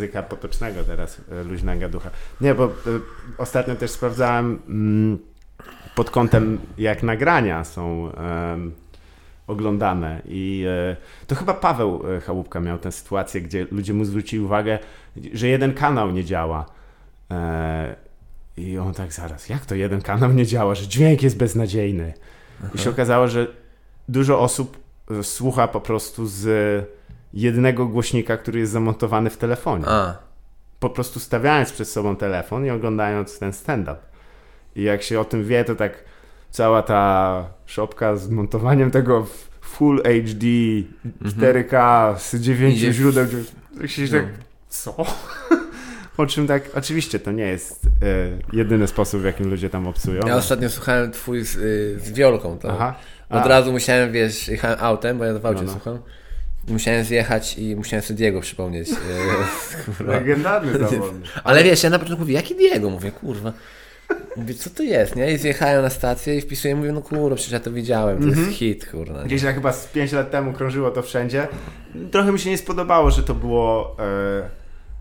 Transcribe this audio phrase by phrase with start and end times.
[0.00, 2.10] języka potocznego teraz, e, luźnego ducha.
[2.40, 2.68] Nie, bo e,
[3.38, 5.18] ostatnio też sprawdzałem mm,
[5.94, 8.72] pod kątem jak nagrania są em,
[9.46, 14.78] oglądane i e, to chyba Paweł Chałupka miał tę sytuację, gdzie ludzie mu zwrócili uwagę,
[15.32, 16.66] że jeden kanał nie działa.
[18.56, 22.14] I on tak zaraz, jak to jeden kanał nie działa, że dźwięk jest beznadziejny.
[22.74, 23.46] I się okazało, że
[24.08, 24.78] dużo osób
[25.22, 26.48] słucha po prostu z
[27.34, 29.84] jednego głośnika, który jest zamontowany w telefonie.
[29.88, 30.14] A,
[30.80, 33.96] Po prostu stawiając przed sobą telefon i oglądając ten stand-up.
[34.76, 36.04] I jak się o tym wie, to tak
[36.50, 40.46] cała ta szopka z montowaniem tego w Full HD,
[41.24, 43.26] 4K z dziewięciu Idzie w- źródeł.
[43.80, 44.28] Tak się tak, no.
[44.68, 44.94] co?
[46.16, 47.88] Po czym tak, oczywiście to nie jest e,
[48.56, 50.22] jedyny sposób, w jakim ludzie tam obsują.
[50.26, 52.94] ja ostatnio słuchałem twój z, y, z wiolką, to Aha.
[53.30, 55.72] od A, razu musiałem, wiesz, jechałem autem, bo ja w aucie No, no.
[55.72, 55.98] słucham.
[56.68, 58.88] Musiałem zjechać i musiałem sobie Diego przypomnieć.
[59.86, 60.12] kurwa.
[60.12, 61.30] Legendarny zawodnik.
[61.44, 62.90] Ale wiesz, ja na początku mówię, jaki Diego?
[62.90, 63.52] Mówię, kurwa.
[64.36, 65.32] Mówię, co to jest, nie?
[65.32, 68.50] I zjechałem na stację i wpisuję, mówię, no kurwa, przecież ja to widziałem, to jest
[68.50, 69.24] hit, kurwa.
[69.24, 71.48] Gdzieś tak chyba z 5 lat temu krążyło to wszędzie.
[72.10, 73.96] Trochę mi się nie spodobało, że to było.
[73.98, 74.48] E,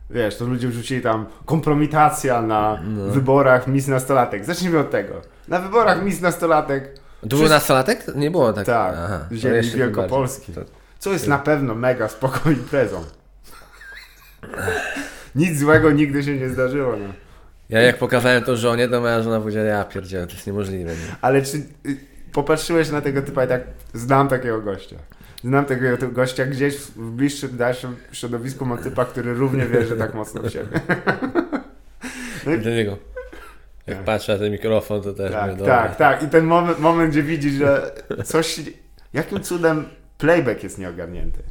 [0.10, 3.04] wiesz, to ludzie wrzucili tam kompromitacja na No.
[3.14, 4.46] wyborach Miss Nastolatek.
[4.46, 5.22] Zacznijmy od tego.
[5.48, 6.94] Na wyborach Miss Nastolatek.
[7.22, 8.06] To był Wszyscy- nastolatek?
[8.16, 8.66] Nie było tak.
[8.66, 9.00] Tak,
[9.34, 10.54] ziemi Wielkopolski.
[10.54, 10.62] To-
[11.00, 13.04] Co jest na pewno mega spoko imprezą.
[15.36, 16.96] Nic złego nigdy się nie zdarzyło.
[16.96, 17.14] No.
[17.70, 20.92] Ja jak pokazałem to żonie, to moja żona powiedziała, ja pierdzielę, to jest niemożliwe.
[20.92, 21.16] Nie?
[21.22, 21.64] Ale czy y,
[22.34, 23.62] popatrzyłeś na tego typa i tak,
[23.94, 24.96] znam takiego gościa.
[25.44, 30.14] Znam takiego tego gościa gdzieś w bliższym, dalszym środowisku mam typa, który równie wierzy tak
[30.14, 30.80] mocno w siebie.
[32.46, 32.98] No i, Do niego.
[33.88, 34.06] Jak Tak.
[34.06, 35.78] patrzę na ten mikrofon, to też tak, dobra.
[35.78, 36.24] tak, tak.
[36.24, 37.92] I ten moment, moment, gdzie widzisz, że
[38.24, 38.60] coś,
[39.14, 39.86] jakim cudem
[40.18, 41.44] playback jest nieogarnięty.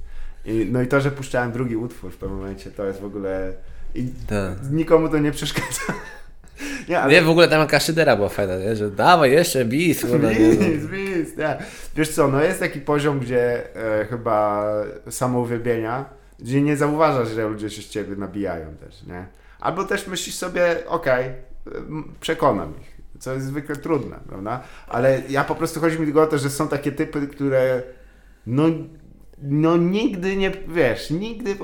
[0.45, 3.53] I, no i to, że puszczałem drugi utwór w pewnym momencie, to jest w ogóle...
[3.95, 4.71] I Tak.
[4.71, 5.81] nikomu to nie przeszkadza.
[6.89, 7.13] Nie, ale...
[7.13, 8.77] Nie, w ogóle tam jaka szydera była fajna, nie?
[8.77, 10.05] że dawaj jeszcze bis.
[10.05, 11.59] Bis, bis, nie.
[11.97, 14.73] Wiesz co, no jest taki poziom, gdzie e, chyba
[15.11, 16.05] samouwielbienia,
[16.39, 19.27] gdzie nie zauważasz, że ludzie się z ciebie nabijają też, nie?
[19.61, 21.25] Albo też myślisz sobie, okej,
[21.67, 24.63] m, przekonam ich, co jest zwykle trudne, prawda?
[24.89, 27.83] Ale ja po prostu chodzi mi tylko o to, że są takie typy, które
[28.47, 28.65] no,
[29.43, 31.57] no nigdy nie, wiesz, nigdy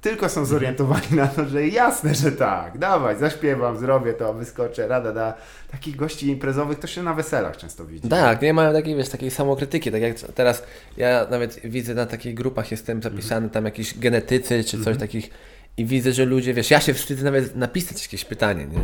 [0.00, 5.12] tylko są zorientowani na to, że jasne, że tak, dawaj, zaśpiewam, zrobię to, wyskoczę, rada,
[5.12, 5.34] da.
[5.70, 8.08] Takich gości imprezowych to się na weselach często widzi.
[8.08, 10.62] Tak, nie mają takiej, wiesz, takiej samokrytyki, tak jak teraz
[10.96, 15.30] ja nawet widzę na takich grupach, jestem zapisany tam jakiś genetycy czy coś takich
[15.76, 18.78] i widzę, że ludzie, wiesz, ja się wstydzę nawet napisać jakieś pytanie, nie?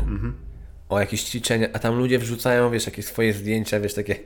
[0.89, 4.17] O jakieś ćwiczenia, a tam ludzie wrzucają, wiesz, jakieś swoje zdjęcia, wiesz, takie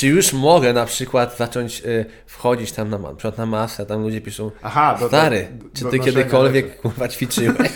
[0.00, 4.02] czy już mogę na przykład zacząć y, wchodzić tam na, na przykład na masę, tam
[4.02, 7.70] ludzie piszą Aha, do, Stary, do, do, czy ty kiedykolwiek kurwa ćwiczyłeś?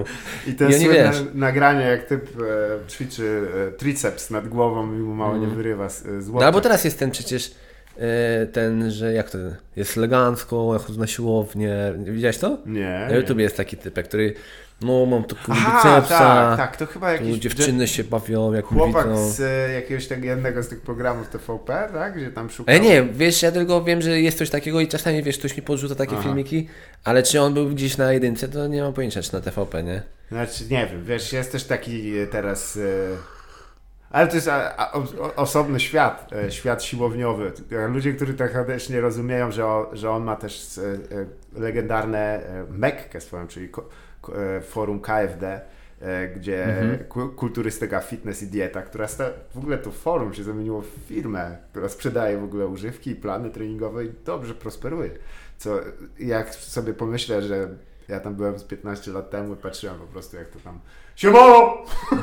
[0.60, 1.22] I oni, słynne wiesz.
[1.34, 6.02] nagranie, jak typ e, ćwiczy e, triceps nad głową i mu mało nie wyrywa z,
[6.02, 6.46] z No łokcia.
[6.46, 9.38] albo teraz jest ten przecież y, ten, że jak to
[9.76, 11.94] jest elegancko, ja chodzę na siłownię.
[11.98, 12.58] Widziałeś to?
[12.66, 13.06] Nie.
[13.10, 14.34] Na YouTube jest taki typek, który
[14.82, 19.08] no mam tu Aha, tak, tak, to chyba tu jakiś dziewczyny się bawią, jak chłopak
[19.08, 19.30] widzą.
[19.30, 22.16] z e, jakiegoś tak jednego z tych programów TVP, tak?
[22.16, 22.74] Gdzie tam szukał...
[22.74, 25.62] Ale nie, wiesz, ja tylko wiem, że jest coś takiego i czasami, wiesz, ktoś mi
[25.62, 26.22] podrzuca takie Aha.
[26.22, 26.68] filmiki,
[27.04, 30.02] ale czy on był gdzieś na jedynce, to nie mam pojęcia, czy na TVP, nie?
[30.28, 32.76] Znaczy, nie wiem, wiesz, jest też taki e, teraz...
[32.76, 32.80] E,
[34.10, 37.52] ale to jest a, a, o, osobny świat, e, świat siłowniowy.
[37.72, 41.60] E, Ludzie, którzy tak też nie rozumieją, że, o, że on ma też e, e,
[41.60, 43.84] legendarne e, Mekkę swoją, czyli ko, e,
[44.62, 45.60] forum KFD,
[46.00, 46.66] e, gdzie
[47.08, 51.56] ku, kulturystyka, fitness i dieta, która sta, w ogóle to forum się zamieniło w firmę,
[51.70, 55.10] która sprzedaje w ogóle używki i plany treningowe i dobrze prosperuje.
[55.58, 55.80] Co
[56.18, 57.68] jak sobie pomyślę, że
[58.08, 60.80] ja tam byłem z 15 lat temu i patrzyłem po prostu jak to tam
[61.20, 61.76] Siemano!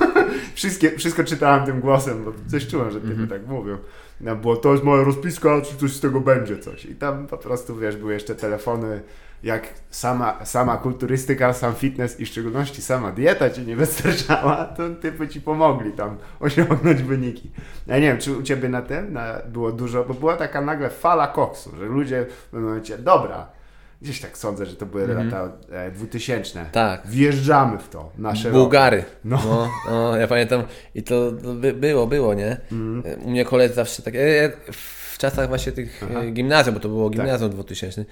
[0.56, 3.78] Wszystkie, wszystko czytałem tym głosem, bo coś czułem, że typy tak mówią.
[4.22, 6.86] No, było to jest moja rozpiska, czy coś z tego będzie coś.
[6.86, 9.02] I tam po prostu, wiesz, były jeszcze telefony,
[9.44, 14.90] jak sama, sama kulturystyka, sam fitness i w szczególności sama dieta ci nie wystarczała, to
[14.90, 17.52] typy ci pomogli tam osiągnąć wyniki.
[17.88, 20.90] Ja nie wiem, czy u ciebie na tym na, było dużo, bo była taka nagle
[20.90, 23.57] fala koksu, że ludzie w momencie, dobra,
[24.02, 26.66] gdzieś tak sądzę, że to były lata e, 2000.
[26.72, 27.08] Tak.
[27.08, 29.04] Wjeżdżamy w to, nasze Bułgary.
[29.26, 29.40] No.
[29.46, 29.70] No.
[29.92, 30.64] No, ja pamiętam
[30.96, 32.58] i to to by, było, było, nie?
[32.72, 33.22] Mhm.
[33.24, 36.14] U mnie koledzy zawsze tak, e, w czasach właśnie tych Aha.
[36.14, 36.24] Tak.
[36.24, 38.06] e, gimnazjum, bo to było gimnazjum 2000,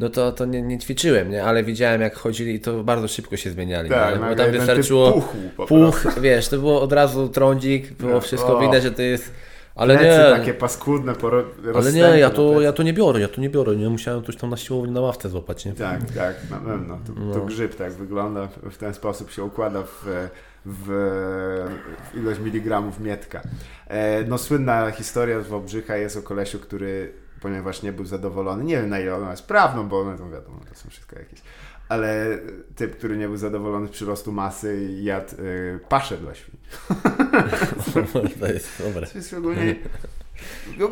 [0.00, 1.44] no to, to nie, nie ćwiczyłem, nie?
[1.44, 5.12] Ale widziałem jak chodzili i to bardzo szybko się zmieniali, Tak, bo tam wystarczyło
[5.56, 5.74] prostu.
[5.76, 8.60] puch, wiesz, to było od razu trądzik, było No, wszystko o.
[8.60, 9.32] widać, że to jest
[9.80, 10.36] Ale plecy nie.
[10.38, 11.44] takie paskudne, poro-
[11.74, 14.36] Ale nie, ja to, ja to nie biorę, ja to nie biorę, nie musiałem coś
[14.36, 15.72] tam na siłowni na ławce złapać, nie?
[15.72, 16.98] Tak, tak, na pewno.
[17.06, 17.44] To, to No.
[17.46, 20.04] grzyb tak wygląda, w ten sposób się układa w,
[20.66, 20.86] w,
[22.12, 23.40] w ilość miligramów mietka.
[23.88, 28.76] E, no słynna historia z Wałbrzycha jest o kolesiu, który ponieważ nie był zadowolony, nie
[28.76, 31.40] wiem na ile ona jest prawdą, bo one to wiadomo, to są wszystko jakieś,
[31.90, 32.38] ale
[32.76, 36.56] typ, który nie był zadowolony z przyrostu masy i jadł y, paszę dla świń.
[38.40, 39.06] To jest dobre.
[39.06, 39.76] To jest ogólnie...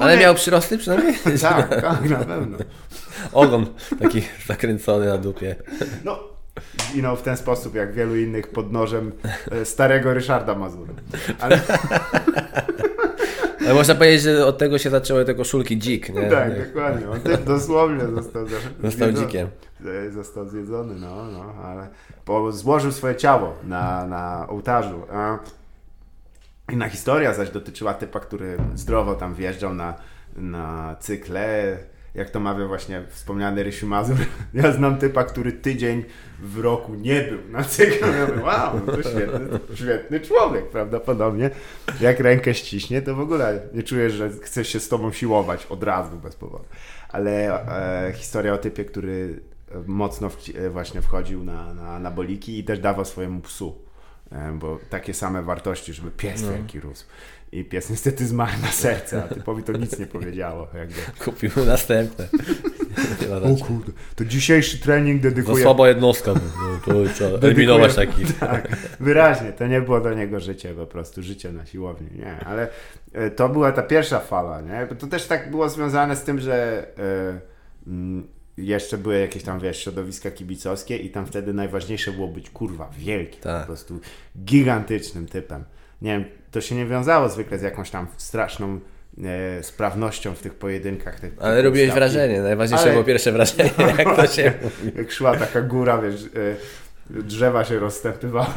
[0.00, 1.14] Ale miał przyrosty przynajmniej?
[1.40, 2.58] Tak, tak, na pewno.
[3.32, 3.66] Ogon
[4.00, 5.56] taki zakręcony na dupie.
[6.04, 6.18] No,
[6.90, 9.12] zginął w ten sposób, jak wielu innych pod nożem
[9.50, 10.94] e, starego Ryszarda Mazura.
[11.40, 11.60] Ale
[13.68, 16.30] Ale można powiedzieć, że od tego się zaczęły te koszulki dzik, nie?
[16.30, 17.10] tak, dokładnie.
[17.10, 18.46] On też dosłownie został,
[18.82, 19.48] Został dzikiem.
[20.06, 21.88] E, Został zjedzony, no, no, ale
[22.26, 25.02] bo złożył swoje ciało na, na ołtarzu.
[25.12, 25.38] A
[26.72, 29.94] inna historia zaś dotyczyła typa, który zdrowo tam wjeżdżał na,
[30.36, 31.76] na cykle.
[32.18, 34.16] Jak to mawia właśnie wspomniany Rysiu Mazur.
[34.54, 36.04] Ja znam typa, który tydzień
[36.42, 38.08] w roku nie był na cyklu.
[38.12, 41.50] Ja mówię, wow, no to świetny, świetny człowiek prawdopodobnie.
[42.00, 45.82] Jak rękę ściśnie, to w ogóle nie czujesz, że chce się z tobą siłować od
[45.82, 46.64] razu bez powodu.
[47.08, 47.30] Ale
[48.08, 49.40] e, historia o typie, który
[49.86, 53.78] mocno wci- e, właśnie wchodził na, na, na boliki i też dawał swojemu psu.
[54.32, 56.52] E, Bo takie same wartości, żeby pies No.
[56.52, 57.04] wielki rósł.
[57.52, 60.68] I pies niestety zmarł na serce, a typowi to nic nie powiedziało.
[60.74, 61.24] Jakby.
[61.24, 62.28] Kupił następne.
[63.42, 65.62] O kurde, to dzisiejszy trening dedykuję...
[65.62, 66.34] słaba jednostka.
[66.34, 66.40] No,
[66.84, 68.38] to trzeba eliminować takich.
[68.40, 72.68] Tak, wyraźnie, to nie było do niego życie po prostu, życie na siłowni, nie, ale
[73.12, 76.40] e, to była ta pierwsza fala, nie, Bo to też tak było związane z tym,
[76.40, 76.86] że
[77.86, 82.90] mm, jeszcze były jakieś tam, wiesz, środowiska kibicowskie i tam wtedy najważniejsze było być, kurwa,
[82.98, 83.60] wielki, Tak.
[83.60, 84.00] po prostu
[84.44, 85.64] gigantycznym typem.
[86.02, 88.80] Nie wiem, to się nie wiązało zwykle z jakąś tam straszną
[89.24, 91.20] e, sprawnością w tych pojedynkach.
[91.20, 91.98] Tych, Ale robiłeś ustawki.
[92.00, 92.40] wrażenie.
[92.42, 94.52] Najważniejsze Ale- było pierwsze wrażenie, jak to się.
[94.96, 96.28] Jak szła taka góra, wiesz, e,
[97.22, 98.48] drzewa się rozstępywały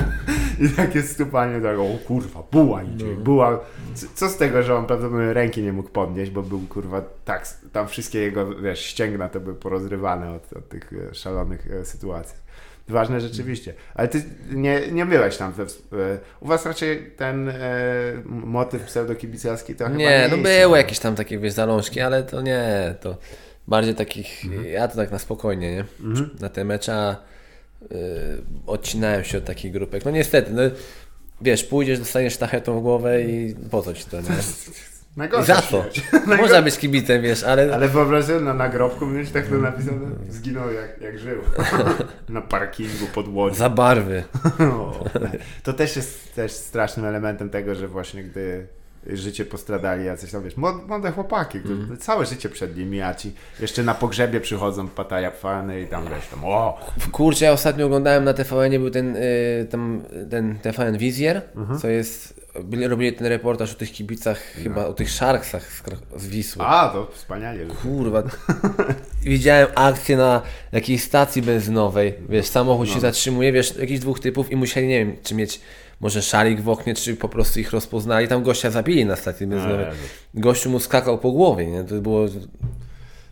[0.60, 3.20] i takie stupanie, tak, o kurwa, buła idzie, No.
[3.20, 3.60] buła.
[3.94, 7.48] Co, co z tego, że on prawdopodobnie ręki nie mógł podnieść, bo był kurwa tak,
[7.72, 12.36] tam wszystkie jego, wiesz, ścięgna to były porozrywane od, od tych e, szalonych e, sytuacji.
[12.90, 13.74] Ważne rzeczywiście.
[13.94, 15.52] Ale ty nie, nie byłeś tam.
[15.52, 15.66] We, e,
[16.40, 17.54] u was raczej ten e,
[18.24, 22.42] motyw pseudokibicowski to chyba Nie, nie no były jakieś tam takie, wiesz, zalążki, ale to
[22.42, 23.16] nie, to
[23.68, 25.84] bardziej takich, ja to tak na spokojnie, nie?
[26.40, 27.16] Na te mecze a,
[27.92, 27.96] y,
[28.66, 30.04] odcinałem się od takich grupek.
[30.04, 30.62] No niestety, no,
[31.40, 34.28] wiesz, pójdziesz, dostaniesz sztachetą w głowę i po co ci to, nie?
[35.16, 36.02] Najgorsza za śmierć.
[36.42, 40.72] Można być kibicem, wiesz, ale, Ale wyobraź sobie na nagrobku mieć tak to napisane, zginął
[40.72, 41.38] jak, jak żył.
[42.28, 43.54] na parkingu pod łodzią.
[43.56, 44.22] za barwy.
[44.60, 45.04] O,
[45.62, 48.66] to też jest też strasznym elementem tego, że właśnie gdy
[49.06, 51.98] życie postradali jacyś tam, wiesz, młode, chłopaki, które Mhm.
[51.98, 56.26] całe życie przed nimi, a ci jeszcze na pogrzebie przychodzą pataja fany i tam wiesz,
[56.30, 56.80] tam o,
[57.12, 61.42] Kurczę, ja ostatnio oglądałem na TVN był ten, y, tam, ten TVN Wizjer,
[61.80, 65.82] co jest, byli- robili ten reportaż o tych kibicach, chyba o tych Sharksach z,
[66.22, 66.62] z Wisły.
[66.66, 67.58] a, to wspaniale.
[67.82, 68.22] Kurwa.
[69.22, 70.42] Widziałem akcję na
[70.72, 72.14] jakiejś stacji benzynowej.
[72.28, 75.60] Wiesz, samochód się zatrzymuje, wiesz, jakichś dwóch typów i musieli, nie wiem, czy mieć
[76.00, 78.28] może szalik w oknie, czy po prostu ich rozpoznali.
[78.28, 79.86] Tam gościa zabili na stacji benzynowej.
[80.34, 81.84] Gościu mu skakał po głowie, nie?
[81.84, 82.26] To było...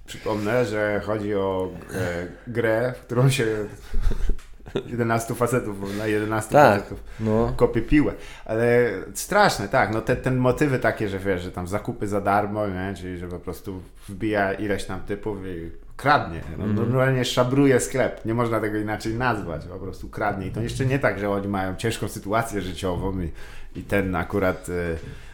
[0.06, 3.46] Przypomnę, że chodzi o e, grę, w którą się
[4.86, 7.52] 11 facetów, na 11 Tak, facetów no.
[7.56, 8.12] kopie piłę.
[8.44, 9.92] Ale straszne, tak.
[9.92, 12.94] No te, te motywy takie, że wiesz, że tam zakupy za darmo, nie?
[12.96, 16.40] czyli że po prostu wbija ileś tam typów i kradnie.
[16.58, 18.24] No, Normalnie szabruje sklep.
[18.24, 19.64] Nie można tego inaczej nazwać.
[19.64, 20.46] Po prostu kradnie.
[20.46, 23.30] I to jeszcze nie tak, że oni mają ciężką sytuację życiową i,
[23.76, 24.72] i ten akurat e,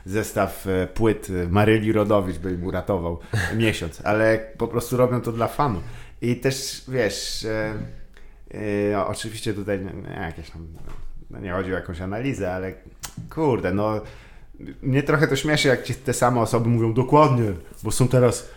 [0.06, 3.18] zestaw e, płyt Maryli Rodowicz by im uratował
[3.56, 4.00] miesiąc.
[4.04, 5.80] Ale po prostu robią to dla fanu.
[6.22, 7.44] I też, wiesz...
[7.44, 7.74] E,
[9.06, 10.66] oczywiście tutaj nie, jakieś tam,
[11.30, 12.72] no nie chodzi o jakąś analizę, ale
[13.30, 14.00] kurde, no
[14.82, 17.52] mnie trochę to śmieszy, jak ci te same osoby mówią dokładnie,
[17.82, 18.48] bo są teraz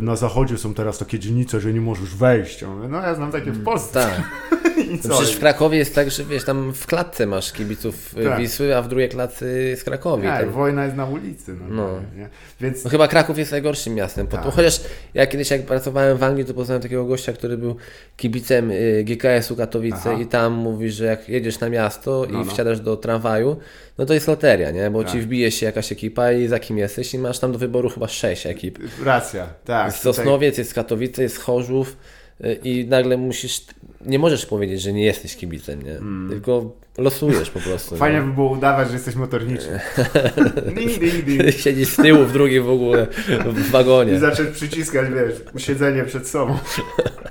[0.00, 2.62] na zachodzie są teraz takie dzielnice, że nie możesz wejść.
[2.62, 3.92] Ja mówię, no ja znam takie w Polsce.
[4.00, 4.22] Tak.
[5.08, 8.38] No przecież w Krakowie jest tak, że wiesz, tam w klatce masz kibiców y, Tak.
[8.40, 10.28] Wisły, a w drugiej klatce jest Krakowie.
[10.28, 11.54] Tak, Tam- wojna jest na ulicy.
[11.54, 11.90] No, No.
[12.16, 12.28] Nie?
[12.60, 14.26] Więc No chyba Kraków jest najgorszym miastem.
[14.26, 14.42] Tak.
[14.44, 14.80] chociaż
[15.14, 17.76] ja kiedyś jak pracowałem w Anglii, to poznałem takiego gościa, który był
[18.16, 20.12] kibicem y, GKS-u Katowice Aha.
[20.22, 22.52] i tam mówi, że jak jedziesz na miasto No, i no.
[22.52, 23.56] wsiadasz do tramwaju,
[23.98, 24.90] no to jest loteria, nie?
[24.90, 25.12] Bo Tak.
[25.12, 28.08] ci wbije się jakaś ekipa i za kim jesteś i masz tam do wyboru chyba
[28.08, 28.78] sześć ekip.
[29.04, 29.86] racja, tak.
[29.86, 31.96] Jest Sosnowiec, jest Katowice, jest Chorzów
[32.44, 33.60] y, i nagle musisz
[34.06, 35.98] nie możesz powiedzieć, że nie jesteś kibicem, nie?
[36.30, 37.96] Tylko losujesz po prostu.
[37.96, 38.24] Fajnie nie?
[38.24, 39.80] by było udawać, że jesteś motorniczy.
[40.76, 41.42] ding, ding, ding.
[41.62, 43.06] Siedzisz z tyłu w drugim w ogóle
[43.46, 44.18] w I wagonie.
[44.18, 46.58] zacząć przyciskać, wiesz, siedzenie przed sobą.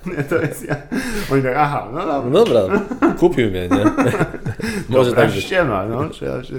[0.06, 0.76] Nie, to jest ja.
[1.32, 2.30] Oni tak, aha, no dobra.
[2.30, 2.86] No dobra,
[3.20, 3.84] kupił mnie, nie?
[4.90, 5.44] Może Dobra, tak być.
[5.44, 6.54] ściema, no, trzeba się...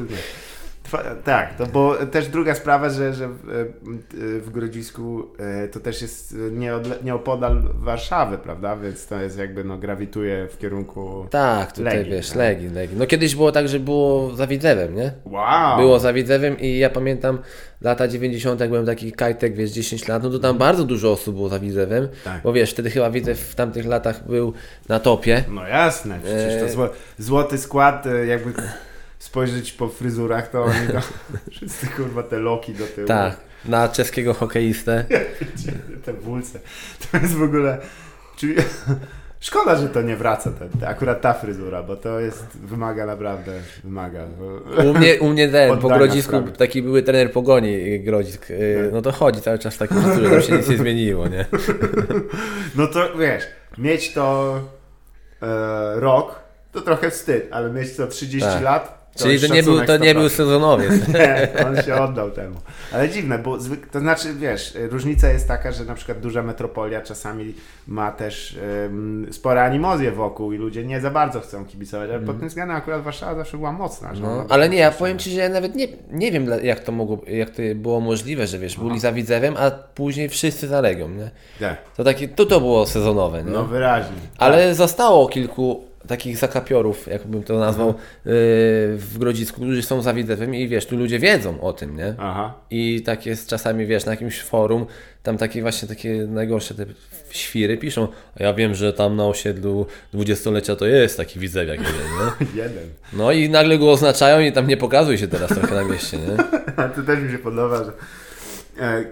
[1.25, 3.65] Tak, to bo też druga sprawa, że, że w, e,
[4.41, 6.37] w Grodzisku e, to też jest
[7.03, 8.77] nieopodal Warszawy, prawda?
[8.77, 11.27] Więc to jest jakby, no, grawituje w kierunku...
[11.31, 12.37] Tak, tutaj Legii, wiesz, tak.
[12.37, 12.97] Legii, Legii.
[12.99, 15.13] No kiedyś było tak, że było za Widzewem, nie?
[15.25, 15.77] Wow!
[15.79, 17.39] Było za Widzewem i ja pamiętam
[17.81, 18.61] lata 90.
[18.61, 21.59] jak byłem taki kajtek, wiesz, 10 lat, no to tam bardzo dużo osób było za
[21.59, 22.21] Widzewem, Mhm.
[22.25, 22.43] Tak.
[22.43, 24.53] bo wiesz, wtedy chyba Widzew w tamtych latach był
[24.89, 25.45] na topie.
[25.49, 28.53] No jasne, przecież to E, zło, złoty skład, jakby
[29.25, 31.01] spojrzeć po fryzurach, to oni to
[31.57, 33.09] wszyscy kurwa te loki do tyłu.
[33.09, 35.05] Tak, na czeskiego hokeistę.
[36.05, 36.59] te wulce.
[37.13, 37.79] To jest w ogóle...
[38.37, 38.55] Czyli...
[39.41, 43.53] Szkoda, że to nie wraca, ten, te, akurat ta fryzura, bo to jest, wymaga naprawdę,
[43.85, 44.25] wymaga.
[44.85, 46.53] U mnie, u mnie ten, po Grodzisku sprawy.
[46.53, 50.53] taki były trener pogoni Grodzisk, y, no to chodzi cały czas takim stylu, tam się
[50.53, 51.47] nic nie zmieniło, nie?
[52.77, 53.45] No to wiesz,
[53.79, 54.61] mieć to
[55.43, 56.41] e, rok,
[56.73, 58.63] to trochę wstyd, ale mieć to 30 Tak.
[58.63, 60.19] lat, Czyli to nie, był, to nie 100%.
[60.19, 61.09] był sezonowiec.
[61.15, 62.57] Nie, on się oddał temu.
[62.93, 63.87] Ale dziwne, bo zwyk...
[63.87, 67.55] to znaczy, wiesz, różnica jest taka, że na przykład duża metropolia czasami
[67.87, 72.39] ma też um, spore animozje wokół i ludzie nie za bardzo chcą kibicować, ale pod
[72.39, 74.15] tym względem akurat Warszawa zawsze była mocna.
[74.15, 74.23] Że.
[74.23, 77.21] No, ale nie, ja powiem Ci, że ja nawet nie, nie wiem jak to mogło,
[77.27, 81.31] jak to było możliwe, że wiesz, byli za Widzewem, a później wszyscy za Legią, nie?
[81.61, 81.77] Tak.
[81.97, 83.51] To takie, to to było sezonowe, nie?
[83.51, 84.17] No wyraźnie.
[84.39, 88.05] Ale zostało kilku takich zakapiorów, jakbym to nazwał, Mhm.
[88.25, 88.33] yy,
[88.99, 92.15] w Grodzisku, którzy są za Widzewem i wiesz, tu ludzie wiedzą o tym, nie?
[92.19, 92.55] Aha.
[92.71, 94.87] I tak jest czasami, wiesz, na jakimś forum,
[95.23, 96.87] tam takie właśnie takie najgorsze te
[97.31, 98.09] świry piszą,
[98.41, 102.47] a ja wiem, że tam na osiedlu dwudziestolecia to jest taki widzewiak jeden, nie?
[102.63, 102.89] Jeden.
[103.13, 106.37] No i nagle go oznaczają i tam nie pokazuj się teraz trochę na mieście, nie?
[106.85, 107.93] A to też mi się podoba, że
[108.81, 109.05] e,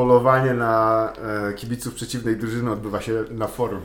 [0.00, 1.12] polowanie na
[1.48, 3.80] e, kibiców przeciwnej drużyny odbywa się na forum,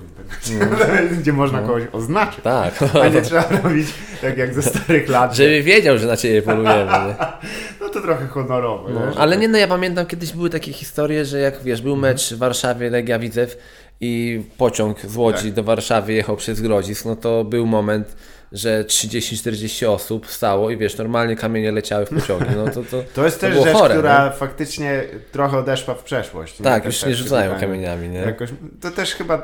[1.20, 2.44] gdzie można kogoś oznaczyć.
[2.44, 3.88] Tak, A nie trzeba robić
[4.22, 5.36] tak jak ze starych lat.
[5.36, 7.16] żeby wiedział, że na Ciebie polujemy, nie?
[7.82, 8.90] No to trochę honorowo.
[8.90, 11.96] No, wiesz, ale nie, no ja pamiętam kiedyś były takie historie, że jak wiesz, był
[11.96, 13.58] mecz w Warszawie Legia Widzew
[14.02, 15.54] i pociąg z Łodzi Tak.
[15.54, 18.16] do Warszawy jechał przez Grodzisk, no to był moment,
[18.56, 23.26] że 30-40 osób stało i wiesz, normalnie kamienie leciały w pociągu, no to, to, To
[23.26, 24.32] jest też było rzecz, chore, która nie?
[24.32, 26.58] faktycznie trochę odeszła w przeszłość.
[26.58, 28.20] Tak, Te- już te nie rzucają kamieniami, nie?
[28.20, 28.50] Jakoś,
[28.82, 29.36] to też chyba,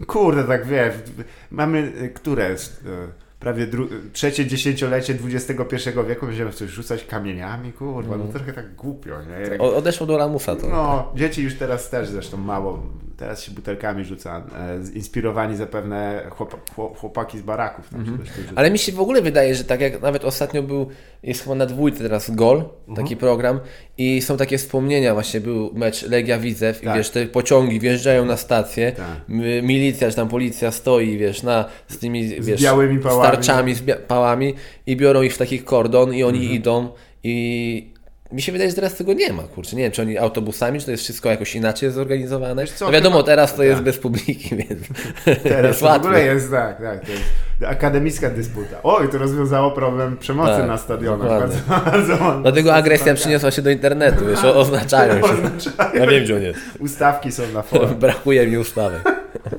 [0.00, 0.94] e, kurde, tak wiesz,
[1.50, 3.66] mamy, które jest, e, prawie
[4.12, 9.50] trzecie dziesięciolecie XXI wieku, będziemy coś rzucać kamieniami, kurwa, no trochę tak głupio, nie?
[9.50, 10.68] Jak, O, odeszło do lamusa to.
[10.68, 12.82] no, dzieci już teraz też zresztą mało,
[13.16, 17.88] teraz się butelkami rzuca, e, inspirowani zapewne chłop, chłop, chłopaki z baraków.
[17.88, 18.52] Tam się też rzuca.
[18.54, 20.86] Ale mi się w ogóle wydaje, że tak jak nawet ostatnio był,
[21.22, 22.56] jest chyba na dwójce teraz Gol,
[22.88, 22.96] Mhm.
[23.06, 23.60] taki program
[23.98, 26.96] i są takie wspomnienia, właśnie był mecz Legia Widzew i Tak.
[26.96, 29.06] wiesz, te pociągi wjeżdżają na stację, Tak.
[29.62, 33.35] milicja czy tam policja stoi, wiesz, na, z tymi, wiesz, białymi pałami.
[33.44, 34.54] Starczami, z pałami
[34.86, 36.54] i biorą ich w takich kordon i oni Mhm.
[36.56, 36.88] idą
[37.24, 37.96] i
[38.32, 40.84] mi się wydaje, że teraz tego nie ma, kurczę, nie wiem, czy oni autobusami, czy
[40.84, 42.66] to jest wszystko jakoś inaczej zorganizowane.
[42.66, 43.84] Co, no wiadomo, teraz to jest tak.
[43.84, 44.80] bez publiki, więc
[45.42, 47.04] Teraz jest to w ogóle jest tak, tak.
[47.06, 47.22] To jest
[47.66, 48.76] akademicka dysputa.
[48.82, 51.28] Oj, to rozwiązało problem przemocy Tak, na stadionach.
[51.28, 52.38] Bardzo, bardzo.
[52.42, 55.24] Dlatego agresja przyniosła się do internetu, wiesz, o- oznaczają się.
[55.32, 55.94] Oznaczają.
[55.94, 56.60] Ja wiem, gdzie on jest.
[56.78, 57.94] Ustawki są na forum.
[58.04, 59.00] Brakuje mi ustawy.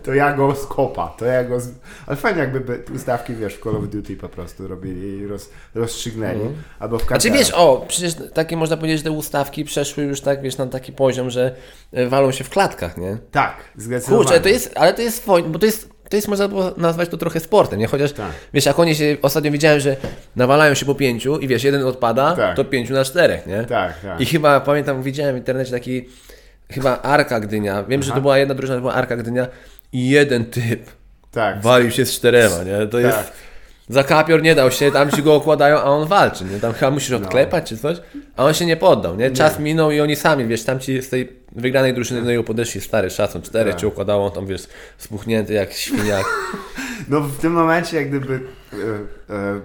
[0.07, 1.59] To ja go skopa, to ja go...
[1.59, 1.69] Z...
[2.05, 5.49] Ale fajnie jakby by ustawki, wiesz, w Call of Duty po prostu robili i roz,
[5.75, 6.39] rozstrzygnęli.
[6.79, 10.41] Albo w Znaczy wiesz, o, przecież takie można powiedzieć, że te ustawki przeszły już tak,
[10.41, 11.55] wiesz, na taki poziom, że
[11.93, 13.17] e, walą się w klatkach, nie?
[13.31, 14.25] Tak, zdecydowanie.
[14.25, 17.17] Kurczę, to jest, ale to jest wojna, bo to jest, to jest można nazwać to
[17.17, 17.87] trochę sportem, nie?
[17.87, 18.31] Chociaż, Tak.
[18.53, 19.95] wiesz, jak oni się, ostatnio widziałem, że
[20.35, 22.55] nawalają się po pięciu i wiesz, jeden odpada, Tak.
[22.55, 23.63] to pięciu na czterech, nie?
[23.63, 24.21] Tak, tak.
[24.21, 26.09] I chyba, pamiętam, widziałem w internecie taki,
[26.71, 29.47] chyba Arka Gdynia, wiem, że to była jedna drużyna, to była Arka Gdynia
[29.93, 30.89] jeden typ
[31.31, 32.87] Tak, walił się z czterema, nie?
[32.87, 33.17] To jest...
[33.17, 33.31] tak.
[33.89, 36.59] Za kapior nie dał się, tam ci go okładają, a on walczy, nie?
[36.59, 37.17] Tam chyba musisz No.
[37.17, 37.97] odklepać czy coś,
[38.37, 39.31] a on się nie poddał, nie?
[39.31, 42.81] Czas minął i oni sami, wiesz, tam ci z tej wygranej drużyny do niego podeszli,
[42.81, 43.79] stary szacun, czterech Tak.
[43.81, 44.61] ci układało, on tam, wiesz,
[44.97, 46.25] spuchnięty jak świniak.
[47.09, 48.39] No w tym momencie jak gdyby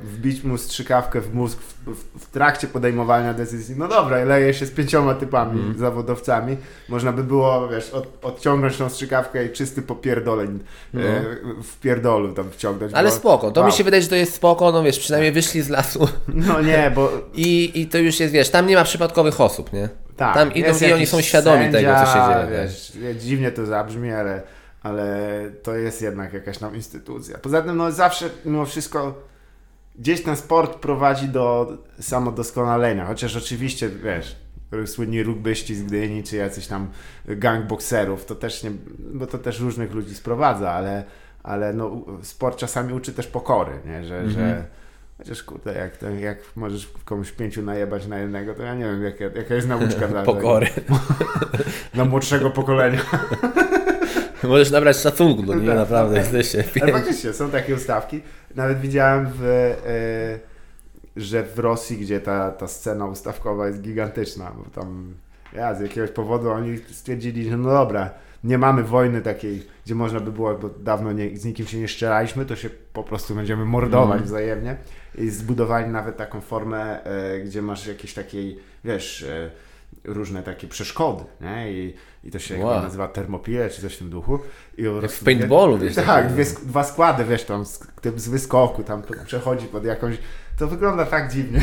[0.02, 4.66] wbić mu strzykawkę w mózg w, w, w trakcie podejmowania decyzji, no dobra, leje się
[4.66, 5.78] z pięcioma typami, Mhm.
[5.78, 6.56] zawodowcami,
[6.88, 10.58] można by było, wiesz, od, odciągnąć tą strzykawkę i czysty popierdoleń
[10.94, 10.98] e,
[11.62, 12.92] w pierdolu tam wciągnąć.
[12.92, 12.98] No.
[12.98, 13.70] Ale bo- spoko, to wow.
[13.70, 16.92] mi się wydaje, że to jest spoko, no wiesz, przynajmniej wyszli z lasu No nie,
[16.94, 19.88] bo i, i to już jest, wiesz, tam nie ma przypadkowych osób, nie?
[20.16, 22.92] tak, Tam idą i oni są świadomi tego, co się dzieje, Wiesz,
[23.22, 24.42] dziwnie to zabrzmi, ale
[24.82, 25.28] ale
[25.62, 27.38] to jest jednak jakaś tam instytucja.
[27.38, 29.14] Poza tym, no zawsze mimo wszystko
[29.98, 34.36] gdzieś ten sport prowadzi do samodoskonalenia, chociaż oczywiście, wiesz,
[34.86, 36.88] słynni rugbyści z Gdyni, czy jacyś tam
[37.26, 41.04] gang bokserów, to też nie, bo to też różnych ludzi sprowadza, ale,
[41.42, 44.04] ale no, sport czasami uczy też pokory, nie?
[44.04, 44.64] Że, że Mhm.
[45.18, 49.02] chociaż kurde, jak, to, jak możesz komuś pięciu najebać na jednego, to ja nie wiem,
[49.02, 50.66] jaka, jaka jest nauczka dla, Pokory.
[51.94, 53.00] dla młodszego pokolenia.
[54.48, 56.24] Możesz nabrać szacunku do niej, Tak, naprawdę tak.
[56.24, 58.20] jesteście Ale faktycznie są takie ustawki.
[58.54, 60.38] Nawet widziałem, w, e,
[61.16, 65.14] że w Rosji, gdzie ta, ta scena ustawkowa jest gigantyczna, bo tam
[65.52, 68.10] ja, z jakiegoś powodu oni stwierdzili, że no dobra,
[68.44, 71.88] nie mamy wojny takiej, gdzie można by było, bo dawno nie, z nikim się nie
[71.88, 74.24] szczeraliśmy, to się po prostu będziemy mordować Mhm.
[74.24, 74.76] wzajemnie.
[75.18, 79.50] I zbudowali nawet taką formę, e, gdzie masz jakieś takiej, wiesz, e,
[80.04, 81.72] różne takie przeszkody, nie?
[81.72, 82.82] I, i to się Wow.
[82.82, 84.38] nazywa termopile, czy coś w tym duchu.
[84.78, 88.28] I prostu- w paintballu, wiesz, Tak, takie- dwie, dwa składy, wiesz, tam z, tym z
[88.28, 90.18] wyskoku, tam przechodzi pod jakąś...
[90.58, 91.60] To wygląda tak dziwnie,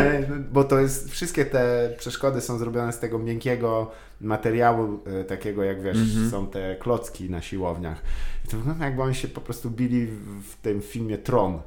[0.52, 3.90] bo to jest, wszystkie te przeszkody są zrobione z tego miękkiego
[4.20, 6.30] materiału, e, takiego jak wiesz, Mhm.
[6.30, 8.02] są te klocki na siłowniach.
[8.44, 10.06] I to wygląda jakby oni się po prostu bili
[10.50, 11.58] w tym filmie Tron.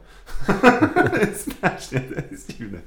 [1.51, 2.79] Strasznie, to jest dziwne.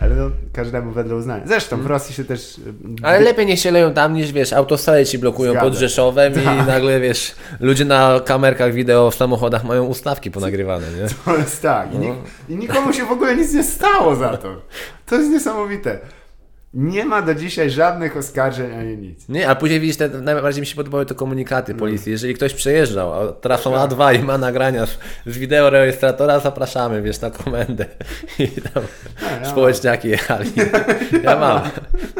[0.00, 1.46] Ale no, każdemu wedle uznania.
[1.46, 2.58] Zresztą w Rosji się też...
[2.58, 2.96] Mhm.
[3.02, 5.66] Ale lepiej niech się leją tam niż wiesz, autostrady ci blokują Zgadza.
[5.70, 6.66] pod Rzeszowem i Tak.
[6.66, 11.06] nagle wiesz, ludzie na kamerkach wideo w samochodach mają ustawki ponagrywane, nie?
[11.24, 11.94] To jest tak.
[11.94, 12.04] I, No.
[12.04, 12.16] nik-
[12.48, 14.62] I nikomu się w ogóle nic nie stało za to.
[15.06, 15.98] To jest niesamowite.
[16.74, 19.28] Nie ma do dzisiaj żadnych oskarżeń ani nic.
[19.28, 21.78] Nie, a później widzisz, te, najbardziej mi się podobały te komunikaty No.
[21.78, 22.12] policji.
[22.12, 23.90] Jeżeli ktoś przejeżdżał a trasą Tak.
[23.90, 27.86] A2 i ma nagrania z, z wideo rejestratora, zapraszamy, wiesz, na komendę.
[28.38, 28.82] I tam
[29.42, 30.50] ja społeczniaki jechali.
[31.22, 31.60] Ja mam.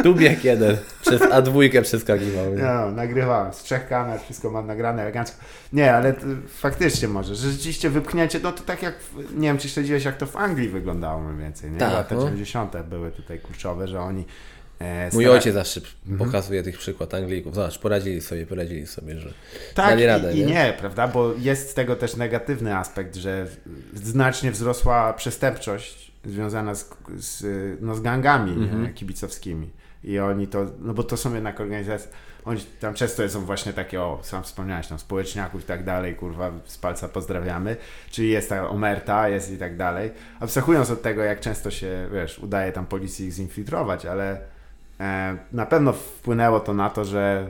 [0.03, 0.77] Tu bieg jeden.
[1.19, 2.55] Przez A2 przeskakiwał.
[2.55, 2.63] Nie?
[2.63, 5.37] No, nagrywałem z trzech kamer, wszystko mam nagrane elegancko.
[5.73, 6.15] Nie, ale
[6.49, 8.95] faktycznie może, że rzeczywiście wypchnięcie, no to tak jak,
[9.35, 11.79] nie wiem czy śledziłeś jak to w Anglii wyglądało mniej więcej, nie?
[11.79, 12.25] Tak, Lata no.
[12.25, 12.77] 90.
[12.89, 14.25] były tutaj kluczowe, że oni
[14.81, 16.19] e, Mój stara- ojciec zawsze Mhm.
[16.31, 17.55] pokazuje tych przykład Anglików.
[17.55, 19.29] Zobacz, poradzili sobie, poradzili sobie, że
[19.75, 20.55] Tak dali radę, i, i nie?
[20.55, 23.47] nie, prawda, bo jest z tego też negatywny aspekt, że
[23.95, 27.43] znacznie wzrosła przestępczość związana z, z,
[27.81, 28.83] no, z gangami Mhm.
[28.83, 29.71] nie, kibicowskimi.
[30.05, 32.11] I oni to, no bo to są jednak organizacje,
[32.45, 36.51] oni tam często są właśnie takie, o, sam wspomniałeś, tam społeczniaków i tak dalej, kurwa,
[36.65, 37.77] z palca pozdrawiamy,
[38.11, 40.11] czyli jest ta omerta, jest i tak dalej.
[40.41, 44.41] Abstrahując od tego, jak często się, wiesz, udaje tam policji ich zinfiltrować, ale
[45.01, 47.47] e, na pewno wpłynęło to na to, że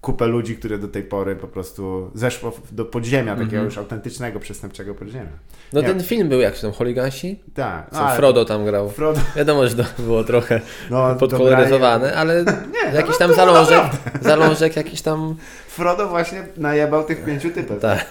[0.00, 3.64] kupę ludzi, które do tej pory po prostu zeszło do podziemia, takiego Mhm.
[3.64, 5.28] już autentycznego, przestępczego podziemia.
[5.72, 5.86] No Nie.
[5.86, 7.40] ten film był, jak się tam, Holigansi?
[7.54, 7.90] Tak.
[7.90, 8.90] Co Frodo tam grał.
[8.90, 12.44] Frodo, Wiadomo, że to było trochę no, podkoloryzowane, ale
[12.84, 13.82] Nie, jakiś no, tam zalążek,
[14.20, 15.36] zalążek jakiś tam,
[15.68, 17.80] Frodo właśnie najebał tych pięciu typów.
[17.80, 18.06] tak.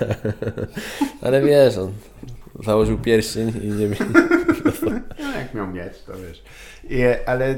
[1.21, 1.91] Ale wiesz, on
[2.65, 3.87] założył pierścień i nie
[5.23, 6.43] No, jak miał mieć, to wiesz.
[6.89, 7.55] I, ale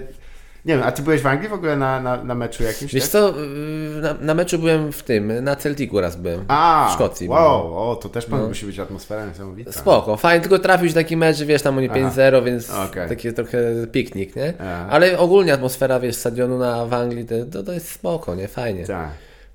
[0.66, 2.94] nie wiem, a ty byłeś w Anglii w ogóle na, na, na meczu jakimś?
[2.94, 3.12] Wiesz tak?
[3.12, 6.46] co, yy, na, na meczu byłem w tym, na Celticu raz byłem.
[6.48, 8.38] A, w Szkocji Wow, o, to też No.
[8.48, 9.72] musi być atmosfera niesamowita.
[9.72, 12.00] Spoko, fajnie, tylko trafił się taki mecz, wiesz, tam oni Aha.
[12.16, 13.10] 5-0, więc Okej.
[13.10, 13.58] taki trochę
[13.92, 14.54] piknik, nie?
[14.60, 14.88] A.
[14.88, 18.48] Ale ogólnie atmosfera, wiesz, stadionu na, w Anglii, to, to, to jest spoko, nie?
[18.48, 18.86] Fajnie.
[18.86, 19.10] Tak.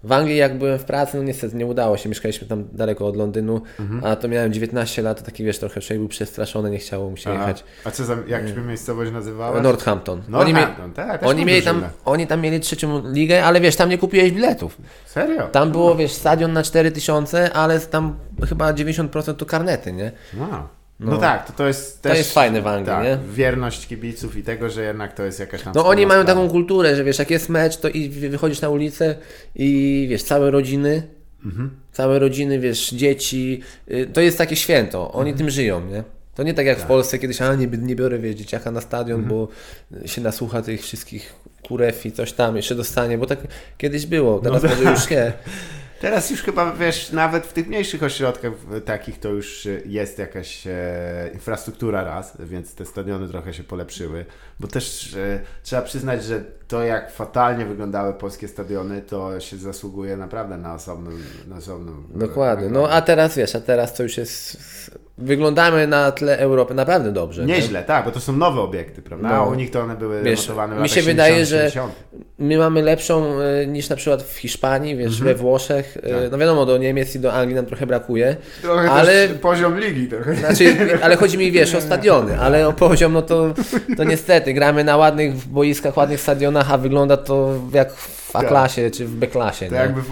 [0.04, 3.16] W Anglii jak byłem w pracy, no niestety nie udało się, mieszkaliśmy tam daleko od
[3.16, 4.04] Londynu, Mhm.
[4.04, 7.16] a to miałem 19 lat, to taki wiesz, trochę człowiek był przestraszony, nie chciało mu
[7.16, 7.38] się Aha.
[7.40, 7.64] jechać.
[7.84, 9.60] A co za, jak się miejscowość nazywała?
[9.60, 10.22] Northampton.
[10.34, 13.88] Oni, Northampton, tak, też oni, mieli tam, oni tam mieli trzecią ligę, ale wiesz, tam
[13.88, 14.78] nie kupiłeś biletów.
[15.06, 15.46] Serio?
[15.46, 18.14] Tam było, wiesz, stadion na 4000, ale tam
[18.48, 20.12] chyba 90% to karnety, nie?
[20.34, 20.68] No.
[21.00, 21.18] No, No.
[21.18, 22.18] tak, to, to jest To też...
[22.18, 23.18] jest fajne w Anglii, tak, nie?
[23.32, 25.72] Wierność kibiców i tego, że jednak to jest jakaś tam...
[25.76, 26.40] No oni mają sprawa.
[26.40, 29.14] taką kulturę, że wiesz, jak jest mecz, to i wy- wychodzisz na ulicę
[29.54, 31.02] i wiesz, całe rodziny,
[31.44, 31.70] Mhm.
[31.92, 35.38] całe rodziny, wiesz, dzieci, y, to jest takie święto, oni Mhm.
[35.38, 36.04] tym żyją, nie?
[36.34, 39.20] To nie tak jak w Polsce kiedyś, a nie, nie biorę wiesz, dzieciaka na stadion,
[39.20, 39.38] Mhm.
[39.38, 39.48] bo
[40.08, 41.34] się nasłucha tych wszystkich
[41.68, 43.38] kurew i coś tam, jeszcze dostanie, bo tak
[43.78, 45.32] kiedyś było, teraz No może już nie.
[46.04, 48.52] Teraz już chyba, wiesz, nawet w tych mniejszych ośrodkach
[48.84, 54.24] takich to już e, jest jakaś e, infrastruktura raz, więc te stadiony trochę się polepszyły,
[54.60, 60.16] bo też e, trzeba przyznać, że to jak fatalnie wyglądały polskie stadiony, to się zasługuje
[60.16, 61.10] naprawdę na osobną...
[61.48, 64.56] Na osobną Dokładnie, no a teraz wiesz, a teraz to już jest
[65.18, 67.46] wyglądamy na tle Europy naprawdę dobrze.
[67.46, 67.54] nie?
[67.54, 69.28] Nieźle, tak, bo to są nowe obiekty, prawda?
[69.28, 69.34] No.
[69.34, 71.92] A u nich to one były Wiesz, remontowane w mi się wydaje, 70, że 80.
[72.38, 75.24] My mamy lepszą y, niż na przykład w Hiszpanii, wiesz, Mhm.
[75.24, 75.96] we Włoszech.
[75.96, 78.36] y, No wiadomo, do Niemiec i do Anglii nam trochę brakuje.
[78.62, 80.34] Trochę ale- poziom ligi trochę.
[80.36, 83.54] Znaczy, ale chodzi mi, wiesz, o stadiony, ale o poziom, no to,
[83.96, 87.88] to niestety, gramy na ładnych boiskach, ładnych stadionach, a wygląda to jak
[88.34, 89.66] w A-klasie czy w B-klasie.
[89.68, 89.80] To nie?
[89.80, 90.10] jakby w,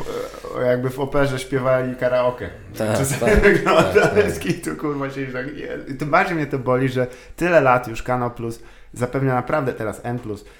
[0.61, 2.49] e, jakby w operze śpiewali karaoke.
[2.79, 4.31] Tak, Czasami tak, wygląda, tak, tak.
[4.31, 5.47] z kitu, kurwa się tak,
[5.89, 7.07] I tym bardziej mnie to boli, że
[7.37, 8.61] tyle lat już Kanał Plus
[8.93, 10.19] zapewnia naprawdę teraz N+,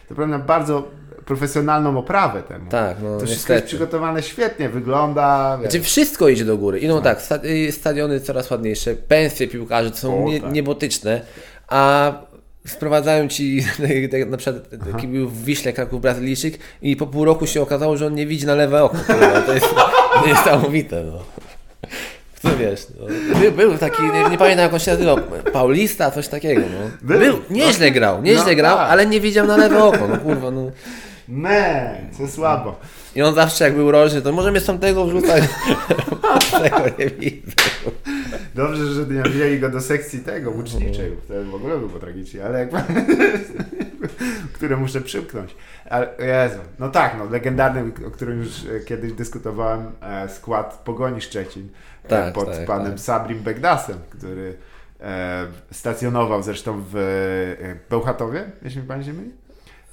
[0.09, 0.89] zapewnia bardzo
[1.25, 2.71] profesjonalną oprawę temu.
[2.71, 5.59] Tak, no To wszystko jest przygotowane świetnie, wygląda...
[5.63, 5.71] wiesz.
[5.71, 6.79] Znaczy wszystko idzie do góry.
[6.79, 10.53] I no tak, sta- y, stadiony coraz ładniejsze, pensje piłkarzy to są O, nie, tak.
[10.53, 11.21] niebotyczne,
[11.69, 12.13] a
[12.67, 13.65] sprowadzają ci,
[14.13, 17.97] tak na przykład taki był w Wiśle Kraków Brazylijczyk i po pół roku się okazało,
[17.97, 18.97] że on nie widzi na lewe oko.
[19.47, 19.75] To jest
[20.27, 21.05] niesamowite.
[21.05, 21.23] No.
[22.43, 23.07] Co wiesz, no.
[23.41, 25.19] był, był taki, nie, nie pamiętam jak on się nazywał,
[25.53, 26.61] Paulista, coś takiego.
[26.61, 26.91] No.
[27.03, 27.19] Był.
[27.19, 28.91] Był, nieźle grał, nieźle No grał, tak.
[28.91, 30.09] ale nie widział na lewe oko.
[30.09, 30.71] No kurwa, no.
[31.29, 32.81] Me, co słabo.
[33.15, 35.45] I on zawsze jak był rożny, to możemy z tamtego wrzucać.
[36.63, 37.53] tego nie widzę.
[38.55, 41.17] Dobrze, że nie wzięli go do sekcji tego, łuczniczej.
[41.29, 42.71] To w ogóle było tragicznie, ale jak...
[44.53, 45.57] które muszę przymknąć.
[45.91, 51.21] Ale Jezu, no tak, no legendarny, o którym już e, kiedyś dyskutowałem, e, skład Pogoni
[51.21, 51.69] Szczecin
[52.05, 53.01] e, Tak, pod tak, panem tak.
[53.01, 54.57] Sabrim Begdasem, który
[55.71, 56.97] stacjonował zresztą w
[57.91, 59.33] Bełchatowie, jeśli mi pamięć nie myli.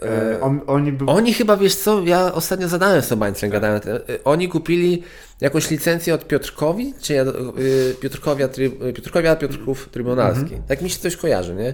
[0.01, 1.09] E, on, oni był...
[1.09, 5.03] Oni chyba, wiesz co, ja ostatnio zadałem Sobańcem, gadałem y, Oni kupili
[5.41, 10.55] jakąś licencję od Piotrkowi, czy ja, y, Piotrkowia, try, y, Piotrkowia Piotrków Trybunalski.
[10.67, 11.73] Tak mi się coś kojarzy, nie?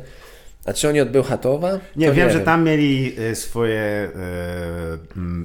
[0.65, 1.79] A czy oni od Bełchatowa?
[1.95, 3.79] Nie, wiem, że tam mieli e, swoje.
[3.79, 4.09] e,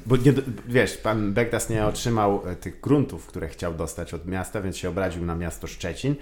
[0.07, 0.33] Bo nie,
[0.69, 4.88] wiesz, pan Begdas nie otrzymał e, tych gruntów, które chciał dostać od miasta, więc się
[4.88, 6.14] obraził na miasto Szczecin.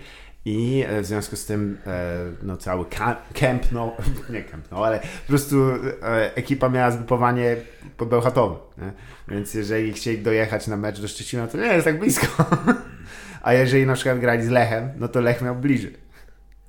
[0.48, 2.84] I e, w związku z tym e, no, cały
[3.34, 3.96] camp, no,
[4.32, 5.56] nie camp, no, ale po prostu
[6.02, 7.56] e, ekipa miała zgrupowanie
[7.96, 8.58] pod Bełchatowem.
[8.78, 8.92] Nie?
[9.28, 12.44] Więc jeżeli chcieli dojechać na mecz do Szczecina, to nie jest tak blisko.
[13.42, 15.96] A jeżeli na przykład grali z Lechem, no to Lech miał bliżej.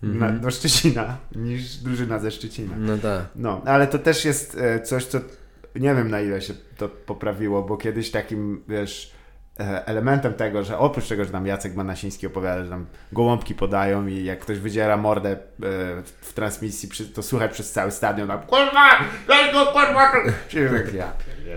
[0.04, 2.76] Na, do Szczecina niż drużyna ze Szczecina.
[2.78, 3.26] No tak.
[3.36, 5.20] No, ale to też jest coś, co
[5.76, 9.14] nie wiem na ile się to poprawiło, bo kiedyś takim, wiesz,
[9.60, 14.24] elementem tego, że oprócz tego, że tam Jacek Manasiński opowiada, że tam gołąbki podają i
[14.24, 15.38] jak ktoś wydziera mordę e,
[16.22, 18.90] w transmisji, to słychać przez cały stadion tam kurwa,
[19.28, 20.12] weź go kurwa!
[20.48, 21.14] Czyli tak, ja,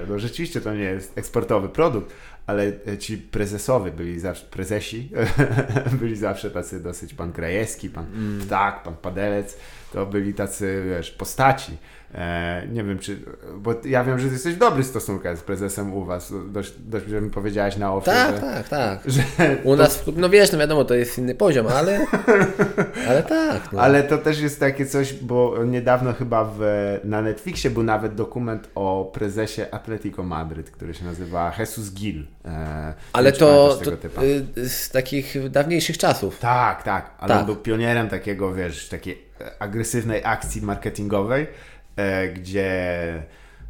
[0.08, 2.14] no rzeczywiście to nie jest eksportowy produkt,
[2.46, 5.10] ale e, ci prezesowie byli zawsze, prezesi
[6.00, 8.06] byli zawsze tacy dosyć, pan Krajewski, pan
[8.46, 9.58] Ptak, pan Padelec,
[9.92, 11.76] to byli tacy, wiesz, postaci.
[12.14, 13.18] E, nie wiem, czy,
[13.56, 17.06] bo ja wiem, że ty jesteś w dobrych stosunkach z prezesem u was, dość, dość
[17.06, 19.00] że mi powiedziałaś na ofie, Tak, że, tak, tak.
[19.10, 19.22] że
[19.64, 22.00] U nas, w- no wiesz, no wiadomo, to jest inny poziom, ale,
[23.08, 23.72] ale tak.
[23.72, 23.80] No.
[23.80, 26.60] Ale to też jest takie coś, bo niedawno chyba w,
[27.04, 32.24] na Netflixie był nawet dokument o prezesie Atletico Madryt, który się nazywa Jesus Gil.
[32.44, 34.22] E, ale to, to
[34.56, 36.38] y, z takich dawniejszych czasów.
[36.38, 37.40] Tak, tak, ale Tak.
[37.40, 41.46] on był pionierem takiego, wiesz, takiej agresywnej akcji marketingowej,
[42.34, 43.22] gdzie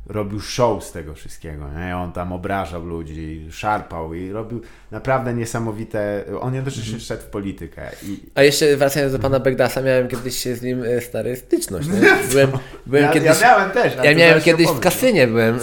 [0.07, 1.97] robił show z tego wszystkiego, nie?
[1.97, 6.25] On tam obrażał ludzi, szarpał i robił naprawdę niesamowite...
[6.41, 7.01] On jednocześnie Mhm.
[7.03, 10.83] szedł w politykę i A jeszcze wracając do pana Begdasa, miałem kiedyś się z nim
[10.85, 11.89] e, stary styczność.
[11.89, 12.01] Nie?
[12.33, 12.51] Byłem,
[12.87, 13.93] byłem ja, kiedyś, ja miałem też.
[14.05, 14.83] ja miałem kiedyś w opowiem.
[14.83, 15.57] kasynie byłem.
[15.57, 15.61] e,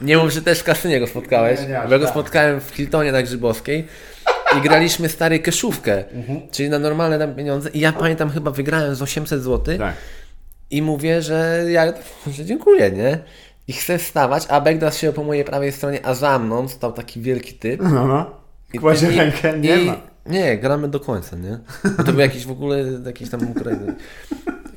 [0.00, 1.60] Nie mów, że też w kasynie go spotkałeś.
[1.60, 2.14] Nie, nie, aż bo ja go tak.
[2.14, 3.86] spotkałem w Hiltonie na Grzybowskiej
[4.58, 6.40] i graliśmy stary keszówkę, Mhm.
[6.50, 7.70] czyli na normalne tam pieniądze.
[7.70, 9.94] I ja pamiętam, chyba wygrałem z 800 zł Tak.
[10.72, 11.92] I mówię, że ja
[12.36, 13.18] że dziękuję, nie?
[13.68, 17.20] I chcę wstawać, a Begdas się po mojej prawej stronie, a za mną stał taki
[17.20, 17.80] wielki typ.
[17.82, 18.30] No, no.
[18.80, 19.96] Kładzie I- rękę, nie i- ma.
[20.26, 21.58] Nie, gramy do końca, nie?
[21.96, 23.94] Bo to był jakiś w ogóle, jakiś tam Ukrainy,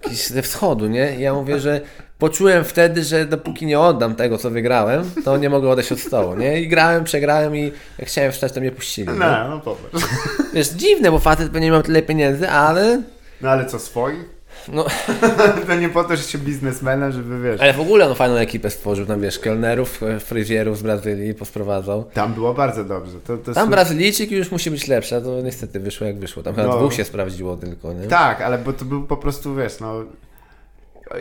[0.04, 1.16] jakiś ze wschodu, nie?
[1.16, 1.82] I ja mówię, że
[2.20, 6.36] poczułem wtedy, że dopóki nie oddam tego, co wygrałem, to nie mogę odejść od stołu,
[6.36, 6.62] nie?
[6.62, 9.08] I grałem, przegrałem i jak chciałem wstać, to mnie puścili.
[9.08, 9.20] Nie?
[9.20, 10.06] No, no popatrz.
[10.54, 13.02] Wiesz, dziwne, bo facet pewnie miał tyle pieniędzy, ale...
[13.42, 14.35] No ale co, swoich?
[14.73, 14.86] No,
[15.67, 17.62] To nie po to, że się biznesmenem, żeby wiesz.
[17.62, 22.04] ale w ogóle on fajną ekipę stworzył, tam wiesz, kelnerów, e, fryzjerów z Brazylii posprowadzał.
[22.13, 23.19] Tam było bardzo dobrze.
[23.28, 26.43] To, to Tam sły- Brazylijczyk już musi być lepszy, a to niestety wyszło jak wyszło.
[26.43, 26.78] Tam chyba No.
[26.78, 28.08] dwóch się sprawdziło tylko, nie?
[28.08, 29.93] Tak, ale bo to był po prostu, wiesz, no...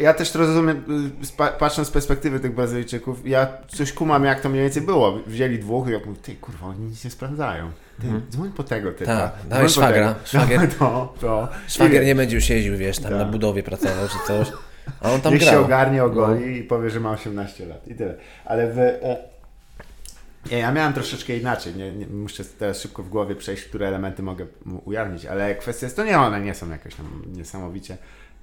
[0.00, 0.84] Ja też to rozumiem,
[1.40, 5.18] y, patrząc z perspektywy tych Brazylijczyków, ja coś kumam, jak to mniej więcej było.
[5.26, 7.70] Wzięli dwóch i ja mówię, ty kurwa, oni nic nie sprawdzają.
[8.00, 9.16] Ty, dzwoń po tego typa.
[9.16, 10.74] Tak, dzwoń dawaj szwagra, szwagier.
[10.78, 11.48] To, to.
[11.68, 13.18] Szwagier I nie będzie już jeździł, wiesz, tam Tak.
[13.18, 14.52] na budowie pracował czy coś.
[15.00, 15.60] A on tam Niech się grał.
[15.60, 15.66] No.
[15.66, 17.88] ogarnie, ogoli i powie, że ma 18 lat.
[17.88, 18.14] I tyle.
[18.44, 18.78] Ale w...
[18.78, 19.16] E,
[20.50, 21.74] Nie, ja miałem troszeczkę inaczej.
[21.74, 24.46] Nie, nie, muszę teraz szybko w głowie przejść, które elementy mogę
[24.84, 27.96] ujawnić, ale kwestia jest to nie, one nie są jakoś tam niesamowicie.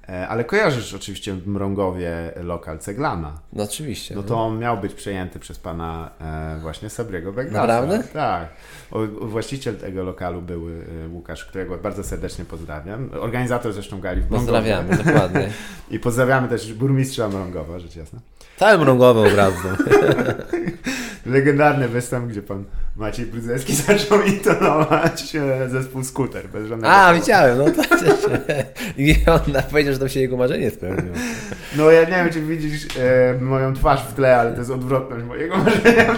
[0.10, 3.40] E, Ale kojarzysz oczywiście w Mrągowie lokal Ceglana.
[3.54, 4.16] No oczywiście.
[4.16, 7.68] No to on miał być przejęty przez pana e, właśnie Sabriego Begdasa.
[7.68, 8.04] Naprawdę?
[8.14, 8.48] Tak.
[9.22, 13.10] Właściciel tego lokalu był e, Łukasz, którego bardzo serdecznie pozdrawiam.
[13.20, 14.46] Organizator zresztą gali w Mrągowie.
[14.46, 15.50] Pozdrawiamy, dokładnie.
[15.92, 18.20] I pozdrawiamy też burmistrza Mrągowa, rzecz jasna.
[18.58, 19.78] Całym rągowym obrazem.
[21.26, 22.64] Legendarny występ, gdzie pan
[22.96, 27.20] Maciej Brudzeski zaczął intonować e, zespół Skuter, bez żadnego A, powodu.
[27.22, 27.82] widziałem, no to
[28.98, 31.16] I on powiedział, że tam się jego marzenie spełniło.
[31.78, 35.26] No ja nie wiem, czy widzisz e, moją twarz w tle, ale to jest odwrotność
[35.26, 36.16] mojego marzenia.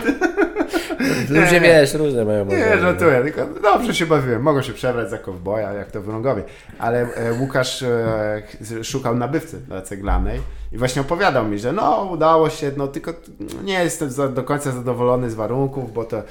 [1.30, 2.76] Ludzie, wiesz, różne mają marzenia.
[2.76, 4.42] Nie, żartuję, tylko dobrze się bawiłem.
[4.42, 6.44] Mogą się przebrać za kowboja, jak to w Rągowie.
[6.80, 12.50] Ale e, Łukasz e, szukał nabywcy dla ceglanej i właśnie opowiadał mi, że no udało
[12.50, 13.14] się, no tylko
[13.64, 16.24] nie jestem za, do końca zadowolony z warunków, bo to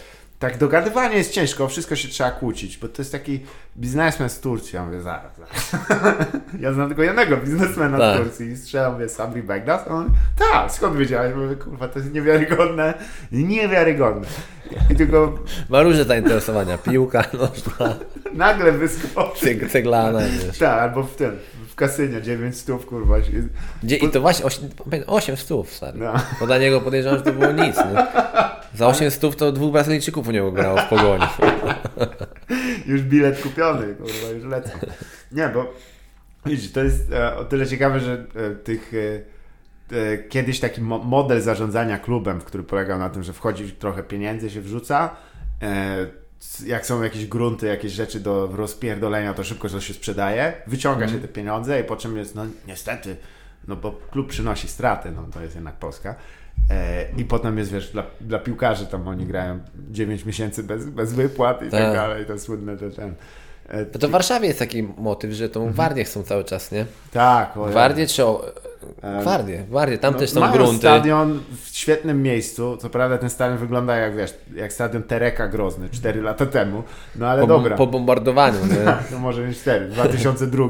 [0.43, 3.41] tak dogadywanie jest ciężko, wszystko się trzeba kłócić, bo to jest taki
[3.77, 4.77] biznesmen z Turcji.
[4.77, 5.73] Ja mówię, zaraz, zaraz.
[6.61, 8.17] ja znam tylko jednego biznesmena Tak.
[8.17, 9.81] z Turcji i strzelam, mówię, Sabri Begdas?
[9.87, 11.35] A On, tak, skąd wiedziałeś?
[11.35, 12.95] Mówię, kurwa, to jest niewiarygodne,
[13.33, 14.27] niewiarygodne.
[14.91, 16.79] I tylko Ma różne zainteresowania.
[16.79, 17.95] Piłka nożna,
[18.33, 19.47] nagle wyskoczy.
[19.47, 20.59] ceg- ceglana, wiesz.
[20.59, 21.37] Tak, albo w tym,
[21.73, 23.17] w kasynie 9 stów, kurwa.
[23.83, 24.71] Gdzie, I to właśnie 8,
[25.07, 25.99] 8 stów, stary.
[25.99, 26.13] No.
[26.41, 27.77] Bo dla niego podejrzewam, że to było nic.
[27.77, 28.07] Nie?
[28.75, 31.25] Za 8 stów to dwóch Brazylijczyków u niego grało w pogoni.
[32.87, 34.71] Już bilet kupiony, kurwa, już lecą.
[35.33, 35.75] Nie, bo
[36.47, 38.93] widzisz, to jest e, o tyle ciekawe, że e, tych
[39.93, 44.51] e, kiedyś taki mo- model zarządzania klubem, który polegał na tym, że wchodzi trochę pieniędzy,
[44.51, 45.17] się wrzuca,
[46.67, 51.19] jak są jakieś grunty, jakieś rzeczy do rozpierdolenia, to szybko to się sprzedaje, wyciąga się
[51.19, 53.17] te pieniądze i po czym jest, no niestety,
[53.69, 56.15] no bo klub przynosi straty, no to jest jednak Polska.
[56.71, 61.13] E, I potem jest, wiesz, dla, dla piłkarzy tam oni grają 9 miesięcy bez, bez
[61.13, 61.93] wypłat i tak, Tak.
[61.95, 63.15] dalej, to słynne te ten.
[63.69, 66.87] E, to w Warszawie jest taki motyw, że tą Gwardię chcą cały czas, nie?
[67.13, 68.23] tak, o, Gwardię czy
[69.21, 70.79] Gwardię, Gwardię, tam no, też są grunty.
[70.79, 75.89] stadion w świetnym miejscu, co prawda ten stadion wygląda jak, wiesz, jak stadion Tereka Grozny
[75.91, 76.83] 4 lata temu,
[77.17, 77.77] no ale Po, dobra.
[77.77, 78.59] po bombardowaniu?
[78.85, 80.69] Tak, no może nie 4, w 2002.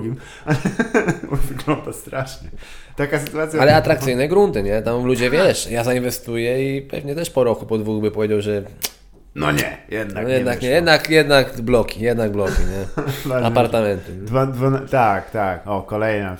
[1.48, 2.48] Wygląda strasznie.
[2.96, 3.61] Taka sytuacja.
[3.61, 4.83] Ale atrakcyjne grunty, nie?
[4.83, 8.62] Tam ludzie, wiesz, ja zainwestuję i pewnie też po roku, po dwóch by powiedział, że
[9.35, 13.35] No nie, jednak no jednak nie, jednak, jednak bloki, jednak bloki, nie?
[13.46, 14.12] Apartamenty.
[14.12, 15.66] Dwa, dwa, tak, tak.
[15.66, 16.37] O, kolejna.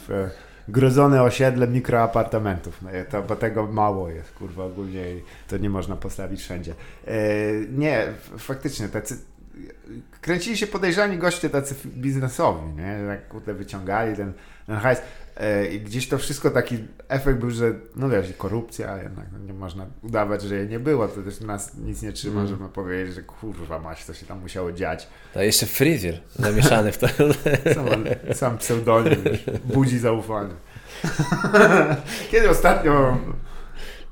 [0.68, 2.83] Grodzone osiedle mikroapartamentów.
[2.83, 5.05] No, to, bo tego mało jest, kurwa, ogólnie
[5.48, 6.75] to nie można postawić wszędzie.
[7.07, 7.14] E,
[7.70, 8.07] nie,
[8.38, 9.18] faktycznie, tacy
[10.20, 13.20] kręcili się podejrzani goście tacy biznesowi, nie?
[13.29, 14.33] Kurde wyciągali ten,
[14.66, 15.03] ten hajs.
[15.37, 19.53] E, I gdzieś to wszystko taki efekt był, że no wiesz, korupcja jednak, no nie
[19.55, 22.47] można udawać, że jej nie było, to też nas nic nie trzyma, Mm.
[22.47, 25.09] żeby powiedzieć, że kurwa mać, co się tam musiało dziać.
[25.35, 27.07] A jeszcze fryzjer zamieszany w to.
[27.75, 27.87] Sam,
[28.35, 30.55] sam pseudonim wiesz, budzi zaufanie.
[32.31, 33.18] Kiedy ostatnio,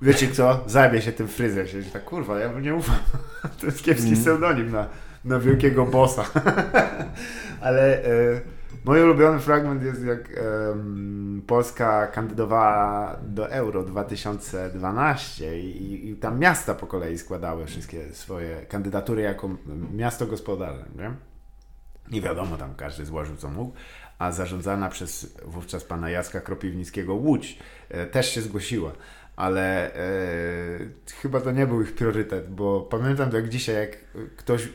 [0.02, 2.96] wiecie co, zajmie się tym fryzjer, się tak kurwa, ja bym nie ufał.
[3.61, 4.20] To jest kiepski Mm.
[4.20, 4.87] pseudonim na,
[5.24, 6.24] na wielkiego bossa.
[7.61, 8.40] Ale e,
[8.84, 16.74] mój ulubiony fragment jest jak em, Polska kandydowała do Euro 2012 i, i tam miasta
[16.74, 19.50] po kolei składały wszystkie swoje kandydatury jako
[19.92, 21.14] miasto gospodarne, nie?
[22.10, 23.72] Nie wiadomo, tam każdy złożył co mógł,
[24.18, 28.92] a zarządzana przez wówczas pana Jacka Kropiwnickiego Łódź e, też się zgłosiła.
[29.36, 30.00] Ale e,
[31.22, 33.96] chyba to nie był ich priorytet, bo pamiętam jak dzisiaj, jak
[34.36, 34.68] ktoś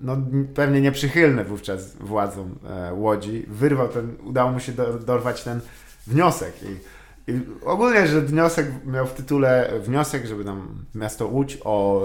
[0.00, 0.16] no,
[0.54, 5.60] pewnie nieprzychylny wówczas władzom e, Łodzi, wyrwał ten, udało mu się do, dorwać ten
[6.06, 12.02] wniosek i, i ogólnie, że wniosek miał w tytule wniosek, żeby tam miasto Łódź o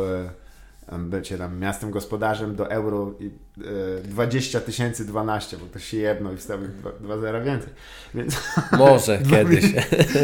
[0.92, 3.32] e, bycie tam miastem gospodarzem do euro i
[3.98, 7.70] e, 20 tysięcy 12, bo to się jedno i wstawił dwa, dwa zera więcej.
[8.16, 8.42] Więc
[8.78, 9.74] Może kiedyś.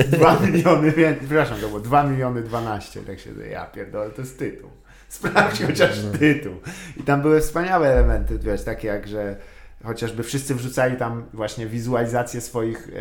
[0.07, 4.39] 2 miliony więcej, przepraszam, to było 2 miliony 12, tak się ja pierdolę, to jest
[4.39, 4.69] tytuł.
[5.11, 6.53] Sprawdź chociaż tytuł.
[6.97, 9.35] I tam były wspaniałe elementy, wiesz, takie jak, że
[9.83, 12.91] chociażby wszyscy wrzucali tam właśnie wizualizację swoich e,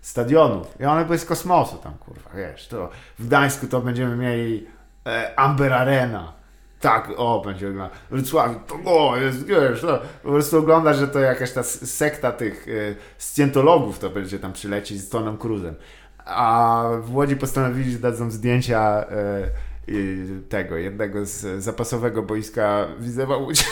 [0.00, 0.80] stadionów.
[0.80, 4.66] I one były z kosmosu tam, kurwa, wiesz, to w Gdańsku to będziemy mieli
[5.06, 6.32] e, Amber Arena.
[6.80, 11.18] Tak, o, będzie na Wrocławiu, to o, jest, wiesz, to, po prostu oglądasz, że to
[11.20, 12.72] jakaś ta sekta tych e,
[13.18, 15.74] scjentologów to będzie tam przylecieć z Tonem Cruzem.
[16.24, 19.48] A w Łodzi postanowili, że dadzą zdjęcia e,
[20.48, 23.64] tego, jednego z zapasowego boiska Widzewa Łódź.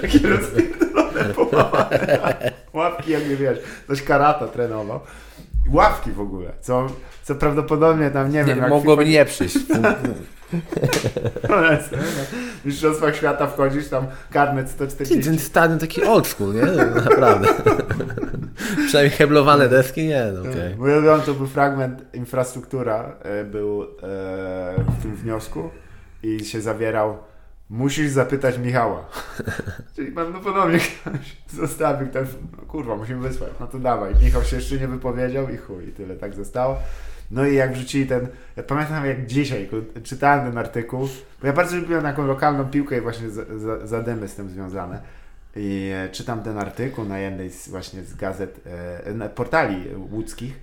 [0.00, 2.52] Takie rozpierdolone połamane.
[2.72, 5.00] Łapki jakby, wiesz, coś karata trenował.
[5.70, 6.86] Ławki w ogóle, co,
[7.22, 9.58] co prawdopodobnie tam, nie, Nie, wiem, jak mogłoby FIFA nie przyjść.
[12.62, 15.24] w Mistrzostwach Świata wchodzisz, tam karnet Ty, 140.
[15.24, 16.62] ten stadion taki old school, nie?
[16.62, 17.48] No, Naprawdę.
[18.86, 20.76] Przynajmniej heblowane deski, nie, no okej.
[20.76, 23.86] Mój ulubiony to był fragment infrastruktura, e, był e,
[24.98, 25.70] w tym wniosku
[26.22, 27.18] i się zawierał
[27.72, 29.04] musisz zapytać Michała.
[29.96, 34.14] Czyli prawdopodobnie ktoś zostawił ten, no kurwa, musimy wysłać, no to dawaj.
[34.22, 36.76] Michał się jeszcze nie wypowiedział i chuj, tyle, tak zostało.
[37.30, 39.70] No i jak wrzucili ten, ja pamiętam jak dzisiaj
[40.02, 41.08] czytałem ten artykuł,
[41.40, 45.00] bo ja bardzo lubiłem taką lokalną piłkę i właśnie za- za- zadymy z tym związane.
[45.56, 48.60] I e, czytam ten artykuł na jednej z, właśnie z gazet,
[49.20, 50.60] e, portali łódzkich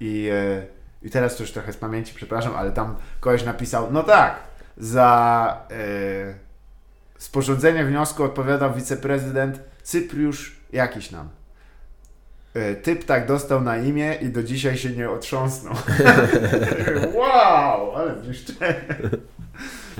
[0.00, 0.66] i, e,
[1.02, 5.66] i teraz to już trochę z pamięci, przepraszam, ale tam kogoś napisał, no tak, za
[5.70, 5.74] e,
[7.18, 11.28] sporządzenie wniosku odpowiadał wiceprezydent Cypriusz jakiś nam.
[12.54, 15.74] E, Typ tak dostał na imię i do dzisiaj się nie otrząsnął.
[17.18, 18.74] wow, ale zniszczenie.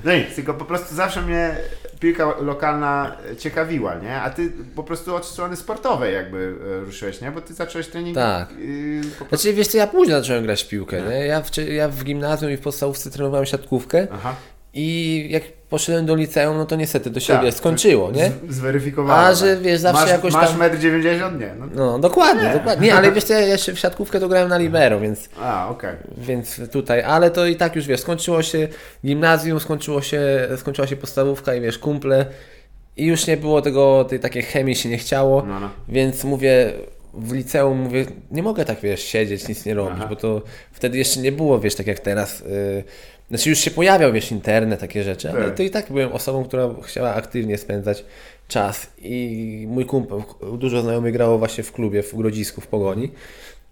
[0.05, 1.57] No nic, tylko po prostu zawsze mnie
[2.01, 4.21] piłka lokalna ciekawiła, nie?
[4.21, 7.31] A ty po prostu od strony sportowej jakby e, ruszyłeś, nie?
[7.31, 8.15] Bo ty zacząłeś trening...
[8.15, 8.51] Tak.
[8.51, 9.37] y, po prostu...
[9.37, 11.27] Znaczy, wiesz co, ja późno zacząłem grać w piłkę, nie?
[11.27, 14.35] Ja w, ja w gimnazjum i w podstawówce trenowałem siatkówkę Aha.
[14.75, 18.31] I jak poszedłem do liceum, no to niestety to się Tak, skończyło, nie?
[18.49, 19.25] Zweryfikowałem.
[19.27, 21.41] A, że wiesz, zawsze masz, jakoś masz tam- metr 90?
[21.41, 21.55] Nie.
[21.59, 21.67] No.
[21.75, 22.87] No, dokładnie, dokładnie.
[22.87, 25.91] Nie, ale wiesz ja jeszcze w siatkówkę to grałem na libero, więc, A, okej.
[26.19, 28.69] więc tutaj, ale to i tak już wiesz, skończyło się
[29.07, 30.21] gimnazjum, skończyło się,
[30.57, 32.27] skończyła się podstawówka i wiesz, kumple
[32.97, 35.71] i już nie było tego, tej takiej chemii się nie chciało, No, no.
[35.89, 36.73] więc mówię,
[37.15, 40.07] w liceum mówię, nie mogę tak wiesz, siedzieć, nic nie robić, Aha.
[40.11, 42.85] bo to wtedy jeszcze nie było, wiesz, tak jak teraz, yy,
[43.35, 45.55] znaczy już się pojawiał, wiesz, internet, takie rzeczy, ale Tak.
[45.57, 48.05] to i tak byłem osobą, która chciała aktywnie spędzać
[48.49, 50.19] czas i mój kumpel,
[50.59, 53.11] dużo znajomych grało właśnie w klubie w Grodzisku, w Pogoni.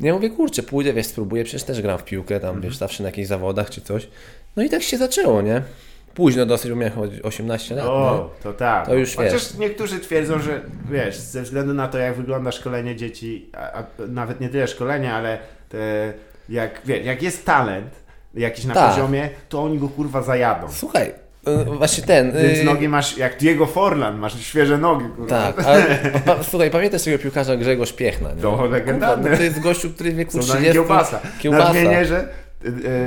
[0.01, 2.63] Ja mówię, kurczę, pójdę, wiesz, spróbuję, przecież też gram w piłkę, tam, Mhm.
[2.65, 4.09] wiesz, zawsze na jakichś zawodach czy coś.
[4.57, 5.63] No i tak się zaczęło, nie?
[6.15, 7.91] Późno dosyć, bo miałem chyba 18 lat, nie?
[7.91, 8.87] O, to tak.
[8.87, 9.59] To już Chociaż wiesz.
[9.59, 14.41] niektórzy twierdzą, że wiesz, ze względu na to, jak wygląda szkolenie dzieci, a, a nawet
[14.41, 16.13] nie tyle szkolenie, ale te,
[16.49, 17.91] jak, wie, jak jest talent
[18.35, 18.91] jakiś na Tak.
[18.91, 20.67] poziomie, to oni go kurwa zajadą.
[20.71, 21.13] Słuchaj,
[21.49, 22.33] y, właśnie ten...
[22.43, 25.53] Więc y, nogi masz, jak Diego Forlan, masz świeże nogi, kurwa.
[25.53, 25.85] Tak, ale
[26.27, 28.43] pa, słuchaj, pamiętasz tego piłkarza Grzegorz Piechna, nie?
[28.43, 29.31] To legendarny.
[29.31, 30.67] No to jest gościu, który w wieku Są 30...
[30.67, 31.21] na kiełbasa.
[31.41, 31.65] Kiełbasa.
[31.65, 32.29] Nadmienię, że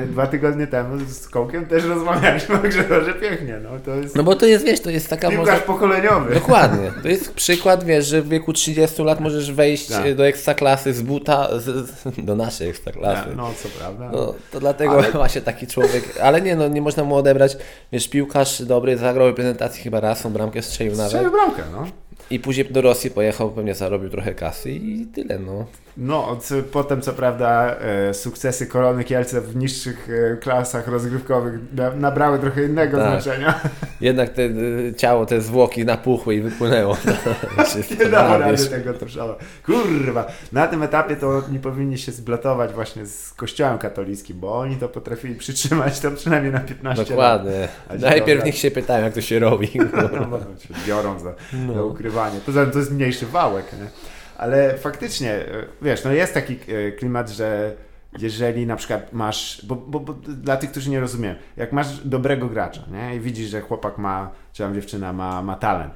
[0.08, 3.60] dwa tygodnie temu z Kołkiem też rozmawialiśmy o Grzegorze Piechnie.
[3.64, 5.30] No, to jest No bo to jest, wiesz, to jest taka...
[5.30, 5.74] piłkarz Można...
[5.74, 6.34] pokoleniowy.
[6.34, 6.92] Dokładnie.
[7.04, 10.06] To jest przykład, wiesz, że w wieku 30 lat możesz wejść Tak.
[10.06, 11.88] e, do ekstraklasy z buta, z,
[12.18, 13.30] do naszej ekstraklasy.
[13.36, 14.10] No, co prawda.
[14.14, 17.58] No, to dlatego Ale- właśnie taki człowiek, ale nie no, nie można mu odebrać,
[17.92, 21.88] wiesz, piłkarz dobry, zagrał reprezentacji chyba raz, tą bramkę strzelił nawet Strzelił bramkę, no.
[22.30, 25.66] i później do Rosji pojechał, pewnie zarobił trochę kasy i tyle, no.
[25.98, 31.92] No, co, potem co prawda e, sukcesy Korony Kielce w niższych e, klasach rozgrywkowych na,
[31.92, 33.22] nabrały trochę innego Tak.
[33.22, 33.60] znaczenia.
[34.02, 36.98] Jednak te y, ciało, te zwłoki napuchły i wypłynęło.
[37.74, 39.36] Czysto Nie dało rady tego Torszowa.
[39.66, 44.76] Kurwa, na tym etapie to nie powinni się zblotować właśnie z kościołem katolickim, bo oni
[44.76, 47.10] to potrafili przytrzymać to przynajmniej na 15 lat.
[47.10, 47.68] Dokładnie.
[47.90, 48.46] A ci Najpierw dobra.
[48.46, 49.72] niech się pytają, jak to się robi.
[50.20, 51.34] No, bo się biorą za,
[51.74, 52.40] za ukrywanie.
[52.46, 54.15] Poza tym to jest mniejszy wałek, nie?
[54.38, 55.46] Ale faktycznie, e,
[55.82, 57.76] wiesz, no jest taki e, klimat, że
[58.20, 62.48] jeżeli na przykład masz, bo, bo, bo dla tych, którzy nie rozumieją, jak masz dobrego
[62.48, 63.16] gracza, nie?
[63.16, 65.94] I widzisz, że chłopak ma, czy tam dziewczyna ma, ma talent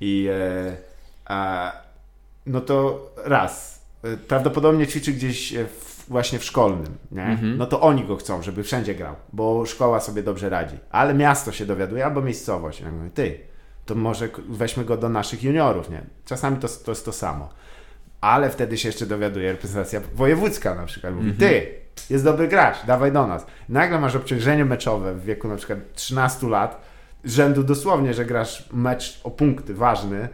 [0.00, 0.76] i e,
[1.24, 1.72] a,
[2.46, 7.38] no to raz, e, prawdopodobnie ćwiczy gdzieś w, właśnie w szkolnym, nie?
[7.42, 10.76] No to oni go chcą, żeby wszędzie grał, bo szkoła sobie dobrze radzi.
[10.90, 12.80] Ale miasto się dowiaduje, albo miejscowość.
[12.80, 13.38] Ja mówię, ty,
[13.86, 16.02] to może weźmy go do naszych juniorów, nie?
[16.24, 17.48] Czasami to, to jest to samo.
[18.20, 21.14] Ale wtedy się jeszcze dowiaduje reprezentacja wojewódzka na przykład.
[21.14, 21.66] Mówi, ty,
[22.10, 23.46] jest dobry gracz, dawaj do nas.
[23.68, 26.80] Nagle masz obciążenie meczowe w wieku na przykład 13 lat,
[27.24, 30.28] rzędu dosłownie, że grasz mecz o punkty ważny,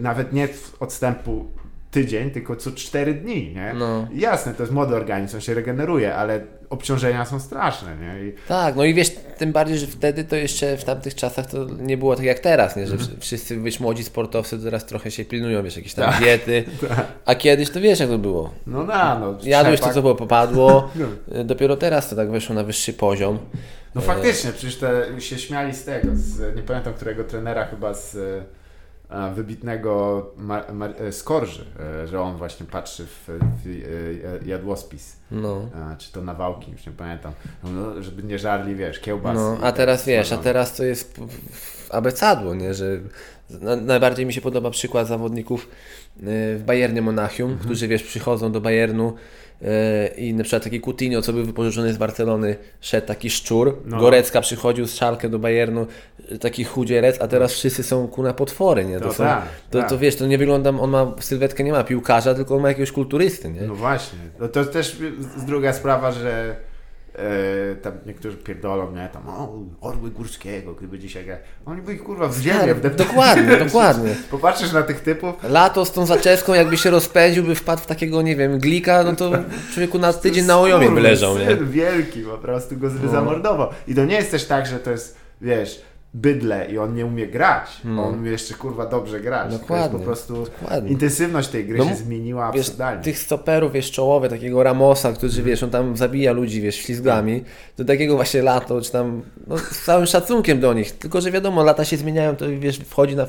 [0.00, 1.50] nawet nie w odstępu
[1.92, 3.72] tydzień, tylko co 4 dni, nie?
[3.78, 4.08] No.
[4.14, 8.28] Jasne, to jest młody organizm, on się regeneruje, ale obciążenia są straszne, nie?
[8.28, 11.66] I Tak, no i wiesz, tym bardziej, że wtedy to jeszcze w tamtych czasach to
[11.80, 12.86] nie było tak jak teraz, nie?
[12.86, 16.20] że wsz- wszyscy wiesz, młodzi sportowcy to teraz trochę się pilnują, wiesz, jakieś tam Tak.
[16.20, 16.64] diety,
[17.26, 18.50] a kiedyś to wiesz jak to było.
[18.66, 19.38] no na, no.
[19.42, 20.90] Jadłeś to, co było popadło,
[21.30, 21.40] No.
[21.40, 23.38] y, dopiero teraz to tak weszło na wyższy poziom.
[23.94, 28.16] No faktycznie, przecież te, się śmiali z tego, z, nie pamiętam którego trenera chyba z,
[29.34, 31.64] wybitnego Mar- Mar- e, Skorży,
[32.02, 33.28] e, że on właśnie patrzy w,
[33.64, 33.66] w
[34.44, 35.16] e, jadłospis.
[35.30, 35.70] No.
[35.98, 37.32] Czy to nawałki, już nie pamiętam.
[37.64, 39.34] No, żeby nie żarli, wiesz, kiełbas.
[39.36, 41.20] No, a teraz wiesz, a teraz to jest
[41.90, 42.74] abecadło, nie?
[42.74, 43.00] że
[43.50, 45.68] na, najbardziej mi się podoba przykład zawodników
[46.56, 47.64] w Bayernie Monachium, Mhm.
[47.68, 49.14] którzy wiesz, przychodzą do Bayernu
[50.16, 53.98] i na przykład taki Coutinho, co był wypożyczony z Barcelony, szedł taki szczur, No.
[54.00, 55.86] Gorecka przychodził z szalkę do Bayernu,
[56.40, 59.00] taki chudzielec, a teraz wszyscy są kuna potwory, nie?
[59.00, 59.88] To, To są, tak, to, tak.
[59.88, 62.92] to wiesz, to nie wygląda, on ma sylwetkę, nie ma piłkarza, tylko on ma jakiegoś
[62.92, 63.60] kulturysty, nie?
[63.60, 64.18] No właśnie.
[64.40, 64.96] No to też
[65.36, 66.56] z- druga sprawa, że
[67.14, 69.08] e, tam niektórzy pierdolą, nie?
[69.12, 71.38] Tam, o, Orły Górskiego, gdyby dzisiaj grał.
[71.66, 73.08] Oni by ich kurwa w ziemię wdeptali.
[73.08, 74.14] Dokładnie, dokładnie.
[74.30, 78.22] Popatrzysz na tych typów, Lato z tą zaczeską, jakby się rozpędził, by wpadł w takiego,
[78.22, 79.30] nie wiem, glika, no to
[79.74, 81.56] człowieku na tydzień na ojomie by leżał, nie?
[81.56, 83.10] Wielki, po prostu go No.
[83.10, 83.68] zamordował.
[83.88, 85.82] I to nie jest też tak, że to jest, wiesz,
[86.14, 87.80] bydle i on nie umie grać.
[87.84, 89.52] On umie jeszcze kurwa dobrze grać.
[89.52, 90.90] Dokładnie, po prostu dokładnie.
[90.90, 93.02] intensywność tej gry No się zmieniła Wiesz, absurdalnie.
[93.02, 97.44] tych stoperów, wiesz, czołowe, takiego Ramosa, którzy, wiesz, on tam zabija ludzi, wiesz, ślizgami,
[97.76, 101.64] do takiego właśnie lato, czy tam, no, z całym szacunkiem do nich, tylko, że wiadomo,
[101.64, 103.26] lata się zmieniają, to, wiesz, wchodzi na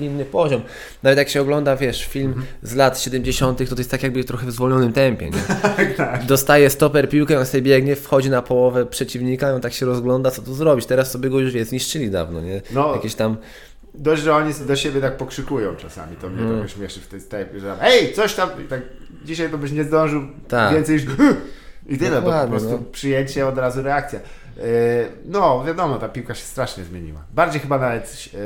[0.00, 0.60] inny poziom.
[1.02, 4.46] Nawet jak się ogląda, wiesz, film z lat 70., to to jest tak jakby trochę
[4.46, 5.38] w zwolnionym tempie, nie?
[5.96, 10.30] Tak, Dostaje stoper piłkę, on sobie biegnie, wchodzi na połowę przeciwnika, on tak się rozgląda,
[10.30, 10.86] co tu zrobić.
[10.86, 12.60] Teraz sobie go już, wiesz, zniszczyli dawno, nie?
[12.70, 12.94] No.
[12.94, 13.36] Jakieś tam...
[13.94, 16.52] Dość, że oni do siebie tak pokrzykują czasami, to mnie Mm.
[16.54, 18.80] trochę śmieszy w tej stepie, że hej, coś tam, tak,
[19.24, 20.74] dzisiaj to byś nie zdążył Tak.
[20.74, 21.04] więcej niż
[21.94, 22.78] i tyle, bo po prostu no.
[22.92, 24.20] przyjęcie, od razu reakcja.
[24.56, 24.62] Yy,
[25.24, 27.20] No, wiadomo, ta piłka się strasznie zmieniła.
[27.34, 28.40] Bardziej chyba nawet yy,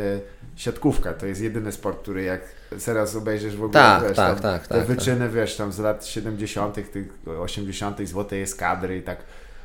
[0.57, 2.41] siatkówka, to jest jedyny sport, który jak
[2.85, 6.07] teraz obejrzysz w ogóle, Tak, wiesz, tak, tak, te tak, wyczyny, wiesz, tam z lat
[6.07, 7.09] 70., tych
[7.41, 9.19] 80., złotej eskadry i tak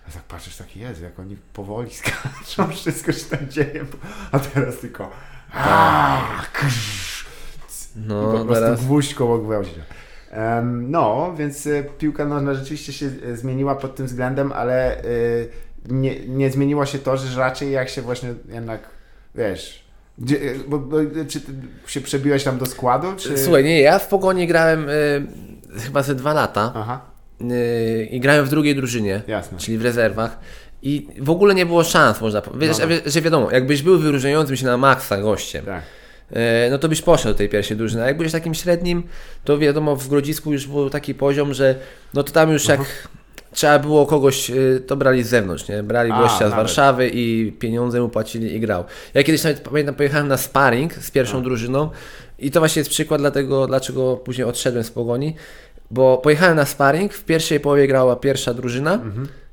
[0.08, 3.86] a tak patrzysz, taki Jezu, jak oni powoli skaczą, wszystko się tam dzieje,
[4.32, 5.12] a teraz tylko
[5.54, 7.26] aaa, krzyż,
[7.96, 8.82] i No, po prostu teraz...
[8.82, 9.82] gwóźdź koło gwoździa.
[10.64, 15.04] No, więc e, piłka nożna rzeczywiście się e, zmieniła pod tym względem, ale e,
[15.90, 18.90] nie, nie zmieniło się to, że raczej jak się właśnie jednak,
[19.36, 19.84] wiesz,
[20.18, 20.98] gdzie, bo, bo,
[21.28, 21.52] czy ty
[21.88, 23.38] się przebiłeś tam do składu, czy...
[23.38, 25.28] Słuchaj, nie, ja w Pogoni grałem y,
[25.80, 27.13] chyba ze dwa lata Aha, y,
[28.12, 29.58] i grałem w drugiej drużynie, jasne.
[29.58, 30.40] czyli w rezerwach.
[30.82, 32.88] I w ogóle nie było szans, można powiedzieć, No.
[32.90, 35.84] że, że wiadomo, jakbyś był wyróżniającym się na maksa gościem, Tak.
[36.32, 38.04] e, no to byś poszedł do tej pierwszej drużyny.
[38.04, 39.04] A jak byłeś takim średnim,
[39.44, 41.76] to wiadomo, w Grodzisku już był taki poziom, że
[42.14, 43.10] no to tam już jak
[43.52, 44.54] trzeba było kogoś, e,
[44.88, 45.84] to brali z zewnątrz, nie?
[45.84, 46.56] Brali A, gościa z nawet.
[46.56, 48.84] Warszawy i pieniądze mu płacili i grał.
[49.14, 51.90] Ja kiedyś nawet pamiętam, pojechałem na sparring z pierwszą drużyną
[52.40, 55.36] i to właśnie jest przykład dlatego, dlaczego później odszedłem z Pogoni,
[55.94, 59.00] bo pojechałem na sparring, w pierwszej połowie grała pierwsza drużyna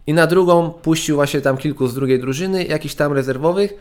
[0.07, 3.75] i na drugą puścił właśnie tam kilku z drugiej drużyny, jakichś tam rezerwowych,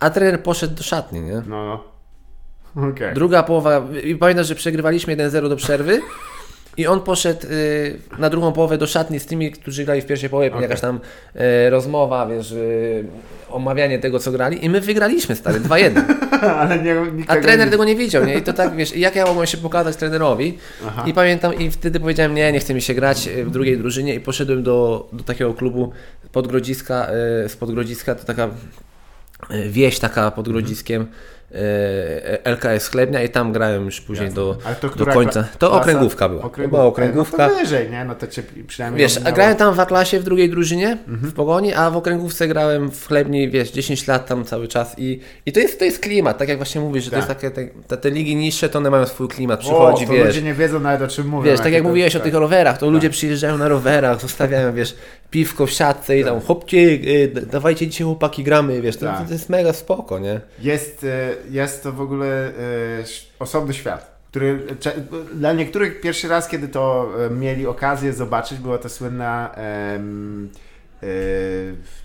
[0.00, 1.42] a trener poszedł do szatni, nie?
[1.46, 1.84] No, no.
[2.90, 3.14] Okej.
[3.14, 6.00] Druga połowa, i pamiętam, że przegrywaliśmy 1-0 do przerwy
[6.76, 10.30] i on poszedł y, na drugą połowę do szatni z tymi, którzy grali w pierwszej
[10.30, 10.62] połowie, Okej.
[10.62, 11.00] jakaś tam
[11.66, 13.04] y, rozmowa, wiesz, y,
[13.50, 16.02] omawianie tego, co grali i my wygraliśmy, stary, 2-1.
[16.60, 16.96] Ale nie,
[17.26, 17.70] A trener nie...
[17.70, 18.34] tego nie widział, nie?
[18.34, 21.04] I to tak, wiesz, i jak ja mogłem się pokazać trenerowi Aha.
[21.06, 24.14] i pamiętam, i wtedy powiedziałem, nie, nie chce mi się grać y, w drugiej drużynie
[24.14, 25.92] i poszedłem do, do takiego klubu
[26.32, 27.08] Podgrodziska,
[27.44, 28.48] y, z Podgrodziska, to taka
[29.50, 31.06] y, wieś taka pod Grodziskiem, y,
[32.44, 34.42] LKS Chlebnia i tam grałem już później Jasne.
[34.42, 35.44] do, to do końca.
[35.58, 36.40] To okręgówka była.
[36.40, 36.76] To Okręgówka.
[36.76, 37.46] była okręgówka.
[37.48, 38.04] No to wyżej, nie?
[38.04, 39.34] No to cię przynajmniej Wiesz, ominęło.
[39.36, 43.48] grałem tam w A-klasie w drugiej drużynie, w Pogoni, a w okręgówce grałem w Chlebni,
[43.50, 46.56] wiesz, 10 lat tam cały czas i, i to, jest, to jest klimat, tak jak
[46.58, 47.42] właśnie mówisz, że to Tak.
[47.42, 50.26] jest takie, te, te, ligi niższe, to one mają swój klimat, O, przychodzi, to wiesz,
[50.26, 51.50] ludzie nie wiedzą nawet o czym mówią.
[51.50, 52.24] wiesz, tak jak to- mówiłeś o tak.
[52.24, 54.96] tych rowerach, to ludzie przyjeżdżają na rowerach, zostawiają, wiesz,
[55.34, 59.26] piwko w siatce i tam, chłopcie, y, dawajcie dzisiaj chłopaki gramy, wiesz, to, Tak.
[59.26, 60.40] to jest mega spoko, nie?
[60.60, 62.26] Jest, e, jest to w ogóle
[62.98, 64.58] e, ś- osobny świat, który
[65.34, 70.50] dla niektórych pierwszy raz, kiedy to e, mieli okazję zobaczyć, była to słynna em,
[71.02, 71.06] e,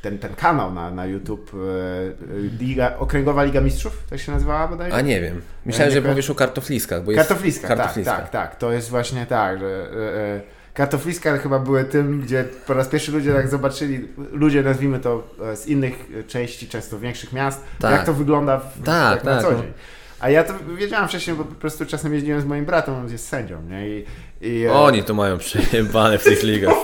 [0.01, 4.95] ten, ten kanał na, na YouTube e, Liga, Okręgowa Liga Mistrzów, tak się nazywała bodajże?
[4.97, 8.11] A nie wiem, myślałem, nie że powiesz o kartofliskach, bo jest Kartofliska, kartofliska.
[8.11, 8.55] tak, tak, tak.
[8.59, 13.11] To jest właśnie tak, że e, e, kartofliska chyba były tym, gdzie po raz pierwszy
[13.11, 17.91] ludzie tak zobaczyli, ludzie nazwijmy to e, z innych e, części, często większych miast, Tak.
[17.91, 19.57] jak to wygląda w, Tak, tak, na co no.
[19.61, 19.73] dzień.
[20.19, 23.27] A ja to wiedziałem wcześniej, bo po prostu czasem jeździłem z moim bratem, on jest
[23.27, 23.89] sędzią, nie?
[23.89, 24.05] I,
[24.41, 26.73] i, e, Oni to mają przejebane w tych ligach.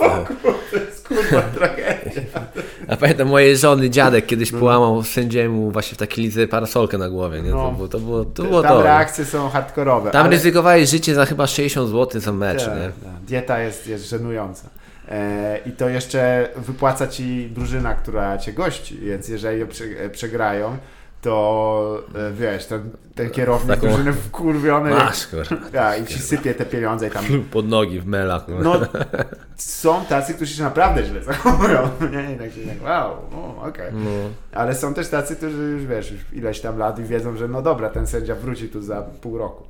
[0.70, 2.22] To jest kurwa tragedia.
[2.88, 7.42] A pamiętam mojej żony dziadek kiedyś połamał sędziemu właśnie w takiej lidze parasolkę na głowie,
[7.42, 7.50] nie?
[7.50, 7.56] No.
[7.66, 7.98] To było to.
[7.98, 8.82] Było, to, było Tam to.
[8.82, 10.10] reakcje są hardkorowe.
[10.10, 12.82] Tam ale- ryzykowałeś życie za chyba 60 zł za mecz, Tak, nie?
[12.84, 13.22] tak.
[13.26, 14.68] Dieta jest, jest żenująca.
[15.08, 20.76] E, I to jeszcze wypłaca ci drużyna, która cię gości, więc jeżeli ją prze, przegrają,
[21.26, 25.56] to e, wiesz, ten, ten kierownik Taką- drużyny wkurwiony Masz, kurwa.
[25.72, 28.44] ja, i ci sypie te pieniądze i tam Pod nogi w melach.
[28.48, 28.80] no,
[29.56, 31.78] są tacy, którzy się naprawdę źle zachowują.
[32.12, 33.16] Nie, I tak się tak, wow,
[33.68, 33.92] okej.
[33.92, 34.10] No.
[34.52, 37.62] Ale są też tacy, którzy już wiesz, już ileś tam lat i wiedzą, że no
[37.62, 39.64] dobra, ten sędzia wróci tu za pół roku.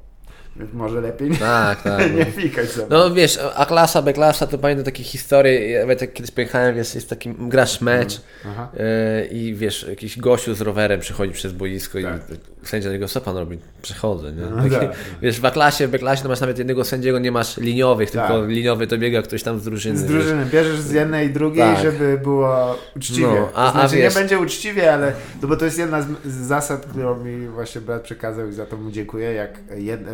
[0.59, 2.14] Więc może lepiej nie, Tak, tak.
[2.16, 2.86] nie fikać sobie.
[2.90, 6.94] No wiesz, A klasa, B klasa, to pamiętam takie historie, nawet jak kiedyś pojechałem, wiesz,
[6.94, 8.68] jest taki, grasz mecz Aha.
[8.78, 12.20] e, i wiesz, jakiś gościu z rowerem przychodzi przez boisko Tak.
[12.64, 13.59] i sędzia niego, co pan robi?
[13.82, 14.42] Przechodzę, nie?
[14.42, 14.96] No Taki, tak.
[15.22, 18.26] Wiesz, w A-klasie, w B-klasie to masz nawet jednego sędziego, nie masz liniowych, Tak.
[18.26, 19.98] tylko liniowy to biega ktoś tam z drużyny.
[19.98, 20.11] Z wiesz.
[20.12, 21.82] drużyny bierzesz z jednej i drugiej, Tak.
[21.82, 23.26] żeby było uczciwie.
[23.26, 26.02] No, a- to znaczy a wiesz- nie będzie uczciwie, ale no bo to jest jedna
[26.02, 30.11] z, z zasad, którą mi właśnie brat przekazał i za to mu dziękuję, jak jedne,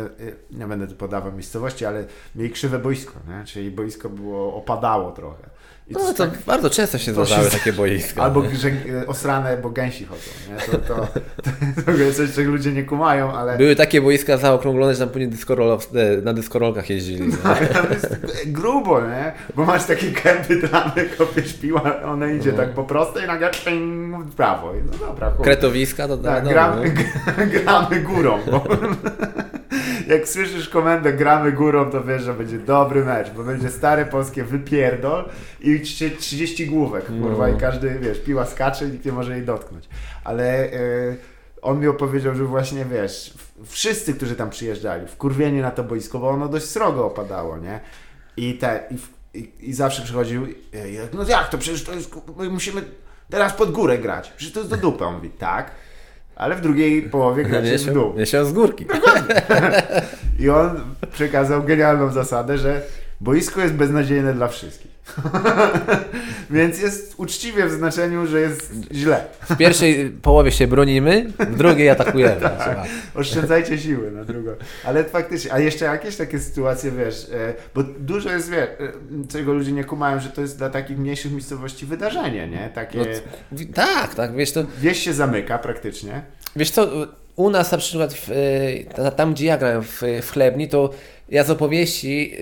[0.51, 2.05] nie będę tu podawał miejscowości, ale
[2.35, 3.45] mieli krzywe boisko, nie?
[3.45, 5.49] czyli boisko było, opadało trochę.
[5.87, 8.23] I No to tak- bardzo często się zdarzały się- takie boiska.
[8.23, 8.55] Albo nie?
[8.55, 8.71] że
[9.07, 10.21] osrane, bo gęsi chodzą.
[10.49, 10.71] Nie?
[10.71, 11.07] To, to,
[11.43, 15.09] to, to jest coś, czego ludzie nie kumają, ale Były takie boiska zaokrąglone, że tam
[15.09, 15.29] później
[15.95, 17.25] e, na dyskorolkach jeździli.
[17.93, 19.31] jest grubo, nie?
[19.55, 22.57] Bo masz takie kępy tramy, kopiesz piła, ona idzie No.
[22.57, 24.73] tak po prostej i nagle ping, w prawo.
[24.91, 25.43] No dobra, chuj.
[25.45, 26.93] Kretowiska to Tak, no, gramy,
[27.37, 27.45] no.
[27.63, 28.39] gramy górą.
[28.51, 28.63] Bo
[30.07, 34.43] jak słyszysz komendę gramy górą, to wiesz, że będzie dobry mecz, bo będzie stare polskie
[34.43, 35.29] wypierdol
[35.61, 37.53] i ci- 30 główek, kurwa, No.
[37.55, 39.89] i każdy, wiesz, piła skacze i nikt nie może jej dotknąć.
[40.23, 41.17] Ale y,
[41.61, 43.33] on mi opowiedział, że właśnie, wiesz,
[43.65, 47.79] wszyscy, którzy tam przyjeżdżali, wkurwieni na to boisko, bo ono dość srogo opadało, nie?
[48.37, 48.97] I, te, i,
[49.39, 50.47] i, i zawsze przychodził,
[51.13, 52.81] no jak to, przecież to jest, my musimy
[53.29, 55.05] teraz pod górę grać, przecież to jest do dupy.
[55.05, 55.71] On mówi, tak,
[56.35, 58.13] ale w drugiej połowie gracie Nie w dół.
[58.19, 58.85] się, się z górki.
[60.39, 60.79] I on
[61.11, 62.81] przekazał genialną zasadę, że
[63.21, 64.92] boisko jest beznadziejne dla wszystkich.
[66.49, 69.25] Więc jest uczciwie w znaczeniu, że jest źle.
[69.49, 72.35] W pierwszej połowie się bronimy, w drugiej atakujemy.
[72.39, 72.89] Słuchaj.
[73.15, 74.51] Oszczędzajcie siły na drugą.
[74.85, 78.91] Ale faktycznie, a jeszcze jakieś takie sytuacje, wiesz, e, bo dużo jest, wiesz, e,
[79.31, 82.69] czego ludzie nie kumają, że to jest dla takich mniejszych miejscowości wydarzenie, nie?
[82.73, 83.05] Takie, No,
[83.73, 86.21] tak, tak, wiesz to, wieś się zamyka praktycznie.
[86.55, 86.87] wiesz co,
[87.35, 88.29] u nas na przykład w,
[88.97, 90.89] e, tam gdzie ja grałem w, w Chlebni, to
[91.33, 92.33] ja z opowieści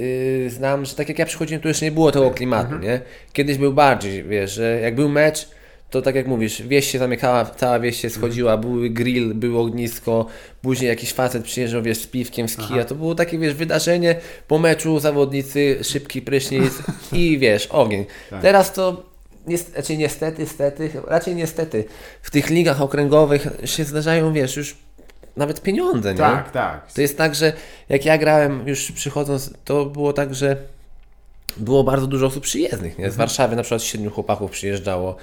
[0.46, 3.02] y, znam, że tak jak ja przychodziłem, to już nie było tego klimatu, nie?
[3.34, 5.50] Kiedyś był bardziej, wiesz, że jak był mecz,
[5.90, 10.26] to tak jak mówisz, wieś się zamykała, cała wieś się schodziła, były grill, było ognisko,
[10.62, 14.16] później jakiś facet przyjeżdżał, wiesz, z piwkiem z kija, to było takie, wiesz, wydarzenie,
[14.48, 16.74] po meczu zawodnicy, szybki prysznic
[17.14, 18.06] i wiesz, ogień.
[18.30, 18.42] Tak.
[18.42, 19.12] Teraz to
[19.48, 21.84] Niest, znaczy niestety, stety, raczej niestety,
[22.22, 24.76] w tych ligach okręgowych się zdarzają, wiesz, już
[25.38, 26.18] nawet pieniądze, nie?
[26.18, 26.94] Tak, tak.
[26.94, 27.54] To jest tak, że
[27.90, 30.58] jak ja grałem już przychodząc, to było tak, że
[31.58, 33.12] było bardzo dużo osób przyjezdnych, nie?
[33.12, 35.16] Z Warszawy na przykład siedmiu chłopaków przyjeżdżało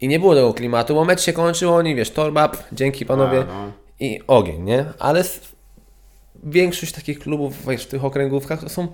[0.00, 3.44] i nie było tego klimatu, bo mecz się kończył, oni, wiesz, torbap, dzięki panowie A,
[3.44, 3.72] no.
[4.00, 4.84] i ogień, nie?
[4.98, 5.24] Ale
[6.44, 8.88] większość takich klubów wiesz, w tych okręgówkach to są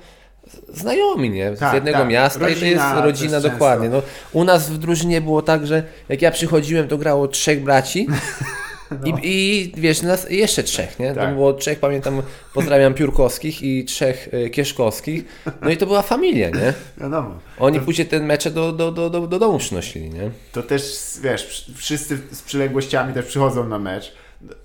[0.69, 1.57] znajomi, nie?
[1.57, 2.09] Z Tak, jednego tak.
[2.09, 3.89] miasta i to jest Rodzina rodzina też dokładnie.
[3.89, 4.03] No,
[4.33, 8.07] u nas w drużynie było tak, że jak ja przychodziłem, to grało trzech braci
[9.05, 11.09] i, i wiesz, nas jeszcze trzech, nie?
[11.09, 11.21] To No.
[11.27, 11.35] Tak.
[11.35, 12.23] było trzech, pamiętam,
[12.55, 15.25] pozdrawiam Piórkowskich i trzech y, Kieszkowskich.
[15.63, 16.73] No i to była familia, nie?
[16.99, 17.39] Wiadomo.
[17.59, 20.31] Oni później ten mecze do, do, do, do, do domu przynosili, nie?
[20.53, 20.83] to też,
[21.23, 24.13] wiesz, wszyscy z przyległościami też przychodzą na mecz.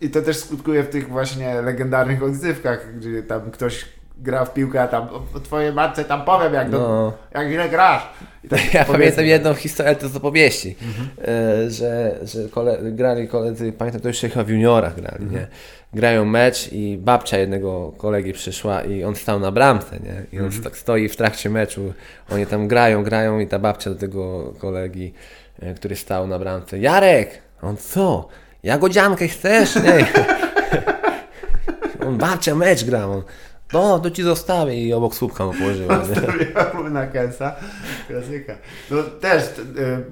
[0.01, 3.85] I to też skutkuje w tych właśnie legendarnych odzywkach, gdzie tam ktoś
[4.19, 7.13] gra w piłkę, a tam o, twojej matce tam powiem, jak, do, No.
[7.33, 8.07] jak źle grasz.
[8.49, 10.75] Tak Ja pamiętam jedną historię, to z opowieści,
[11.27, 15.47] e, że, że kole, grali koledzy, pamiętam to jeszcze chyba w juniorach grali, nie?
[15.93, 20.39] Grają mecz i babcia jednego kolegi przyszła i on stał na bramce, nie?
[20.39, 21.93] I on tak stoi w trakcie meczu,
[22.31, 25.13] oni tam grają, grają i ta babcia do tego kolegi,
[25.61, 27.41] e, który stał na bramce, Jarek!
[27.61, 28.27] On co?
[28.63, 29.75] Jagodziankę chcesz?
[29.75, 30.05] Nie.
[32.07, 33.21] On babcia mecz gra, on
[33.73, 35.97] no, to ci zostawię i obok słupka mu położyła.
[35.97, 36.05] Nie?
[36.05, 37.55] Stawiamy na Kensa.
[38.07, 38.53] Klasyka.
[38.91, 40.03] No też, y,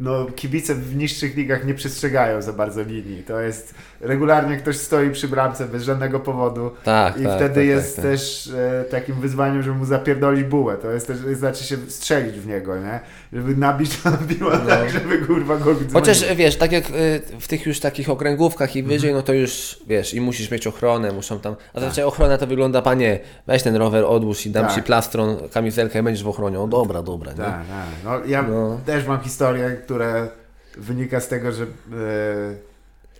[0.00, 3.22] no kibice w niższych ligach nie przestrzegają za bardzo linii.
[3.22, 6.70] To jest, regularnie ktoś stoi przy bramce bez żadnego powodu.
[6.84, 8.12] Tak, I tak, wtedy tak, jest tak, tak.
[8.12, 10.76] też e, takim wyzwaniem, żeby mu zapierdolić bułę.
[10.76, 13.00] To jest też, znaczy się strzelić w niego, nie?
[13.32, 15.86] Żeby nabić tam piła tak, żeby kurwa go dzwonił.
[15.92, 16.00] No.
[16.00, 19.78] Chociaż wiesz, tak jak y, w tych już takich okręgówkach i wyżej, no to już
[19.86, 21.56] wiesz, i musisz mieć ochronę, muszą tam.
[21.74, 24.74] A zazwyczaj ochrona to wygląda, panie, weź ten rower, odłóż i dam Tak.
[24.74, 26.60] ci plastron, kamizelkę i będziesz w ochronie.
[26.60, 27.38] O dobra, dobra, nie?
[27.38, 27.86] Tak, tak.
[28.04, 28.80] No, ja No.
[28.86, 30.28] też mam historię, która
[30.76, 31.68] wynika z tego, że e,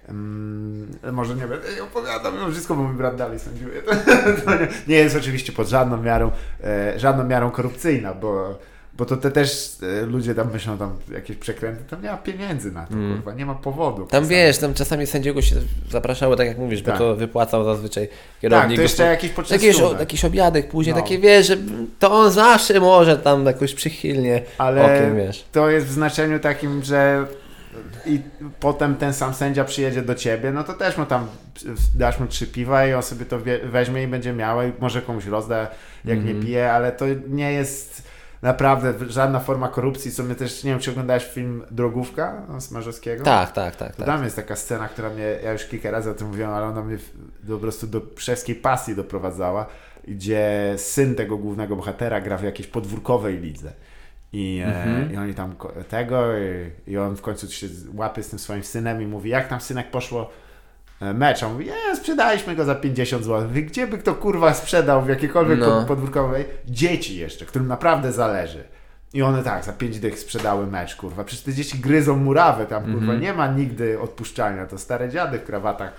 [0.09, 3.39] mm, może nie będę jej opowiadał mimo wszystko, bo mój brat dalej.
[3.39, 3.91] To,
[4.45, 6.31] to nie, nie jest oczywiście pod żadną miarą,
[6.65, 8.59] e, żadną miarą korupcyjna, bo,
[9.01, 9.71] bo to te też
[10.03, 13.47] e, ludzie tam myślą, tam jakieś przekręty, tam nie ma pieniędzy na to, kurwa, nie
[13.47, 13.97] ma powodu.
[13.97, 14.09] Mm.
[14.09, 14.29] Tam czasami.
[14.37, 15.57] wiesz, tam czasami sędziego się
[15.91, 16.95] zapraszało, tak jak mówisz, Tak.
[16.95, 18.77] bo to wypłacał zazwyczaj Tak, kierownik.
[18.77, 20.01] to jeszcze jakiś poczęstunek.
[20.01, 21.03] jakiś obiadek później, No.
[21.03, 21.57] takie wiesz, że
[21.99, 25.45] to on zawsze może tam jakoś przychylnie Ale okiem, wiesz.
[25.53, 27.27] to jest w znaczeniu takim, że
[28.07, 28.21] i
[28.61, 31.27] potem ten sam sędzia przyjedzie do ciebie, no to też mu tam
[31.95, 35.27] dasz mu trzy piwa i on sobie to weźmie i będzie miał i może komuś
[35.27, 35.69] rozda,
[36.05, 36.27] jak Mhm.
[36.41, 38.10] nie pije, ale to nie jest
[38.43, 43.25] naprawdę żadna forma korupcji, co mnie też, nie wiem, czy oglądałeś film Drogówka no, Smarzowskiego?
[43.25, 43.91] Tak, tak, tak.
[43.91, 44.07] To tak.
[44.07, 46.83] tam jest taka scena, która mnie, ja już kilka razy o tym mówiłem, ale ona
[46.83, 46.99] mnie
[47.49, 49.67] po prostu do przeskiej pasji doprowadzała,
[50.09, 53.73] gdzie syn tego głównego bohatera gra w jakiejś podwórkowej lidze.
[54.33, 55.11] I, Mhm.
[55.11, 55.55] e, I oni tam
[55.89, 59.49] tego, i, i on w końcu się łapie z tym swoim synem i mówi, jak
[59.49, 60.31] tam synek poszło
[61.01, 61.43] mecz?
[61.43, 63.49] On mówi, nie, sprzedaliśmy go za 50 zł.
[63.49, 65.85] Mówi, Gdzie by kto kurwa sprzedał w jakiejkolwiek No.
[65.85, 66.45] podwórkowej?
[66.67, 68.65] Dzieci jeszcze, którym naprawdę zależy.
[69.15, 71.25] I one tak, za 5 dych sprzedały mecz, kurwa.
[71.25, 72.99] Przecież te dzieci gryzą murawę tam, kurwa.
[72.99, 73.21] Mhm.
[73.21, 74.67] Nie ma nigdy odpuszczania.
[74.67, 75.93] To stare dziady w krawatach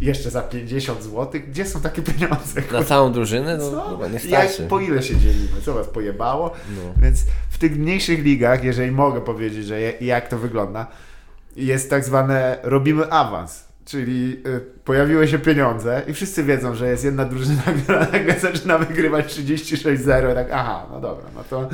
[0.00, 1.40] jeszcze za 50 zł.
[1.48, 2.62] Gdzie są takie pieniądze?
[2.72, 3.56] Na całą drużynę?
[3.56, 3.90] No Co?
[3.90, 5.60] chyba nie Jak, po ile się dzielimy?
[5.64, 6.50] Co was pojebało?
[6.76, 7.02] No.
[7.02, 10.86] Więc w tych mniejszych ligach, jeżeli mogę powiedzieć, że jak to wygląda,
[11.56, 13.67] jest tak zwane robimy awans.
[13.88, 18.78] Czyli y, pojawiły się pieniądze i wszyscy wiedzą, że jest jedna drużyna, która nagle zaczyna
[18.78, 21.68] wygrywać 36-0 i tak, aha, no dobra, no to...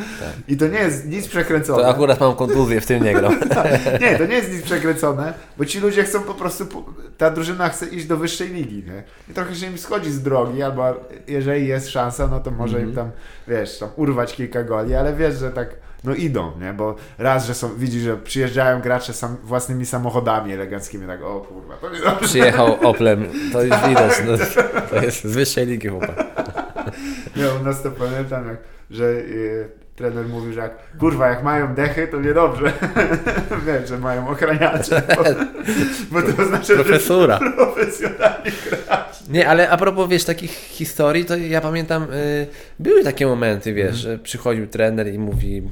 [0.48, 1.82] I to nie jest nic przekręcone.
[1.82, 3.32] To akurat mam kontuzję, w tym nie grał.
[4.00, 6.84] Nie, to nie jest nic przekręcone, bo ci ludzie chcą po prostu,
[7.18, 9.02] ta drużyna chce iść do wyższej ligi, nie?
[9.30, 10.84] I trochę się im schodzi z drogi, albo
[11.28, 13.10] jeżeli jest szansa, no to może im tam,
[13.48, 16.72] wiesz, tam urwać kilka goli, ale wiesz, że tak, no idą, nie?
[16.72, 21.74] Bo raz, że są, widzisz, że przyjeżdżają gracze sam, własnymi samochodami eleganckimi, tak, o kurwa,
[21.74, 22.26] to nie dobrze.
[22.26, 22.78] Przyjechał
[23.52, 24.32] To już widać, no,
[24.90, 26.16] to jest z wyższej ligi chłopak.
[27.36, 28.56] Ja u nas to pamiętam, jak,
[28.90, 32.72] że y, trener mówił, że jak, kurwa, jak mają dechy, to niedobrze.
[33.66, 35.24] Wiesz, że mają ochraniacze, bo,
[36.10, 37.38] bo to oznacza, że Profesura.
[37.56, 39.24] profesjonalni gracze.
[39.28, 42.46] Nie, ale a propos, wiesz, takich historii, to ja pamiętam, y,
[42.78, 45.62] były takie momenty, wiesz, że przychodził trener i mówi,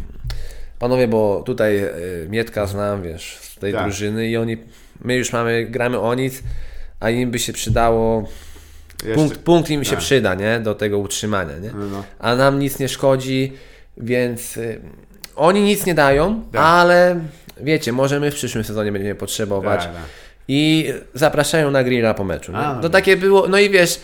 [0.78, 1.91] panowie, bo tutaj y,
[2.30, 3.83] Mietka znam, wiesz, z tej Tak.
[3.83, 4.57] drużyny i oni,
[5.05, 6.43] my już mamy, gramy o nic,
[7.03, 8.28] a im by się przydało,
[9.05, 9.98] Jeszcze- punkt, punkt im się tak.
[9.98, 12.03] przyda, nie, do tego utrzymania, nie, No, no.
[12.18, 13.53] a nam nic nie szkodzi,
[13.96, 14.80] więc y,
[15.36, 16.62] oni nic nie dają, Tak.
[16.64, 17.20] ale
[17.61, 19.80] wiecie, może my w przyszłym sezonie będziemy potrzebować.
[19.84, 20.03] Tak, tak.
[20.48, 22.53] I zapraszają na grilla po meczu.
[22.55, 24.00] A, no to takie było, no i wiesz,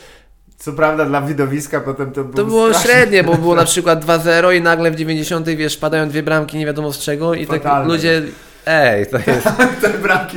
[0.58, 4.56] Co prawda dla widowiska potem to, to był było średnie, bo było na przykład 2-0
[4.56, 7.88] i nagle w 90 wiesz, padają dwie bramki nie wiadomo z czego i tak Fatalne.
[7.94, 8.22] ludzie,
[8.66, 9.48] ej, to jest,
[9.82, 10.36] Te bramki...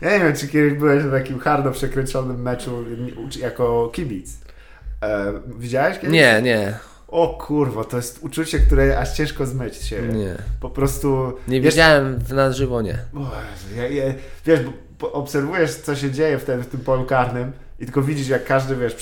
[0.00, 2.84] Ja nie wiem, czy kiedyś byłeś na takim hardo przekręconym meczu
[3.40, 4.38] jako kibic.
[5.02, 6.14] E, widziałeś kiedyś?
[6.14, 6.74] nie, nie,
[7.08, 10.08] O kurwa, to jest uczucie, które aż ciężko zmyć siebie.
[10.08, 11.32] nie, Po prostu...
[11.48, 12.98] nie Wiesz- widziałem na żywo, nie.
[13.14, 14.14] Jezu, ja, ja,
[14.46, 14.60] wiesz,
[15.00, 18.96] obserwujesz, co się dzieje wtedy w tym polu karnym i tylko widzisz, jak każdy, wiesz,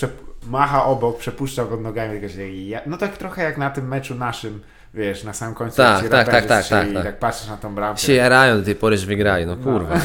[0.46, 2.20] macha obok, przepuszcza go nogami.
[2.20, 4.60] tylko się- Ja, no tak trochę jak na tym meczu naszym,
[4.96, 5.76] wiesz, na samym końcu.
[5.76, 7.04] Tak, jak tak, raperzy tak, tak, tak, I tak.
[7.04, 8.00] tak patrzysz na tą bramkę.
[8.00, 9.94] Się jarają do tej pory, że wygrali, no kurwa.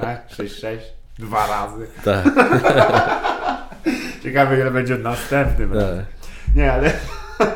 [0.00, 0.78] Tak, 6-6,
[1.18, 1.86] dwa razy.
[2.04, 2.24] Tak,
[4.22, 5.96] Ciekawe, ile będzie następnym razem.
[5.96, 6.06] tak.
[6.56, 6.92] Nie, ale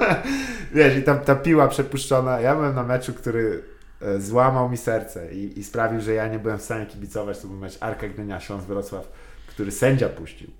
[0.74, 2.40] wiesz, i ta, ta piła przepuszczona.
[2.40, 3.62] Ja byłem na meczu, który
[4.02, 7.38] e, złamał mi serce i, i sprawił, że ja nie byłem w stanie kibicować.
[7.38, 9.08] To był mecz Arka Gdynia Śląsk Wrocław,
[9.46, 10.50] który sędzia puścił.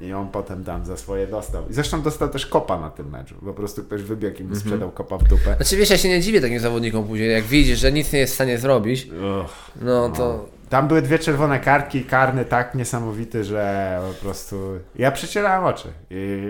[0.00, 1.68] I on potem tam za swoje dostał.
[1.70, 3.34] I zresztą dostał też kopa na tym meczu.
[3.44, 5.56] Po prostu ktoś wybiegł i mu sprzedał kopa w dupę.
[5.56, 8.32] Znaczy wiesz, ja się nie dziwię takim zawodnikom później, jak widzisz, że nic nie jest
[8.32, 9.50] w stanie zrobić, Uch.
[9.82, 14.56] no to Tam były dwie czerwone kartki, karny tak niesamowity, że po prostu
[14.96, 15.88] ja przecierałem oczy.
[16.10, 16.42] I...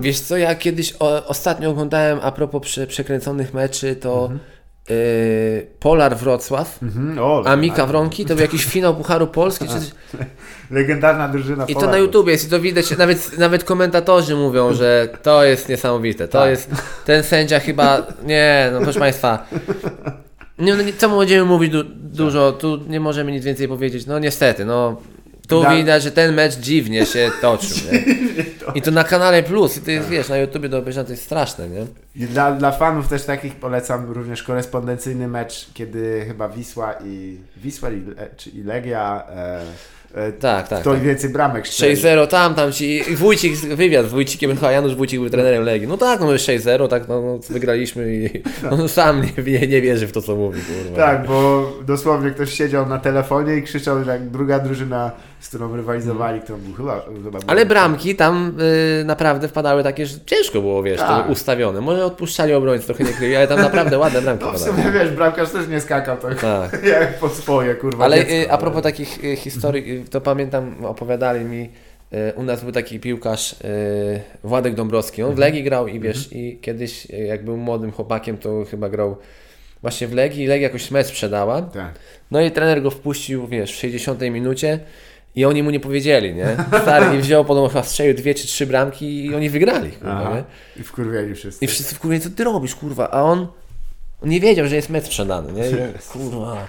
[0.00, 4.38] Wiesz co, ja kiedyś o, ostatnio oglądałem a propos prze, przekręconych meczy, to y,
[5.80, 9.74] Polar Wrocław, Mhm, o, a Mika Wronki, to był jakiś finał Pucharu Polski, czy.
[10.70, 11.92] Legendarna drużyna I to Polaków.
[11.92, 16.38] na YouTubie jest i to widać, nawet, nawet komentatorzy mówią, że to jest niesamowite, to
[16.38, 16.50] Tak.
[16.50, 16.70] jest,
[17.04, 19.46] ten sędzia chyba, nie, no proszę Państwa,
[20.58, 24.64] nie, no, co będziemy mówić du, dużo, tu nie możemy nic więcej powiedzieć, no niestety,
[24.64, 24.96] no
[25.48, 28.04] tu Da- widać, że ten mecz dziwnie się toczył, nie?
[28.74, 31.24] I to na kanale Plus, i to jest, wiesz, na YouTubie do obejrzenia to jest
[31.24, 31.86] straszne, nie?
[32.16, 37.90] I Dla, dla fanów też takich polecam również korespondencyjny mecz, kiedy chyba Wisła i Wisła
[37.90, 38.02] i,
[38.36, 39.60] czy i Legia e,
[40.40, 40.82] Tak, tak.
[40.82, 41.02] to tak.
[41.02, 41.96] więcej bramek strzeli.
[41.96, 43.02] 6-0 tam, tam ci.
[43.16, 45.88] Wójcik, wywiad z Wójcikiem, chyba Janusz Wójcik był trenerem Legii.
[45.88, 48.42] No tak, no my 6-0, tak, no, no wygraliśmy i
[48.80, 50.96] on sam nie, nie wierzy w to, co mówi, kurwa.
[50.96, 55.76] Tak, bo dosłownie ktoś siedział na telefonie i krzyczał, że jak druga drużyna z którą
[55.76, 57.02] rywalizowali, którą był chyba...
[57.24, 58.54] chyba Ale bramki tam
[59.00, 61.26] y, naprawdę wpadały takie, że ciężko było, wiesz, Tak.
[61.26, 61.80] to ustawione.
[61.80, 64.70] Może odpuszczali obrońcy, trochę nie kryli, ale tam naprawdę ładne bramki No w padały.
[64.82, 66.82] sumie wiesz, bramkarz też nie skakał tak Tak.
[67.00, 68.04] jak po swoje, kurwa.
[68.04, 71.70] Ale dziecko, y, a propos takich y, historii, to pamiętam, opowiadali mi,
[72.12, 73.56] y, u nas był taki piłkarz y,
[74.44, 78.64] Władek Dąbrowski, on w Legii grał i wiesz, i kiedyś jak był młodym chłopakiem, to
[78.70, 79.16] chyba grał
[79.82, 81.62] właśnie w Legii i Legia jakoś mecz sprzedała.
[81.62, 81.94] Tak.
[82.30, 84.78] No i trener go wpuścił, wiesz, w 60 minucie
[85.34, 86.56] i oni mu nie powiedzieli, nie?
[86.82, 90.44] Stary i wziął, podobno chyba strzelił dwie czy trzy bramki i oni wygrali, kurwa, nie?
[90.80, 91.64] I wkurwiali wszyscy.
[91.64, 93.10] I wszyscy wkurwieni, co ty robisz, kurwa?
[93.10, 93.46] A on,
[94.22, 95.68] on nie wiedział, że jest mecz sprzedany, nie?
[95.68, 95.72] I
[96.12, 96.66] kurwa,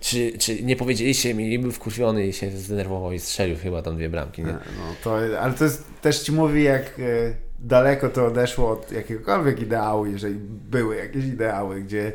[0.00, 4.08] czy, czy nie powiedzieliście mi był wkurwiony i się zdenerwował i strzelił chyba tam dwie
[4.08, 4.52] bramki, nie?
[4.52, 9.60] No, to, ale to jest, też ci mówi, jak e, daleko to odeszło od jakiegokolwiek
[9.60, 10.34] ideału, jeżeli
[10.70, 12.12] były jakieś ideały, gdzie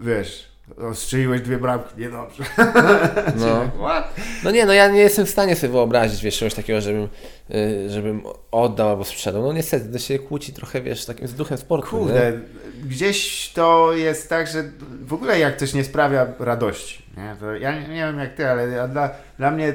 [0.00, 2.44] wiesz, no, strzeliłeś dwie bramki, niedobrze.
[3.36, 3.64] No.
[4.44, 7.08] No nie, no ja nie jestem w stanie sobie wyobrazić, wiesz, czegoś takiego, żebym,
[7.54, 9.42] y, żebym oddał albo sprzedał.
[9.42, 12.02] No niestety, to się kłóci trochę, wiesz, takim z duchem sportu, nie?
[12.02, 12.40] Kurde,
[12.84, 14.64] gdzieś to jest tak, że
[15.00, 17.36] w ogóle jak coś nie sprawia radości, nie?
[17.40, 19.74] To ja nie, nie wiem jak ty, ale dla, dla mnie e,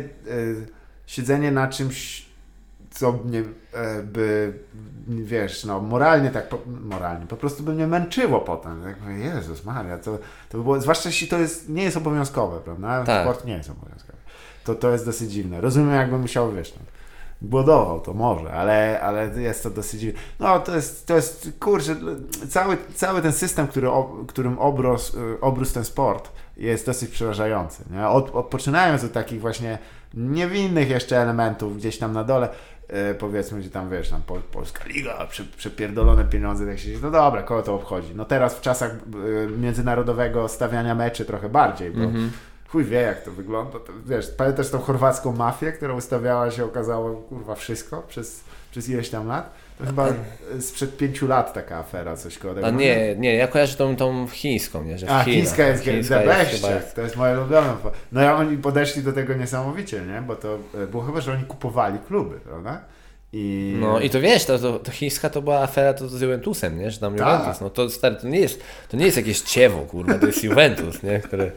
[1.06, 2.26] siedzenie na czymś,
[3.00, 3.44] co mnie
[3.74, 4.54] e, by,
[5.08, 8.84] wiesz, no moralnie tak, po, moralnie, po prostu by mnie męczyło potem.
[8.84, 10.18] Tak mówię, Jezus Maria, to,
[10.50, 13.04] to by było, zwłaszcza jeśli to jest, nie jest obowiązkowe, prawda?
[13.04, 13.24] Tak.
[13.24, 14.18] Sport nie jest obowiązkowy.
[14.64, 15.62] To, to jest dosyć dziwne.
[15.62, 16.82] Rozumiem, jakbym musiał, wiesz, no,
[17.50, 20.20] głodował, to może, ale, ale jest to dosyć dziwne.
[20.40, 21.96] No to jest, to jest kurczę,
[22.50, 23.88] cały, cały ten system, który,
[24.28, 27.84] którym obrósł, y, obrósł ten sport jest dosyć przerażający.
[27.92, 28.08] Nie?
[28.08, 29.78] Od, od, poczynając od takich właśnie
[30.14, 32.50] niewinnych jeszcze elementów gdzieś tam na dole,
[33.20, 37.44] powiedzmy, gdzie tam wiesz, tam Pol, Polska Liga, prze, przepierdolone pieniądze, tak się no dobra,
[37.44, 38.16] kogo to obchodzi.
[38.16, 42.02] No teraz w czasach y, międzynarodowego stawiania meczy trochę bardziej, bo
[42.68, 43.80] chuj wie jak to wygląda.
[43.80, 49.10] To, wiesz, pamiętasz tą chorwacką mafię, która ustawiała się, okazało kurwa wszystko przez, przez ileś
[49.10, 49.54] tam lat?
[49.80, 50.08] To chyba
[50.60, 52.68] sprzed pięciu lat taka afera, coś koło tego.
[52.68, 54.98] A nie, nie, ja kojarzę tą, tą chińską, nie?
[54.98, 57.74] Że A, chińska jest, chińska the jest best, jest- to jest moje ulubione.
[58.12, 60.22] No i oni podeszli do tego niesamowicie, nie?
[60.22, 62.82] Bo to e, było chyba, że oni kupowali kluby, prawda?
[63.34, 63.76] I...
[63.80, 66.92] No i to wiesz, to, to, to chińska to była afera to z Juventusem, nie?
[66.92, 67.28] Że tam Tak.
[67.40, 70.44] Juventus, no to stary, to nie jest, to nie jest jakieś ciewo, kurwa, to jest
[70.44, 71.20] Juventus, nie?
[71.20, 71.52] Które...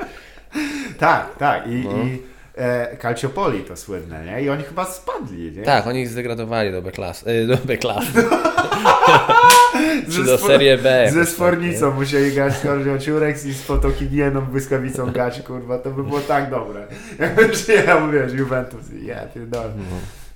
[0.99, 1.67] Tak, tak.
[1.67, 1.91] I, No.
[2.05, 2.23] i
[2.55, 4.43] e, Calciopoli to słynne, nie?
[4.43, 5.63] I oni chyba spadli, nie?
[5.63, 8.05] Tak, oni zdegradowali do B-klas, y, do B-klas,
[10.13, 10.83] czy do Serie B.
[10.83, 16.05] Ze jakoś tak, Sfornicą musieli grać Kordziociurek i z fotokigieną, błyskawicą grać, kurwa, to by
[16.05, 16.87] było tak dobre.
[17.19, 19.73] Jakby przyjechał, wiesz, Juventus i ja pierdolę.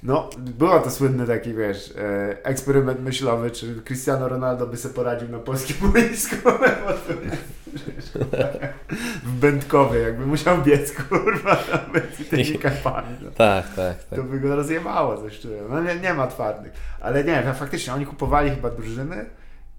[0.03, 5.29] No, było to słynny taki, wiesz, e, eksperyment myślowy, czy Cristiano Ronaldo by sobie poradził
[5.29, 6.37] na polskim boisku.
[9.25, 11.59] w Będkowie, jakby musiał biec, kurwa,
[11.95, 13.17] między tymi karpami.
[13.23, 13.31] No.
[13.31, 14.19] Tak, tak, tak.
[14.19, 15.63] To by go rozjebało, coś czuję.
[15.71, 16.73] No nie, nie ma twardych.
[17.01, 19.27] Ale nie, no, faktycznie oni kupowali chyba drużyny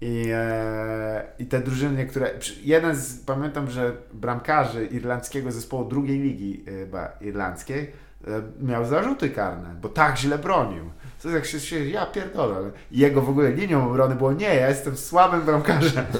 [0.00, 2.30] i, e, i te drużyny, które...
[2.62, 7.92] Jeden z, pamiętam, że bramkarzy irlandzkiego zespołu drugiej ligi e, chyba irlandzkiej
[8.26, 10.90] e, miał zarzuty karne, bo tak źle bronił.
[11.22, 12.56] To jak się, się ja pierdolę.
[12.56, 16.04] ale Jego w ogóle linią obrony było nie, ja jestem słabym bramkarzem.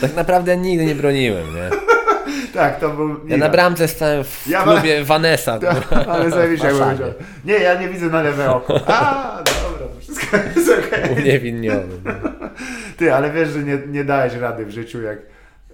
[0.00, 1.70] Tak naprawdę nigdy nie broniłem, nie?
[2.54, 3.16] tak, to był...
[3.28, 5.58] Ja na bramce stałem w Ja- klubie Vanessa.
[5.90, 6.98] Tak, ale zajebiście jak Warszawie.
[6.98, 7.22] powiedział.
[7.44, 8.80] Nie, ja nie widzę na lewe oko.
[8.86, 11.16] A, dobra, to wszystko jest okej.
[11.16, 11.86] Uniewinniony.
[12.04, 12.14] nie?
[12.96, 15.18] Ty, ale wiesz, że nie, nie dałeś rady w życiu, jak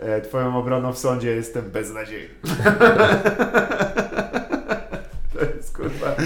[0.01, 2.35] e, twoją obroną w sądzie jestem beznadziejny.
[5.91, 6.17] Kurwa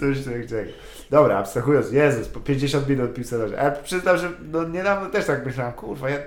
[0.00, 0.16] coś
[0.48, 0.70] czego.
[1.10, 5.46] Dobra, abstrahując, Jezus, po 50 minut piłce A ja przyznam, że no, niedawno też tak
[5.46, 6.18] myślałem, kurwa, ja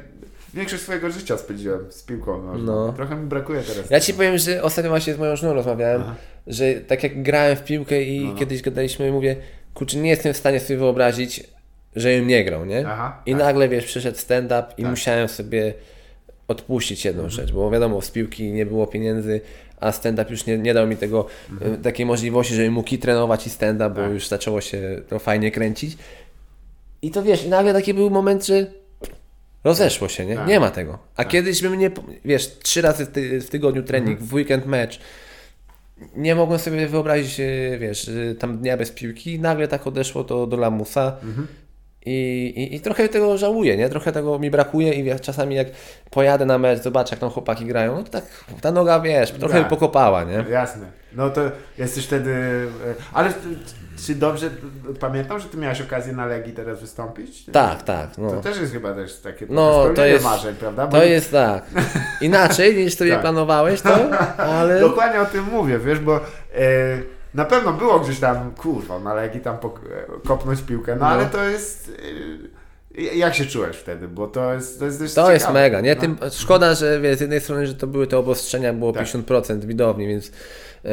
[0.54, 2.66] większość swojego życia spędziłem z piłką nożną.
[2.66, 2.94] No.
[2.94, 3.90] Trochę mi brakuje teraz.
[3.90, 6.16] Ja ci powiem, że ostatnio właśnie z moją żoną rozmawiałem, Aha.
[6.48, 8.40] że tak jak grałem w piłkę i No, no.
[8.40, 9.36] kiedyś gadaliśmy i mówię,
[9.74, 11.44] kurczę, nie jestem w stanie sobie wyobrazić,
[11.96, 12.88] że ją nie grał, nie?
[12.88, 13.40] Aha, I tak.
[13.42, 14.92] nagle, wiesz, przyszedł stand-up i Tak.
[14.92, 15.74] musiałem sobie
[16.48, 17.42] odpuścić jedną Mhm.
[17.42, 19.42] rzecz, bo wiadomo, z piłki nie było pieniędzy,
[19.82, 21.74] a stand-up już nie, nie dał mi tego, Mhm.
[21.74, 24.12] e, takiej możliwości, żebym mógł i trenować i stand-up, bo Tak.
[24.12, 25.98] już zaczęło się to fajnie kręcić.
[27.02, 28.66] I to wiesz, i nagle taki był moment, że
[29.64, 30.36] rozeszło się, nie?
[30.36, 30.48] Tak.
[30.48, 31.00] Nie ma tego.
[31.16, 31.28] A Tak.
[31.28, 31.92] kiedyś bym nie,
[32.26, 34.28] wiesz, trzy razy w, ty, w tygodniu trening, Mhm.
[34.30, 35.00] w weekend mecz,
[36.16, 40.24] nie mogłem sobie wyobrazić, e, wiesz, e, tam dnia bez piłki i nagle tak odeszło
[40.24, 41.16] to do lamusa.
[41.24, 41.48] Mhm.
[42.06, 43.90] I, i, I trochę tego żałuję, nie?
[43.90, 45.68] Trochę tego mi brakuje i czasami jak
[46.12, 48.24] pojadę na mecz, zobaczę jak tam chłopaki grają, no to tak
[48.62, 49.68] ta noga, wiesz, trochę Tak.
[49.70, 50.46] pokopała, nie?
[50.50, 50.86] Jasne.
[51.16, 51.42] No to
[51.78, 52.32] jesteś wtedy...
[52.88, 53.40] e, Ale ty-
[54.06, 54.50] czy dobrze
[55.00, 57.46] pamiętam, że ty miałeś okazję na Legii teraz wystąpić?
[57.46, 58.42] Tak, tak, To no.
[58.42, 60.88] też jest chyba też takie No, to jest- marzeń, prawda?
[60.88, 61.64] Bo To jest tak.
[62.22, 63.22] Inaczej niż sobie Tak.
[63.22, 63.96] planowałeś to,
[64.38, 64.80] ale...
[64.80, 66.22] Dokładnie o tym mówię, wiesz, bo e,
[67.34, 69.58] na pewno było gdzieś tam, kurwa, na Legii tam
[70.28, 71.08] kopnąć piłkę, no, No.
[71.08, 71.90] ale to jest...
[71.90, 74.08] y, Jak się czułeś wtedy?
[74.08, 75.96] Bo to jest To jest, To jest mega, nie?
[75.96, 76.02] no.
[76.02, 79.08] Tym, szkoda, że wie, z jednej strony, że to były te obostrzenia, było Tak.
[79.08, 80.32] 50% widowni, więc
[80.86, 80.92] e,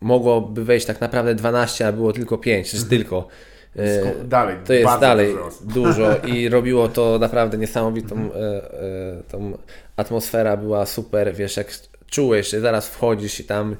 [0.00, 3.28] mogłoby wejść tak naprawdę 12, a było tylko 5, czy tylko.
[3.76, 9.58] E, dalej, to jest dalej dużo dużo i robiło to naprawdę niesamowitą e, e, tą
[9.96, 11.66] atmosfera była super, wiesz, jak
[12.06, 13.76] czułeś, że zaraz wchodzisz i tam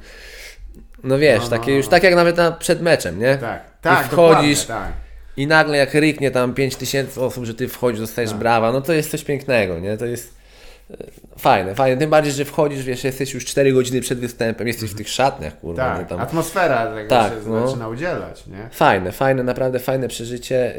[1.04, 1.76] no wiesz, No, no, takie no.
[1.76, 3.36] już tak jak nawet na, przed meczem, nie?
[3.36, 5.04] Tak, tak, wchodzisz, dokładnie, tak.
[5.36, 8.38] I nagle jak ryknie tam 5000 osób, że ty wchodzisz, dostajesz Tak.
[8.38, 9.96] brawa, no to jest coś pięknego, nie?
[9.96, 10.34] To jest
[10.90, 10.96] e,
[11.38, 11.96] fajne, fajne.
[11.96, 15.60] Tym bardziej, że wchodzisz, wiesz, jesteś już 4 godziny przed występem, jesteś w tych szatniach,
[15.60, 15.98] kurwa, nie?
[15.98, 16.20] Tak, Tam...
[16.20, 17.66] atmosfera tego Tak, się no.
[17.68, 18.68] zaczyna udzielać, nie?
[18.72, 20.74] Fajne, fajne, naprawdę fajne przeżycie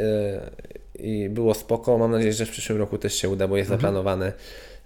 [0.97, 1.97] yy, i było spoko.
[1.97, 3.57] Mam nadzieję, że w przyszłym roku też się uda, bo Mhm.
[3.57, 4.32] jest zaplanowane,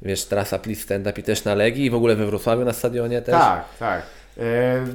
[0.01, 2.73] wiesz, trasa Please Stand Up i też na Legii i w ogóle we Wrocławiu na
[2.73, 3.35] stadionie też.
[3.35, 4.01] Tak, tak.
[4.39, 4.85] E,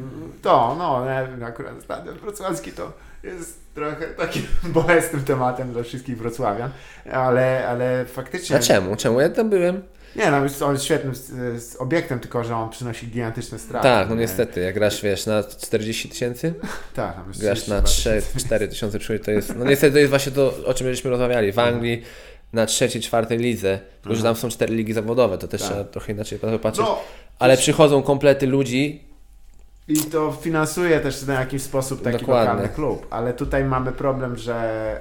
[0.42, 1.04] To, no,
[1.46, 2.92] akurat stadion wrocławski to
[3.22, 4.42] jest trochę takim
[4.78, 6.70] bolesnym tematem dla wszystkich wrocławian,
[7.12, 8.56] ale, ale faktycznie...
[8.56, 8.96] A czemu?
[8.96, 9.20] Czemu?
[9.20, 9.82] Ja tam byłem.
[10.16, 13.82] Nie, no jest, on jest świetnym z, obiektem, tylko że on przynosi gigantyczne straty.
[13.82, 14.20] Tak, no nie?
[14.20, 16.54] niestety, jak grasz, wiesz, na 40 tysięcy,
[16.94, 20.32] Tak, jest grasz na 32 3-4 tysiące przychodzi, to jest, no niestety to jest właśnie
[20.32, 21.52] to, o czym żeśmy rozmawiali.
[21.52, 22.02] W Anglii
[22.52, 23.78] na trzeciej, czwartej lidze,
[24.10, 25.60] że tam są cztery ligi zawodowe, to też.
[25.60, 25.70] Tak.
[25.70, 26.86] trzeba trochę inaczej patrzeć.
[26.86, 27.00] No,
[27.38, 29.04] Ale przychodzą komplety ludzi,
[29.88, 32.50] I to finansuje też w jakiś sposób taki Dokładnie.
[32.50, 33.06] lokalny klub.
[33.10, 34.54] Ale tutaj mamy problem, że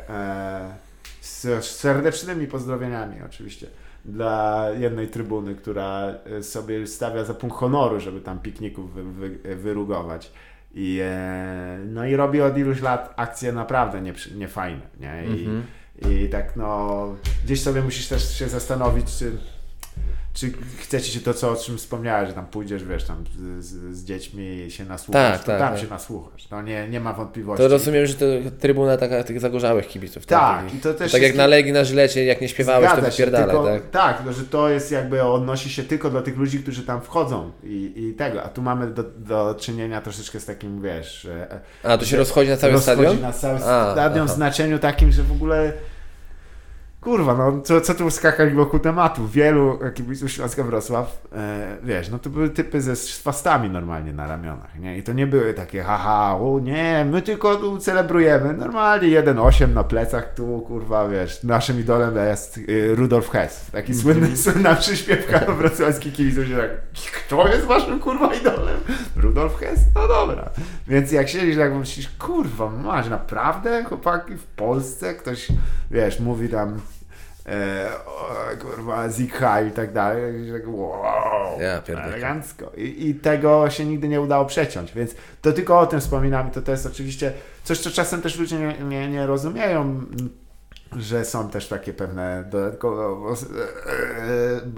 [0.10, 0.76] e,
[1.22, 3.68] z serdecznymi pozdrowieniami oczywiście
[4.06, 6.02] dla jednej trybuny, która
[6.40, 10.32] e, sobie stawia za punkt honoru, żeby tam pikników wy, wy, wyrugować.
[10.74, 14.02] I, e, no i robi od iluś lat akcje naprawdę
[14.36, 14.82] niefajne.
[15.00, 15.24] Nie?
[15.26, 15.64] I, Mhm.
[16.10, 17.08] I tak no,
[17.46, 19.32] gdzieś sobie musisz też się zastanowić, czy,
[20.34, 23.24] czy chcecie się to, co, o czym wspomniałeś, że tam pójdziesz, wiesz, tam
[23.60, 25.82] z, z, dziećmi się nasłuchasz, Tak, to tak, tam tak.
[25.82, 26.50] się nasłuchasz.
[26.52, 27.64] No nie, nie ma wątpliwości.
[27.64, 28.26] to rozumiem, że to
[28.60, 30.26] trybuna taka tych zagorzałych kibiców.
[30.26, 30.80] Tak, takich.
[30.80, 33.66] i to też tak jak na Legii na Żylecie, jak nie śpiewałeś, to wypierdalaj, tylko,
[33.66, 33.90] tak?
[33.90, 37.52] tak, tylko że to jest jakby odnosi się tylko do tych ludzi, którzy tam wchodzą
[37.64, 41.28] i, i tego, a tu mamy do, do czynienia troszeczkę z takim, wiesz...
[41.84, 43.22] A, to się rozchodzi na cały rozchodzi stadion?
[43.22, 45.74] na cały A, stadion w znaczeniu takim, że w ogóle
[47.04, 49.28] kurwa, no co, co tu skakać wokół tematu?
[49.28, 54.80] Wielu kibiców Śląska Wrocław, e, wiesz, no to były typy ze swastami normalnie na ramionach,
[54.80, 54.98] nie?
[54.98, 59.84] I to nie były takie haha, o nie, my tylko tu celebrujemy, normalnie 1-8 na
[59.84, 66.14] plecach, tu kurwa, wiesz, naszym idolem jest y, Rudolf Hess, taki słynny, słynna przyśpiewka wrocławskich
[66.14, 66.72] kibiców, się tak,
[67.26, 68.78] kto jest waszym kurwa idolem?
[69.16, 69.80] Rudolf Hess?
[69.96, 70.50] No dobra.
[70.88, 75.14] Więc jak siedzisz, tak myślisz, kurwa, masz naprawdę chłopaki w Polsce?
[75.14, 75.48] Ktoś,
[75.92, 76.80] wiesz, mówi tam
[77.46, 80.48] e, o, kurwa, Zikha i tak dalej.
[80.48, 82.72] I tak, wow, Ja elegancko.
[82.78, 86.62] I, I tego się nigdy nie udało przeciąć, więc to tylko o tym wspominam to,
[86.62, 87.34] to jest oczywiście
[87.64, 90.02] coś, co czasem też ludzie nie, nie, nie rozumieją,
[90.98, 93.04] że są też takie pewne dodatkowe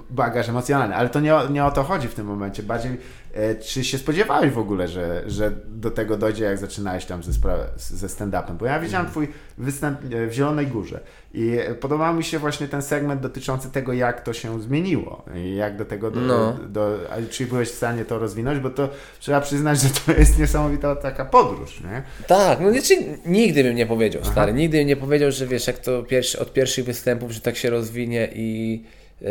[0.09, 2.63] bagaż emocjonalny, ale to nie, o- nie o to chodzi w tym momencie.
[2.63, 2.97] Bardziej,
[3.33, 7.31] e, czy się spodziewałeś w ogóle, że, że do tego dojdzie, jak zaczynałeś tam ze,
[7.77, 8.57] ze stand-upem?
[8.57, 10.99] Bo ja widziałem twój występ e, w Zielonej Górze
[11.33, 15.77] i podobał mi się właśnie ten segment dotyczący tego, jak to się zmieniło i jak
[15.77, 16.53] do tego, do, No.
[16.67, 16.97] do,
[17.29, 18.89] czy byłeś w stanie to rozwinąć, bo to
[19.19, 22.03] trzeba przyznać, że to jest niesamowita taka podróż, nie?
[22.27, 22.93] Tak, no nie, czy,
[23.25, 24.31] nigdy bym nie powiedział, Aha.
[24.31, 24.53] stary.
[24.53, 27.69] Nigdy bym nie powiedział, że wiesz, jak to pierwszy, od pierwszych występów, że tak się
[27.69, 28.81] rozwinie i
[29.21, 29.25] e,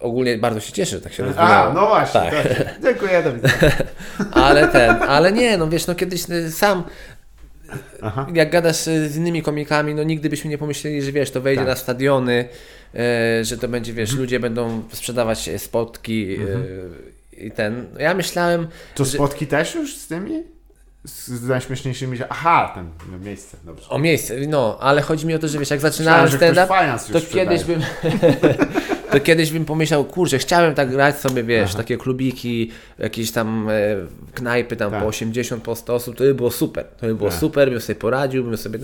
[0.00, 1.50] ogólnie bardzo się cieszę, że tak się rozwinęło.
[1.50, 2.32] A, no właśnie, Tak.
[2.58, 2.74] tak.
[2.84, 3.72] dziękuję, do widzenia.
[4.32, 6.82] Ale ten, ale nie, no wiesz, no kiedyś e, sam
[8.02, 8.26] Aha.
[8.34, 11.60] jak gadasz e, z innymi komikami, no nigdy byśmy nie pomyśleli, że wiesz, to wejdzie
[11.60, 11.68] Tak.
[11.68, 12.48] na stadiony,
[12.94, 16.36] e, że to będzie, wiesz, ludzie będą sprzedawać spotki
[17.34, 17.86] e, i ten.
[17.98, 20.42] Ja myślałem, To że- spotki też już z tymi?
[21.04, 23.88] Z, najśmieszniejszymi, że aha, ten no, miejsce, dobrze.
[23.88, 26.68] o miejsce, no, ale chodzi mi o to, że wiesz, jak zaczynałem stand-up,
[27.12, 27.80] to kiedyś bym
[29.12, 31.78] to kiedyś bym pomyślał, kurczę, chciałem tak grać sobie, wiesz, Aha.
[31.78, 33.72] takie klubiki, jakieś tam e,
[34.34, 35.00] knajpy tam Tak.
[35.02, 37.38] po 80, po 100 osób, to by było super, to by było Tak.
[37.40, 38.78] super, bym sobie poradził, bym sobie,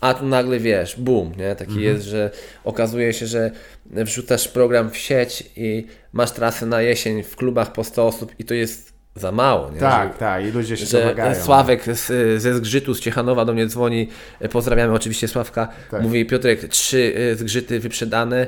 [0.00, 1.86] a tu nagle, wiesz, boom, nie, taki Mhm.
[1.94, 2.30] jest, że
[2.64, 3.50] okazuje się, że
[3.86, 8.44] wrzucasz program w sieć i masz trasę na jesień w klubach po 100 osób i
[8.44, 11.34] to jest za mało, nie, Tak, że, tak, i ludzie się że domagają.
[11.44, 14.08] Sławek z, ze Zgrzytu, z Ciechanowa do mnie dzwoni,
[14.52, 16.02] pozdrawiamy oczywiście Sławka, Tak.
[16.02, 18.46] mówi Piotrek, trzy y, Zgrzyty wyprzedane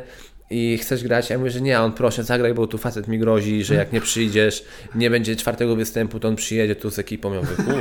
[0.51, 1.31] i chcesz grać?
[1.31, 3.93] Ja mówię, że nie, a on proszę zagraj, bo tu facet mi grozi, że jak
[3.93, 4.65] nie przyjdziesz,
[4.95, 7.77] nie będzie czwartego występu, to on przyjedzie tu z ekipą, ja mówię.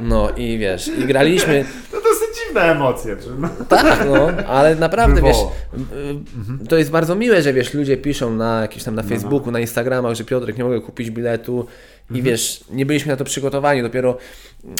[0.00, 2.00] No i wiesz, i graliśmy, To
[2.50, 3.16] dziwne emocje.
[3.38, 3.48] No.
[3.68, 5.36] Tak, no, ale naprawdę, wiesz,
[6.68, 10.14] to jest bardzo miłe, że wiesz, ludzie piszą na jakieś tam na Facebooku, na Instagramach,
[10.14, 11.66] że Piotrek, nie mogę kupić biletu
[12.10, 14.18] i wiesz, nie byliśmy na to przygotowani, dopiero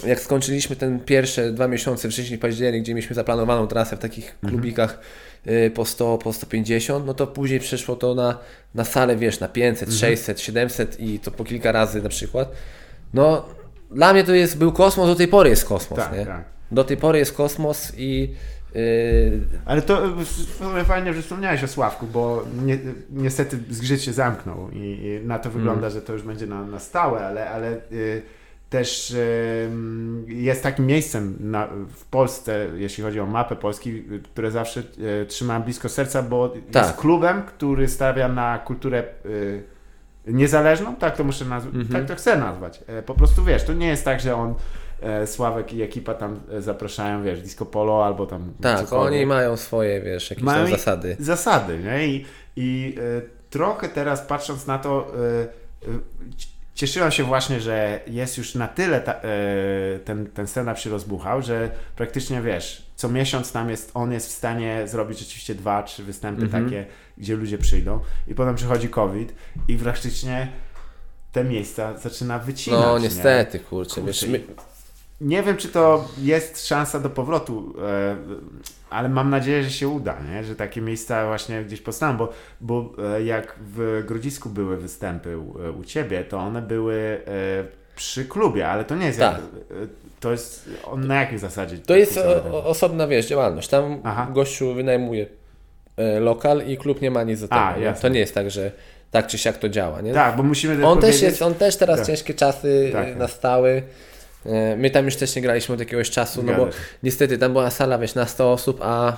[0.07, 5.01] jak skończyliśmy ten pierwsze dwa miesiące, wrzesień, październik, gdzie mieliśmy zaplanowaną trasę w takich klubikach
[5.47, 8.39] y, po 100, po 150, no to później przeszło to na,
[8.75, 12.53] na salę, wiesz, na 500, 600, 700 i to po kilka razy na przykład.
[13.15, 13.45] No,
[13.91, 16.27] dla mnie to jest, był kosmos, do tej pory jest kosmos, Tak, nie?
[16.27, 16.45] tak.
[16.73, 18.35] Do tej pory jest kosmos i
[18.75, 18.81] yy,
[19.65, 20.03] Ale to
[20.85, 22.79] fajnie, że wspomniałeś o Sławku, bo ni
[23.11, 25.93] niestety zgrzyt się zamknął i, i na to wygląda, Mhm.
[25.93, 28.23] że to już będzie na, na stałe, ale, ale y,
[28.71, 29.71] też y,
[30.27, 34.83] jest takim miejscem na, w Polsce, jeśli chodzi o mapę Polski, które zawsze
[35.23, 36.87] y, trzymam blisko serca, bo Tak.
[36.87, 39.63] jest klubem, który stawia na kulturę y,
[40.27, 41.93] niezależną, tak to muszę nazwać, Mhm.
[42.01, 42.81] tak to chcę nazwać.
[42.87, 44.55] E, Po prostu wiesz, to nie jest tak, że on
[45.27, 49.57] Sławek i ekipa tam e, zapraszają, wiesz, disco polo albo tam tak, cokolwiek oni mają
[49.57, 51.17] swoje, wiesz, jakieś Mają zasady.
[51.21, 52.07] zasady, nie?
[52.07, 52.25] I,
[52.57, 55.47] i e, trochę teraz patrząc na to, e, e,
[56.39, 59.23] c- cieszyłem się właśnie, że jest już na tyle ta, e,
[60.05, 64.33] ten, ten stand-up się rozbuchał, że praktycznie wiesz, co miesiąc tam jest, on jest w
[64.33, 66.65] stanie zrobić rzeczywiście dwa, trzy występy Mhm.
[66.65, 66.87] takie,
[67.19, 69.35] gdzie ludzie przyjdą i potem przychodzi COVID
[69.69, 70.49] i praktycznie
[71.33, 72.81] te miejsca zaczyna wycinać.
[72.81, 73.05] No nie?
[73.05, 74.41] niestety, kurczę, Kurczę, wiesz, my,
[75.21, 78.17] Nie wiem, czy to jest szansa do powrotu, e,
[78.91, 80.45] ale mam nadzieję, że się uda, nie?
[80.45, 85.63] że takie miejsca właśnie gdzieś powstaną, bo, bo e, jak w Grodzisku były występy u,
[85.63, 87.21] e, u Ciebie, to one były
[87.97, 89.19] przy klubie, ale to nie jest...
[89.19, 89.35] Tak.
[89.35, 89.89] Jak,
[90.21, 90.71] to jest...
[90.85, 91.79] On na jakiej zasadzie?
[91.79, 92.19] to jest
[92.53, 93.69] o, osobna, wiesz, działalność.
[93.69, 94.29] Tam Aha.
[94.33, 95.27] gościu wynajmuje
[96.21, 97.61] lokal i klub nie ma nic do tego.
[97.61, 97.93] A.
[97.93, 98.73] To nie jest tak, że
[99.11, 100.15] tak czy siak to działa, nie?
[100.15, 102.07] Tak, bo musimy On też jest, on też teraz Tak.
[102.07, 103.19] ciężkie czasy Tak, e, tak.
[104.47, 106.69] E, My tam już też nie graliśmy od jakiegoś czasu, no bo
[107.03, 109.17] niestety tam była sala, wiesz, na 100 osób, a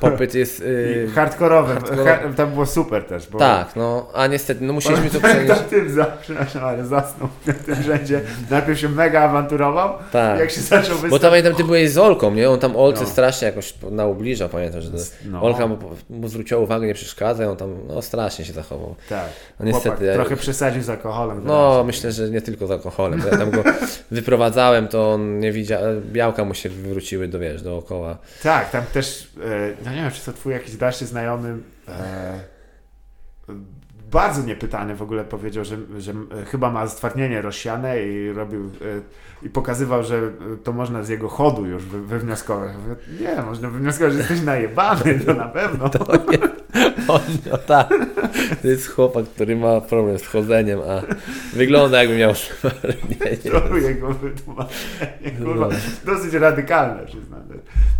[0.00, 0.60] popyt jest...
[0.60, 2.10] I y, hardkorowe, hardkorowe.
[2.10, 3.38] Har- to było super też, bo...
[3.38, 5.70] Tak, no, a niestety, no musieliśmy to Pamiętam przenieść.
[5.70, 8.20] tym za, przepraszam, ale zasnął w tym rzędzie.
[8.50, 10.38] Najpierw się mega awanturował, Tak.
[10.40, 11.22] jak się zaczął Bo występ...
[11.22, 12.50] tam pamiętam, ty byłeś z Olką, nie?
[12.50, 13.06] On tam Olce No.
[13.10, 14.96] strasznie jakoś na ubliża, pamiętam, że to,
[15.30, 15.42] No.
[15.42, 15.78] Olka mu,
[16.10, 18.94] mu zwróciła uwagę, nie przeszkadza, on tam no, strasznie się zachował.
[19.08, 19.26] Tak.
[19.60, 21.40] No niestety, Chłopak ja- trochę przesadził z alkoholem.
[21.44, 21.84] No, wyraźnie.
[21.86, 23.20] myślę, że nie tylko z alkoholem.
[23.20, 23.62] bo Ja tam go
[24.10, 25.80] wyprowadzałem, to on nie widział,
[26.12, 28.18] białka mu się wywróciły do, wiesz, dookoła.
[28.42, 29.28] Tak, tam też,
[29.81, 31.56] e, no nie wiem, czy to twój jakiś dalszy znajomy,
[31.88, 32.40] e,
[34.10, 36.12] bardzo niepytany w ogóle powiedział, że, że
[36.50, 40.20] chyba ma stwardnienie rozsiane i robił, e, i pokazywał, że
[40.64, 42.72] to można z jego chodu już wy, wywnioskować.
[43.20, 45.90] Nie, można wywnioskować, że jesteś najebany, to na pewno.
[47.08, 47.20] On,
[47.50, 47.88] no tak,
[48.62, 51.02] to jest chłopak, który ma problem z chodzeniem, a
[51.56, 52.32] wygląda jakby miał.
[53.70, 55.74] To jego wytłumaczenie, kurwa, No.
[56.14, 57.40] dosyć radykalne przyznam.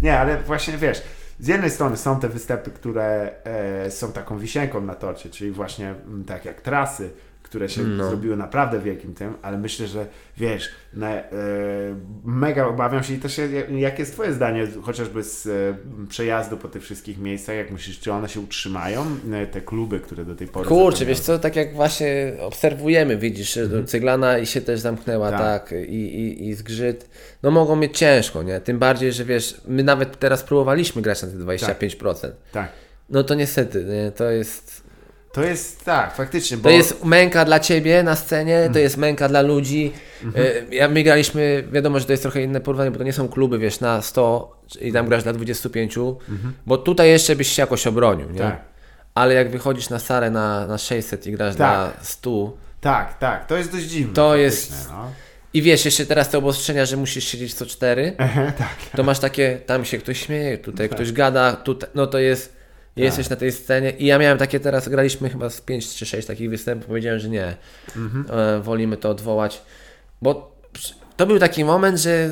[0.02, 1.02] Nie, ale właśnie wiesz,
[1.42, 5.90] z jednej strony są te występy, które e, są taką wisienką na torcie, czyli właśnie
[5.90, 7.10] m, tak jak trasy,
[7.52, 8.08] które się No.
[8.08, 11.22] zrobiły naprawdę wielkim tym, ale myślę, że wiesz, na, e,
[12.24, 15.50] mega obawiam się i też jak- jakie jest twoje zdanie chociażby z e,
[16.08, 20.24] przejazdu po tych wszystkich miejscach, jak myślisz, czy one się utrzymają, e, te kluby, które
[20.24, 21.08] do tej pory Kurczę, zapełniały?
[21.08, 25.40] wiesz co, tak jak właśnie obserwujemy, widzisz, że Ceglana i się też zamknęła, Tak.
[25.40, 27.10] tak, i, i, i zgrzyt,
[27.42, 28.60] no mogą mieć ciężko, nie?
[28.60, 32.28] Tym bardziej, że wiesz, my nawet teraz próbowaliśmy grać na te 25%.
[32.52, 32.68] Tak.
[33.10, 34.10] No to niestety, nie?
[34.12, 34.81] to jest...
[35.32, 39.28] To jest tak, faktycznie, bo To jest męka dla ciebie na scenie, to jest męka
[39.28, 39.92] dla ludzi.
[40.36, 43.28] E, Ja, my graliśmy, wiadomo, że to jest trochę inne porównanie, bo to nie są
[43.28, 45.98] kluby, wiesz, na 100 i tam grasz dla 25,
[46.66, 48.38] bo tutaj jeszcze byś się jakoś obronił, nie?
[48.38, 48.60] Tak.
[49.14, 51.56] Ale jak wychodzisz na salę na, na 600 i grasz Tak.
[51.56, 54.14] dla 100 Tak, tak, to jest dość dziwne.
[54.14, 55.10] To jest- No.
[55.54, 58.12] i wiesz, jeszcze teraz te obostrzenia, że musisz siedzieć co 4,
[58.58, 58.68] tak.
[58.96, 62.61] to masz takie, tam się ktoś śmieje, tutaj ktoś gada, tutaj, no to jest,
[62.96, 66.26] jesteś na tej scenie i ja miałem takie teraz, graliśmy chyba z 5 czy 6
[66.26, 67.56] takich występów, powiedziałem, że nie,
[68.30, 69.62] e, wolimy to odwołać,
[70.22, 70.56] bo
[71.16, 72.30] to był taki moment, że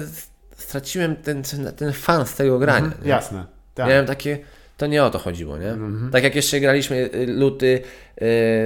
[0.57, 1.43] straciłem ten,
[1.77, 2.93] ten, fan z tego grania.
[3.03, 3.09] nie?
[3.09, 3.47] Jasne.
[3.75, 3.89] Tak.
[3.89, 4.39] Miałem takie,
[4.77, 5.77] to nie o to chodziło, nie?
[6.13, 7.83] Tak jak jeszcze graliśmy y, luty,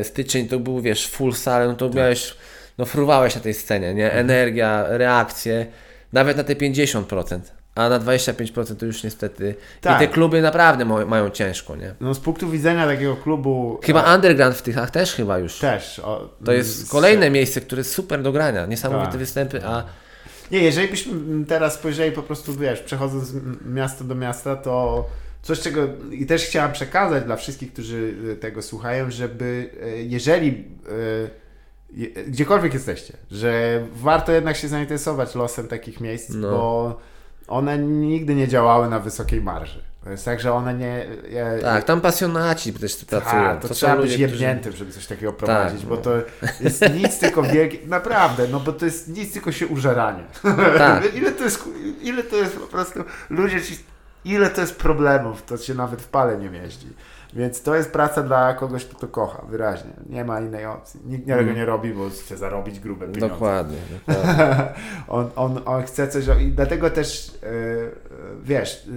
[0.00, 2.36] y, styczeń, to był, wiesz, full sale, no to miałeś,
[2.78, 4.12] no fruwałeś na tej scenie, nie?
[4.12, 5.66] Energia, reakcje,
[6.12, 7.40] nawet na te 50%,
[7.74, 9.54] a na 25% to już niestety.
[9.80, 10.02] Tak.
[10.02, 11.94] I te kluby naprawdę mo- mają ciężko, nie?
[12.00, 15.58] No z punktu widzenia takiego klubu Chyba underground w tych też chyba już.
[15.58, 15.98] też.
[15.98, 19.18] O, To jest z- kolejne miejsce, które jest super do grania, niesamowite Tak.
[19.20, 19.84] występy, a
[20.50, 21.12] Nie, jeżeli byśmy
[21.48, 25.06] teraz spojrzeli po prostu, wiesz, przechodząc z miasta do miasta, to
[25.42, 30.48] coś, czego i też chciałam przekazać dla wszystkich, którzy y, tego słuchają, żeby e, jeżeli
[30.48, 31.30] e,
[31.92, 36.50] je- gdziekolwiek jesteście, że warto jednak się zainteresować losem takich miejsc, No.
[36.50, 37.00] bo
[37.48, 39.82] one nigdy nie działały na wysokiej marży.
[40.04, 41.06] To jest tak, że one nie...
[41.28, 43.42] Je, Tak, tam pasjonaci też pracują.
[43.42, 46.00] tak, to są trzeba być ludzie, którzy- jebniętym, żeby coś takiego prowadzić, Tak, bo no.
[46.02, 46.10] to
[46.60, 50.24] jest nic tylko wielkie, naprawdę, no bo to jest nic tylko się użeranie.
[50.78, 51.14] Tak.
[51.18, 51.64] ile, to jest,
[52.02, 53.78] ile to jest po prostu, ludzie ci,
[54.24, 56.86] ile to jest problemów, to się nawet w pale nie mieści.
[57.34, 59.90] Więc to jest praca dla kogoś, kto to kocha, wyraźnie.
[60.08, 61.00] Nie ma innej opcji.
[61.04, 63.28] Nikt tego nie robi, bo chce zarobić grube pieniądze.
[63.28, 64.64] Dokładnie, dokładnie.
[65.08, 67.48] on, on, on chce coś i dlatego też e,
[68.42, 68.88] wiesz,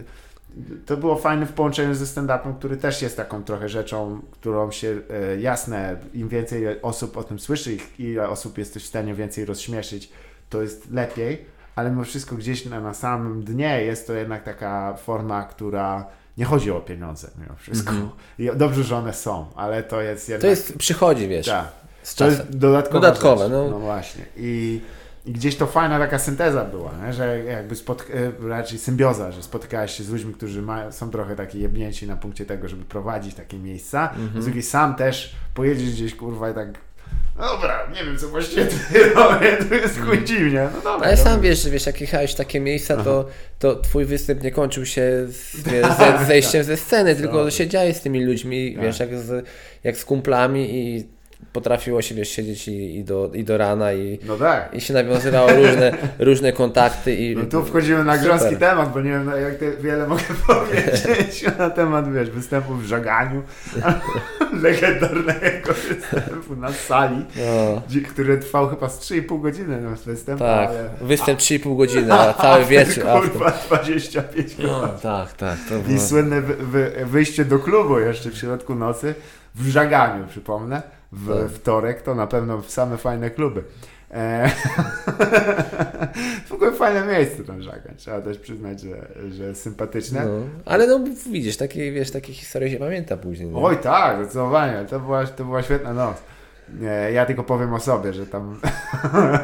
[0.85, 5.01] to było fajne w połączeniu ze stand-upem, który też jest taką trochę rzeczą, którą się
[5.09, 10.11] e, jasne, im więcej osób o tym słyszy, ile osób jesteś w stanie więcej rozśmieszyć,
[10.49, 14.93] to jest lepiej, ale mimo wszystko gdzieś na, na samym dnie jest to jednak taka
[14.93, 16.05] forma, która
[16.37, 17.93] nie chodzi o pieniądze mimo wszystko.
[18.39, 20.41] I dobrze, że one są, ale to jest jednak...
[20.41, 21.67] To jest, przychodzi, wiesz, tak.
[22.03, 22.59] z To jest czasem.
[22.59, 23.67] dodatkowa Dodatkowe, no.
[23.69, 23.79] no.
[23.79, 24.25] właśnie.
[24.37, 24.81] I,
[25.25, 27.13] I gdzieś to fajna taka synteza była, nie?
[27.13, 28.11] że jakby spotk-
[28.45, 32.17] e, raczej symbioza, że spotykałeś się z ludźmi, którzy mają, są trochę takie jebnięci na
[32.17, 34.09] punkcie tego, żeby prowadzić takie miejsca.
[34.09, 34.41] Mhm.
[34.41, 36.86] Z drugiej sam też pojedziesz gdzieś kurwa i tak
[37.39, 40.69] dobra, nie wiem co właściwie tutaj robię, to jest chuj dziwnie.
[40.75, 41.49] No dobra, Ale sam dobra.
[41.49, 43.27] wiesz, wiesz, jak jechałeś w takie miejsca, to,
[43.59, 47.53] to twój występ nie kończył się z, wiesz, ze, zejściem ze sceny, tylko Tak.
[47.53, 48.83] siedziałeś z tymi ludźmi, Tak.
[48.83, 49.45] wiesz, jak z,
[49.83, 51.07] jak z kumplami i
[51.57, 54.73] potrafiło się, wiesz, siedzieć i, i, do, i do rana i, No tak.
[54.73, 55.91] i się nawiązywało różne,
[56.29, 57.35] różne kontakty i...
[57.35, 58.57] No tu wchodzimy na Super.
[58.59, 63.41] temat, bo nie wiem jak te, wiele mogę powiedzieć na temat, wiesz, występu w żaganiu,
[64.61, 70.89] legendarnego występu na sali, No, który trwał chyba z 3,5 godziny no, występ, tak, ale...
[71.01, 73.03] występ 3,5 godziny, a cały wieczór.
[73.03, 74.97] Kurwa, 25 No, godzin.
[75.03, 75.57] tak, tak.
[75.69, 75.99] To I było...
[75.99, 79.15] słynne wy, wy, wyjście do klubu jeszcze w środku nocy,
[79.57, 80.81] w żaganiu, przypomnę,
[81.11, 81.51] w Tak.
[81.51, 83.63] wtorek, to na pewno same fajne kluby.
[84.11, 84.49] E,
[86.47, 90.25] w ogóle fajne miejsce tam żagań, trzeba też przyznać, że, że sympatyczne.
[90.25, 90.31] No,
[90.65, 90.99] ale no
[91.31, 93.49] widzisz, takie, wiesz, takie historie się pamięta później.
[93.49, 93.61] Nie?
[93.61, 96.17] Oj tak, zdecydowanie, to była, to była świetna noc.
[96.73, 98.59] Nie, ja tylko powiem o sobie, że tam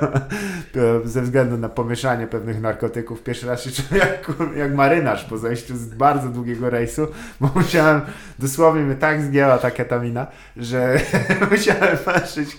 [1.05, 5.77] ze względu na pomieszanie pewnych narkotyków pierwszy raz się czułem jak, jak marynarz po zejściu
[5.77, 7.07] z bardzo długiego rejsu,
[7.41, 8.01] bo musiałem,
[8.39, 10.99] dosłownie mnie tak zgięła ta ketamina, że
[11.51, 12.57] musiałem patrzeć,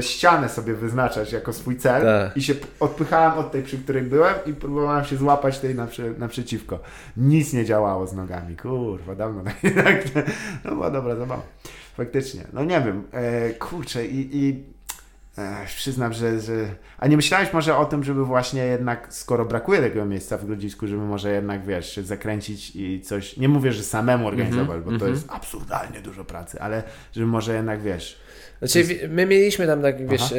[0.00, 2.36] ścianę sobie wyznaczać jako swój cel Tak.
[2.36, 6.78] i się odpychałem od tej, przy której byłem i próbowałem się złapać tej naprzy, naprzeciwko.
[7.16, 10.24] Nic nie działało z nogami, kurwa, dawno tak, tak
[10.64, 11.42] no była dobra zabawa.
[11.96, 14.62] Faktycznie, no nie wiem, e, kurczę i, i
[15.38, 16.52] e, przyznam, że, że...
[16.98, 20.86] A nie myślałeś może o tym, żeby właśnie jednak, skoro brakuje tego miejsca w Grodzisku,
[20.86, 25.12] żeby może jednak, wiesz, zakręcić i coś, nie mówię, że samemu organizować, bo to mhm.
[25.12, 26.82] jest absurdalnie dużo pracy, ale
[27.12, 28.20] żeby może jednak, wiesz,
[28.58, 30.36] Znaczy, wi- my mieliśmy tam tak, wiesz, e,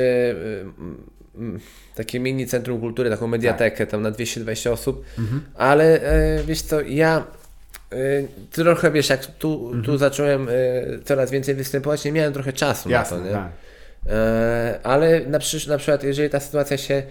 [1.96, 5.42] takie mini centrum kultury, taką mediatekę tam na 220 osób, Mhm.
[5.56, 7.24] ale e, wiesz co, ja
[8.52, 9.84] trochę, wiesz, jak tu, Mhm.
[9.84, 10.54] tu zacząłem e,
[11.04, 13.34] coraz więcej występować, nie miałem trochę czasu jasne, na to, nie?
[13.34, 13.52] tak.
[14.10, 17.04] E, ale na, przysz- na przykład, jeżeli ta sytuacja się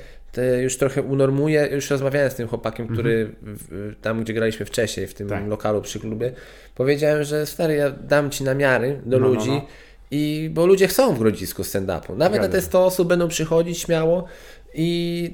[0.62, 5.14] już trochę unormuje, już rozmawiałem z tym chłopakiem, który w, tam, gdzie graliśmy wcześniej, w
[5.14, 5.43] tym Mhm.
[5.43, 5.51] Tak.
[5.51, 6.33] lokalu przy klubie,
[6.74, 9.66] powiedziałem, że stary, ja dam ci namiary do No, no, ludzi, no.
[10.11, 12.16] i bo ludzie chcą w Grodzisku stand-upu.
[12.16, 12.62] Nawet Zgadza na te się.
[12.66, 14.24] 100 osób będą przychodzić śmiało
[14.74, 15.30] i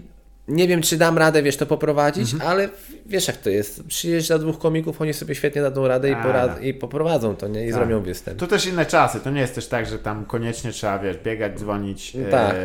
[0.49, 2.51] nie wiem, czy dam radę, wiesz, to poprowadzić, Mhm.
[2.51, 2.69] ale
[3.07, 3.85] wiesz jak to jest.
[3.87, 7.63] Przyjeżdża dwóch komików, oni sobie świetnie dadzą radę i, porad- i poprowadzą to, nie?
[7.67, 7.75] I Tak.
[7.75, 8.39] zrobią występ.
[8.39, 11.59] To też inne czasy, to nie jest też tak, że tam koniecznie trzeba, wiesz, biegać,
[11.59, 12.55] dzwonić, Tak.
[12.55, 12.59] e,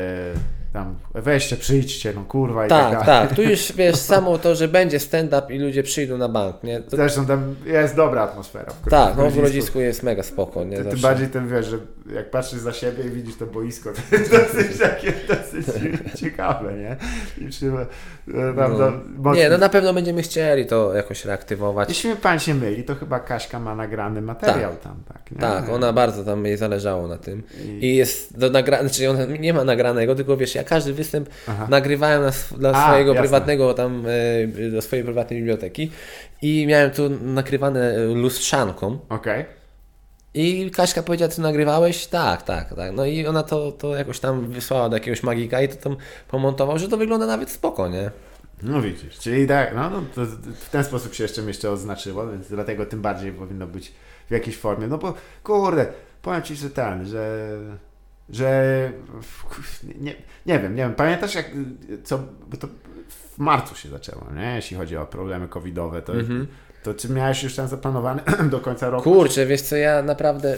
[0.74, 3.28] tam weźcie, przyjdźcie, no kurwa i tak, Tak, dalej.
[3.28, 3.36] tak.
[3.36, 6.80] Tu już wiesz, samo to, że będzie stand-up i ludzie przyjdą na bank, nie?
[6.82, 8.72] To, Zresztą tam jest dobra atmosfera.
[8.86, 9.36] W tak, no w.
[9.36, 10.78] Grodzisku jest mega spoko, nie?
[10.78, 11.78] Ty, tym bardziej ten wiesz, że
[12.16, 15.66] jak patrzysz za siebie i widzisz to boisko, to jest dosyć takie dosyć
[16.22, 16.96] ciekawe, nie?
[17.48, 18.92] I czy, e, tam, No.
[19.18, 21.90] mocno- Nie, no na pewno będziemy chcieli to jakoś reaktywować.
[21.90, 25.32] Jeśli pan się myli, to chyba Kaśka ma nagrany materiał tam, tak?
[25.32, 25.38] Nie?
[25.38, 27.44] Tak, ona bardzo tam jej zależało na tym.
[27.66, 31.30] I- I jest do nagrania, znaczy ona nie ma nagranego, tylko wiesz, ja każdy występ
[31.48, 31.68] Aha.
[31.70, 33.22] nagrywałem na, sw- dla A, swojego jasne.
[33.22, 34.04] prywatnego tam,
[34.66, 35.92] e, do swojej prywatnej biblioteki
[36.42, 39.46] i miałem tu nakrywane e, lustrzanką Okej.
[40.34, 42.08] I Kaśka powiedziała, ty nagrywałeś?
[42.08, 42.92] Tak, tak, tak.
[42.94, 46.80] No i ona to, to jakoś tam wysłała do jakiegoś magika i to tam pomontował,
[46.80, 48.12] że to wygląda nawet spoko, nie?
[48.64, 50.26] No widzisz, czyli tak, no, no to
[50.56, 53.94] w ten sposób się jeszcze jeszcze odznaczyło, więc dlatego tym bardziej powinno być
[54.28, 54.88] w jakiejś formie.
[54.88, 55.14] No bo
[55.44, 55.88] kurde,
[56.22, 57.48] powiem ci, że ten, że
[58.30, 58.92] że
[60.02, 60.16] nie,
[60.46, 61.52] nie wiem, nie wiem, pamiętasz jak
[62.04, 62.68] co, bo to
[63.10, 64.56] w marcu się zaczęło, nie?
[64.56, 66.48] Jeśli chodzi o problemy covidowe, to, Mhm.
[66.84, 69.04] to czy miałeś już ten zaplanowany do końca roku?
[69.04, 70.58] Kurczę, wiesz co, ja naprawdę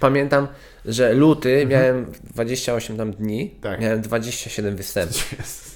[0.00, 0.48] pamiętam,
[0.84, 3.60] że luty miałem 28 tam dni, Mhm.
[3.60, 3.80] Tak.
[3.80, 5.32] miałem 27 występów.
[5.38, 5.74] Jezus.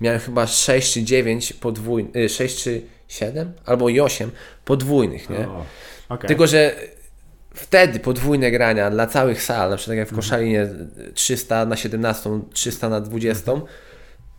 [0.00, 4.30] miałem chyba 6 czy 9 podwójnych, 6 czy 7 albo i 8
[4.64, 5.48] podwójnych, nie?
[5.48, 5.64] O,
[6.08, 6.28] okej.
[6.28, 6.74] Tylko, że
[7.54, 10.68] wtedy podwójne grania dla całych sal, na przykład jak w Koszalinie
[11.14, 13.52] 300 na 17, 300 na 20,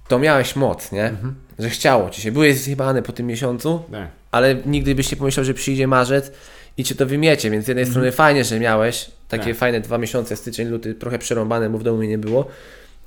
[0.07, 1.13] to miałeś moc, nie?
[1.59, 2.31] Że chciało ci się.
[2.31, 4.07] Byłeś zjebany po tym miesiącu, Tak.
[4.31, 6.31] ale nigdy byś nie pomyślał, że przyjdzie marzec
[6.77, 9.55] i cię to wymiecie, więc z jednej strony fajnie, że miałeś takie Tak.
[9.57, 12.47] fajne dwa miesiące, styczeń, luty, trochę przerąbane, bo w domu mnie nie było,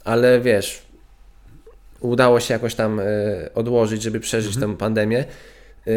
[0.05, 0.83] ale wiesz,
[2.01, 3.05] udało się jakoś tam e,
[3.55, 5.25] odłożyć, żeby przeżyć tę pandemię,
[5.87, 5.91] e,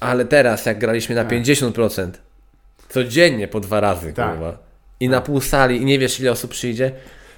[0.00, 1.32] ale teraz jak graliśmy na Tak.
[1.32, 2.10] 50%,
[2.88, 4.30] codziennie po dwa razy, Tak.
[4.30, 4.58] kurwa,
[5.00, 6.92] i na pół sali i nie wiesz ile osób przyjdzie,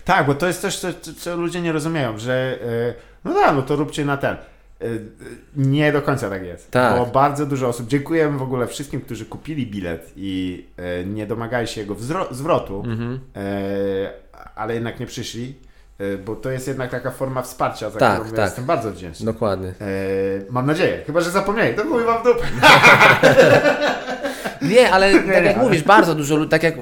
[0.05, 2.95] Tak, bo to jest coś, co, co ludzie nie rozumieją, że e,
[3.25, 4.35] no tak, no to róbcie na ten.
[4.35, 4.37] E,
[4.85, 4.89] e,
[5.57, 6.71] Nie do końca tak jest.
[6.71, 6.99] Tak.
[6.99, 10.67] Bo bardzo dużo osób, dziękujemy w ogóle wszystkim, którzy kupili bilet i
[11.07, 11.97] nie domagali się jego
[12.31, 13.21] zwrotu, Mhm.
[14.55, 15.55] ale jednak nie przyszli,
[16.27, 18.45] bo to jest jednak taka forma wsparcia, za Tak, którą ja tak.
[18.45, 19.27] jestem bardzo wdzięczny.
[19.27, 19.69] dokładnie.
[19.69, 19.75] E,
[20.51, 22.41] mam nadzieję, chyba że zapomnieli, to chuj wam w dupę.
[24.69, 26.81] Nie, ale tak jak mówisz, bardzo dużo ludzi, tak jak e,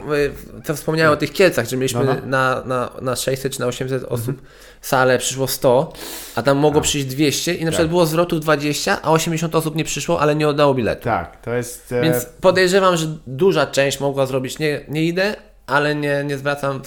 [0.64, 2.26] co wspomniałem o tych Kielcach, że mieliśmy No, no.
[2.26, 4.42] Na, na, na 600 czy na 800 osób
[4.80, 5.92] salę przyszło 100,
[6.34, 7.90] a tam mogło przyjść 200 i na przykład Tak.
[7.90, 11.04] było zwrotów 20, a 80 osób nie przyszło, ale nie oddało biletu.
[11.04, 11.92] Tak, to jest...
[11.92, 15.36] E, Więc podejrzewam, że duża część mogła zrobić, nie, nie idę,
[15.66, 16.82] ale nie, nie zwracam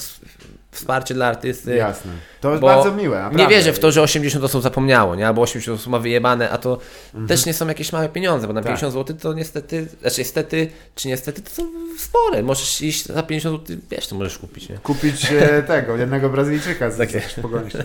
[0.75, 1.75] ws- wsparcia dla artysty.
[1.75, 2.11] jasne.
[2.41, 3.43] To jest bardzo miłe, naprawdę.
[3.43, 5.27] Nie wierzę w to, że 80 osób zapomniało, nie?
[5.27, 7.27] Albo 80 osób ma wyjebane, a to Mhm.
[7.27, 8.67] też nie są jakieś małe pieniądze, bo na Tak.
[8.67, 11.63] 50 zł to niestety, znaczy niestety, czy niestety, to są
[11.97, 12.43] spore.
[12.43, 14.77] Możesz iść za 50 zł, wiesz, to możesz kupić, nie?
[14.77, 17.73] kupić e, tego, jednego Brazylijczyka z, z pogonić.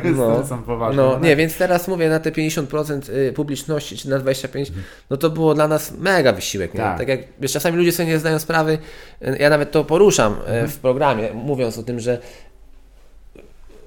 [0.00, 0.40] To, jest, No.
[0.40, 1.02] to są poważne.
[1.02, 4.70] No nie, więc teraz mówię na te 50% y, publiczności, czy na 25%,
[5.10, 6.80] no to było dla nas mega wysiłek, nie?
[6.80, 6.98] Tak.
[6.98, 8.78] Tak jak, wiesz, czasami ludzie sobie nie zdają sprawy,
[9.22, 10.32] y, ja nawet to poruszam
[10.64, 12.18] y, w programie, mówiąc o tym, że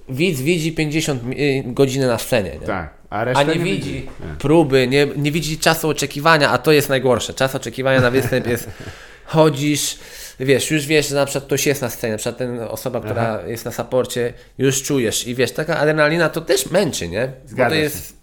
[0.10, 2.68] widz widzi 50 mi- y, godziny na scenie, nie?
[2.68, 4.06] Tak, a A reszta nie, widzi
[4.40, 7.34] próby, nie, nie widzi czasu oczekiwania, a to jest najgorsze.
[7.34, 8.70] Czas oczekiwania na występ jest
[9.26, 9.98] chodzisz,
[10.40, 13.42] wiesz, już wiesz, że na przykład ktoś jest na scenie, na przykład ten osoba, która
[13.48, 17.28] jest na saporcie, już czujesz i wiesz, taka adrenalina to też męczy, nie?
[17.28, 17.82] Bo Zgadza to się.
[17.82, 18.18] jest,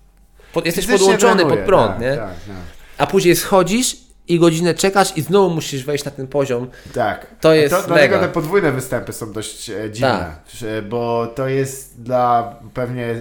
[0.53, 2.17] po, jesteś Fizycznie podłączony pod prąd, tak, nie?
[2.17, 2.57] Tak, tak.
[2.99, 3.97] A później schodzisz
[4.29, 6.71] i godzinę czekasz i znowu musisz wejść na ten poziom.
[6.95, 7.27] Tak.
[7.41, 10.89] To jest to, Dlatego te podwójne występy są dość e, dziwne, Tak.
[10.89, 13.21] bo to jest dla pewnie e,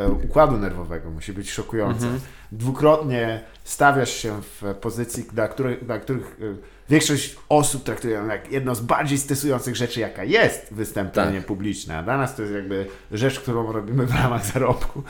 [0.00, 2.04] e, układu nerwowego, musi być szokujące.
[2.04, 2.20] Mhm.
[2.52, 6.54] Dwukrotnie stawiasz się w pozycji, dla których, dla których e,
[6.88, 11.46] większość osób traktuje jak jedno z bardziej stresujących rzeczy, jaka jest występowanie Tak.
[11.46, 11.98] publiczne.
[11.98, 15.02] A dla nas to jest jakby rzecz, którą robimy w ramach zarobku.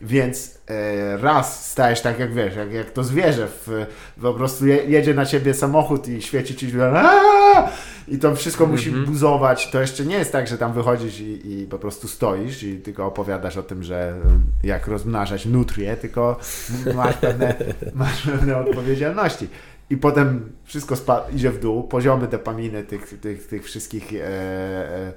[0.00, 3.86] Więc e, raz stajesz tak jak wiesz, jak, jak to zwierzę, w,
[4.22, 7.68] po prostu je, jedzie na ciebie samochód i świeci ci źle, "Aaa!"
[8.10, 9.70] I to wszystko musi buzować.
[9.70, 13.06] To jeszcze nie jest tak, że tam wychodzisz i, i po prostu stoisz i tylko
[13.06, 14.14] opowiadasz o tym, że
[14.64, 16.38] e, jak rozmnażać nutrie, tylko
[16.94, 17.54] masz pewne,
[17.94, 19.48] masz pewne odpowiedzialności.
[19.90, 20.94] I potem wszystko
[21.34, 25.12] idzie w dół, poziomy dopaminy tych, tych, tych wszystkich e, e,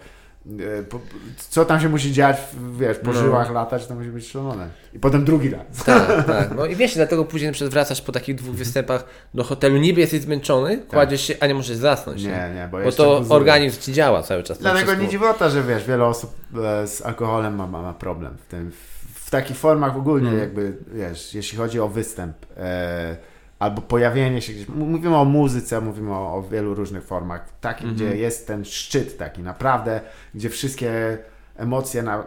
[1.49, 2.37] co tam się musi dziać,
[2.79, 3.19] wiesz, po No.
[3.19, 4.67] żyłach latać, to musi być szalone.
[4.93, 5.61] I potem drugi raz.
[5.85, 6.55] Tak, tak.
[6.55, 10.01] No i wiesz, dlatego później na przykład wracasz po takich dwóch występach do hotelu, niby
[10.01, 12.23] jesteś zmęczony, kładziesz się, a nie możesz zasnąć.
[12.23, 12.31] Tak.
[12.31, 13.35] Nie, nie, bo Bo to buzuje.
[13.35, 14.57] organizm ci działa cały czas.
[14.59, 18.45] Dlatego nie dziwota, że wiesz, wiele osób e, z alkoholem ma, ma, ma problem w
[18.45, 18.71] tym.
[18.71, 18.91] W,
[19.27, 20.39] w takich formach ogólnie Mm.
[20.39, 23.17] jakby, wiesz, jeśli chodzi o występ e,
[23.61, 28.09] albo pojawienie się gdzieś, mówimy o muzyce, mówimy o, o wielu różnych formach, takim, Mhm.
[28.11, 30.01] gdzie jest ten szczyt taki naprawdę,
[30.35, 31.17] gdzie wszystkie
[31.55, 32.23] emocje na,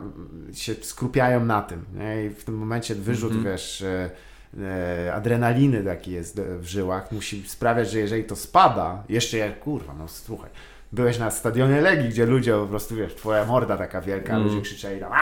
[0.52, 2.24] się skrupiają na tym, nie?
[2.24, 3.52] I w tym momencie wyrzut, Mhm.
[3.52, 4.11] wiesz, e,
[5.06, 9.94] e, adrenaliny taki jest w żyłach, musi sprawiać, że jeżeli to spada, jeszcze jak, kurwa,
[9.98, 10.51] no słuchaj,
[10.95, 14.45] byłeś na stadionie Legii, gdzie ludzie po prostu, wiesz, twoja morda taka wielka, Mm.
[14.49, 15.12] ludzie krzyczeli tam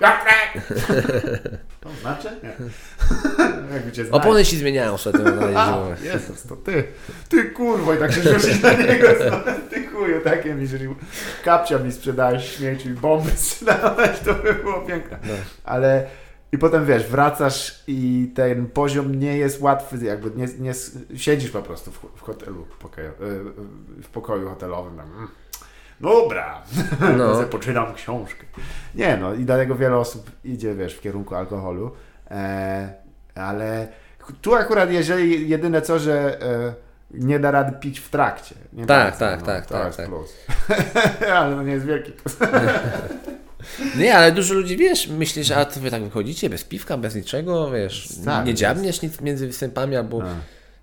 [0.00, 0.50] Piotrek!
[1.80, 2.28] To znaczy?
[2.42, 2.52] Nie.
[3.74, 4.22] Jakby cię znali.
[4.24, 4.94] Opony się zmieniają
[5.56, 5.96] A, zimowe.
[6.04, 6.84] Jezus, to ty,
[7.28, 9.06] ty kurwo i tak się rzucić na niego,
[9.70, 10.88] ty chuju, takie mi, jeżeli
[11.44, 15.18] kapcia mi sprzedałeś śmieci i bomby sprzedałeś, to by było piękne.
[15.24, 15.32] No.
[15.64, 16.06] Ale
[16.52, 20.72] i potem wiesz, wracasz i ten poziom nie jest łatwy, jakby nie, nie
[21.18, 23.10] siedzisz po prostu w, w hotelu, w pokoju,
[24.02, 25.28] w pokoju hotelowym, tam, mm,
[26.00, 26.62] dobra,
[27.18, 27.34] No.
[27.34, 28.44] zapoczynam książkę.
[28.94, 31.90] Nie no, i dlatego wiele osób idzie, wiesz, w kierunku alkoholu,
[32.30, 32.94] e,
[33.34, 33.88] ale
[34.42, 36.74] tu akurat jeżeli jedyne co, że e,
[37.10, 38.54] nie da rady pić w trakcie.
[38.72, 40.06] Nie Tak, bardzo, tak, no, tak, To tak, jest tak.
[40.08, 40.34] plus.
[41.36, 42.36] ale to nie jest wielki plus.
[43.98, 47.14] Nie, ale dużo ludzi, wiesz, myśli, że a to wy tak wychodzicie bez piwka, bez
[47.14, 48.60] niczego, wiesz, Tak, nie jest.
[48.60, 50.18] dziabniesz nic między występami, albo...
[50.18, 50.26] No.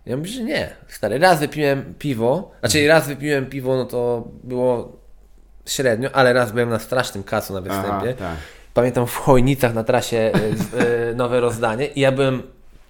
[0.06, 0.70] Ja mówię, że nie.
[0.88, 4.98] Stary, raz wypiłem piwo, znaczy raz wypiłem piwo, no to było
[5.66, 8.14] średnio, ale raz byłem na strasznym kacu na Aha, występie.
[8.20, 8.38] tak.
[8.74, 10.32] Pamiętam w Chojnicach na trasie
[11.12, 12.44] y, nowe rozdanie i ja byłem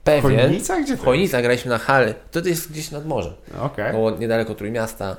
[0.04, 0.40] pewien...
[0.42, 0.82] Chojnica?
[0.82, 2.14] Gdzie to W Chojnicach graliśmy na hale.
[2.32, 3.34] To jest gdzieś nad morzem.
[3.62, 3.92] Okej.
[3.92, 5.16] Koło niedaleko Trójmiasta.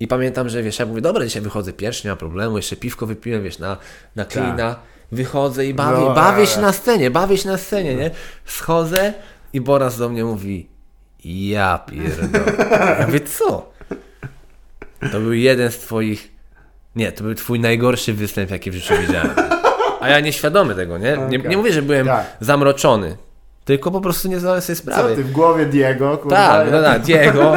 [0.00, 3.06] I pamiętam, że wiesz, ja mówię, dobra, dzisiaj wychodzę pierwszy, nie ma problemu, jeszcze piwko
[3.06, 3.76] wypiłem, wiesz, na,
[4.16, 4.76] na klina.
[5.12, 8.10] Wychodzę i bawię, No, bawię się na scenie, bawię się na scenie, nie?
[8.44, 9.12] Schodzę
[9.52, 10.68] i Boras do mnie mówi,
[11.24, 12.44] ja pierdolę.
[13.00, 13.72] Ja mówię, co?
[15.12, 16.32] To był jeden z twoich,
[16.96, 19.30] nie, to był twój najgorszy występ, jaki w życiu widziałem.
[20.00, 21.18] A ja nieświadomy tego, nie?
[21.30, 22.26] Nie, nie mówię, że byłem Tak.
[22.40, 23.16] zamroczony,
[23.64, 25.16] tylko po prostu nie zdałem sobie Co sprawy.
[25.16, 26.18] ty w głowie Diego?
[26.18, 27.56] Kurwa, Tak, no tak, Diego.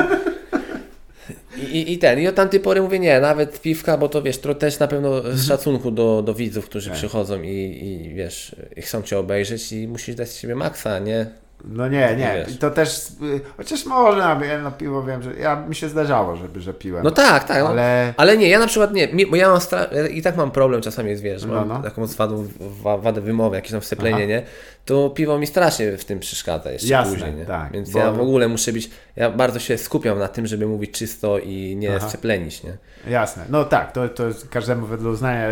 [1.72, 4.56] I, I- ten, i od tamtej pory mówię, nie, nawet piwka, bo to wiesz, to
[4.56, 5.38] też na pewno Mhm.
[5.38, 6.98] z szacunku do, do widzów, którzy Tak.
[6.98, 7.50] przychodzą i,
[7.84, 11.26] i wiesz, i chcą cię obejrzeć i musisz dać z siebie maksa, nie?
[11.66, 12.46] No nie, nie.
[12.54, 16.62] I to też, y, chociaż może jedno piwo wiem, że ja mi się zdarzało, żeby,
[16.62, 17.04] że piłem.
[17.04, 17.64] No tak, tak.
[17.64, 17.70] No.
[17.70, 18.14] Ale...
[18.18, 19.88] Ale nie, ja na przykład nie, bo ja mam stra...
[20.12, 21.82] i tak mam problem czasami, jest, wiesz, No, mam no.
[21.82, 24.26] taką wadę, wa- wadę wymowy, jakieś tam wsyplenie, Aha.
[24.26, 24.44] nie?
[24.88, 27.46] To piwo mi strasznie w tym przeszkadza jeszcze Jasne, później, nie?
[27.46, 30.68] tak, Więc bo- ja w ogóle muszę być, ja bardzo się skupiam na tym, żeby
[30.68, 32.10] mówić czysto i nie Aha.
[32.10, 32.78] sceplenić, nie?
[33.08, 33.46] jasne.
[33.50, 35.48] No tak, to, to każdemu wedle uznania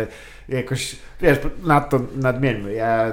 [0.48, 2.72] jakoś, wiesz, nad to nadmieńmy.
[2.72, 3.12] Ja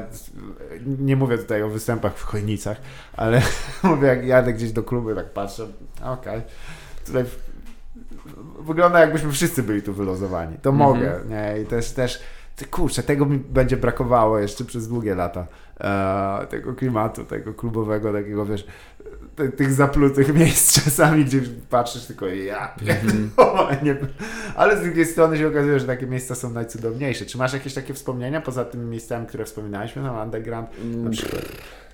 [0.99, 2.77] nie mówię tutaj o występach w Chojnicach,
[3.13, 3.41] ale
[3.83, 5.67] mówię, jak jadę gdzieś do klubu, tak patrzę,
[6.03, 6.41] okej,
[7.05, 7.39] tutaj w-
[8.65, 10.57] wygląda jakbyśmy wszyscy byli tu wylozowani.
[10.61, 10.89] To Mhm.
[10.89, 11.61] mogę, nie?
[11.61, 12.19] I też, też
[12.71, 15.47] kurczę, tego mi będzie brakowało jeszcze przez długie lata.
[15.83, 18.65] E, tego klimatu, tego klubowego, takiego, wiesz,
[19.35, 23.95] ty, tych zaplutych miejsc czasami, gdzie patrzysz tylko ja pierdolę, nie,
[24.55, 27.25] ale z drugiej strony się okazuje, że takie miejsca są najcudowniejsze.
[27.25, 31.41] Czy masz jakieś takie wspomnienia poza tymi miejscami, które wspominaliśmy, tam underground na przykład?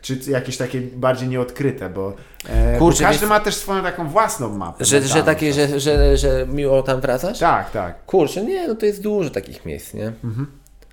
[0.01, 2.13] Czy jakieś takie bardziej nieodkryte, bo,
[2.49, 4.85] e, Kurczę, bo każdy ma też swoją taką własną mapę.
[4.85, 7.39] Że, że takie, że, że, że miło tam wracać?
[7.39, 8.05] Tak, tak.
[8.05, 10.07] Kurczę, nie, no to jest dużo takich miejsc, nie?
[10.23, 10.47] Mhm.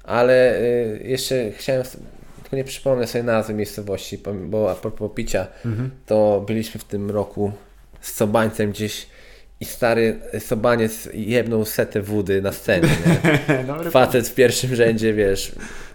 [0.04, 1.84] Ale y, jeszcze chciałem,
[2.46, 5.90] tylko nie przypomnę sobie nazwy miejscowości, bo- a propos picia, Mhm.
[6.06, 7.52] to byliśmy w tym roku
[8.00, 9.06] z Sobańcem gdzieś
[9.60, 13.90] i stary Sobaniec jebnął setę wody na scenie, nie?
[13.90, 15.52] Facet w pierwszym rzędzie, wiesz,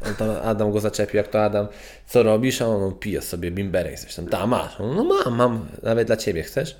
[0.08, 1.68] on tam Adam go zaczepił, jak to Adam,
[2.08, 2.62] co robisz?
[2.62, 6.08] A on, on pije sobie bimberek, coś tam, ta masz, on, no mam, mam, nawet
[6.08, 6.76] dla ciebie, chcesz?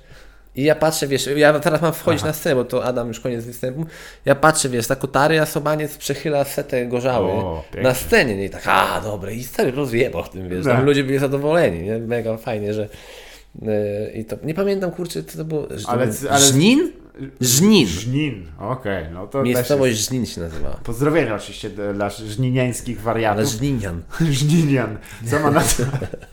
[0.56, 3.44] I ja patrzę, wiesz, ja teraz mam wchodzić na scenę, bo to Adam już koniec
[3.44, 3.86] występu,
[4.24, 8.44] ja patrzę, wiesz, ta kotary, a Sobaniec przechyla setę gorzały O, na scenie, nie?
[8.44, 10.76] I tak, a, dobre, i stary rozjebał w tym, wiesz, Tak.
[10.76, 11.98] tam ludzie byli zadowoleni, nie?
[11.98, 12.88] Mega fajnie, że
[13.62, 13.70] yy,
[14.14, 16.92] i to, nie pamiętam, kurczę, co to było, Ale- ale- Żnin?
[17.40, 17.86] Żnin.
[17.86, 20.72] Żnin, okej, no to Miejscowość Żnin się nazywała.
[20.74, 20.84] jest...
[20.84, 23.44] Pozdrowienia oczywiście dla żniniańskich Ale wariatów.
[23.46, 24.02] Żninian.
[24.30, 24.98] Żninian.
[25.30, 25.82] Co ma na to?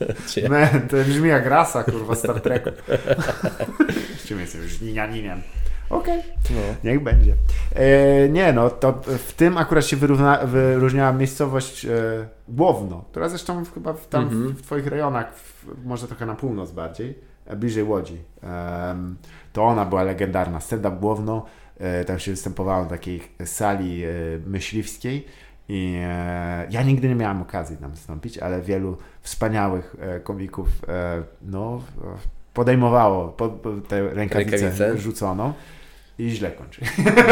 [0.50, 2.70] Man, to brzmi jak rasa, kurwa, Star Treku.
[4.26, 4.68] Czym jestem?
[4.68, 5.40] Żninianinem.
[5.90, 6.60] Okej, No.
[6.84, 7.34] niech będzie.
[7.74, 11.90] E, nie no, to w tym akurat się wyrówna, wyróżniała miejscowość e,
[12.48, 14.48] Głowno, która zresztą chyba w, tam Mhm.
[14.48, 18.18] w, w twoich rejonach, w, może trochę na północ bardziej, e, bliżej Łodzi.
[18.42, 19.16] Em,
[19.52, 20.60] to ona była legendarna.
[20.60, 21.46] Stand-up Głowno,
[21.78, 24.08] e, tam się występowało w takiej sali e,
[24.46, 25.26] myśliwskiej
[25.68, 30.68] i e, ja nigdy nie miałem okazji tam wystąpić, ale wielu wspaniałych komików
[31.42, 31.82] no,
[32.54, 34.98] podejmowało po, po tę rękawicę, Rękawicę.
[34.98, 35.52] rzuconą
[36.18, 36.80] i źle kończy.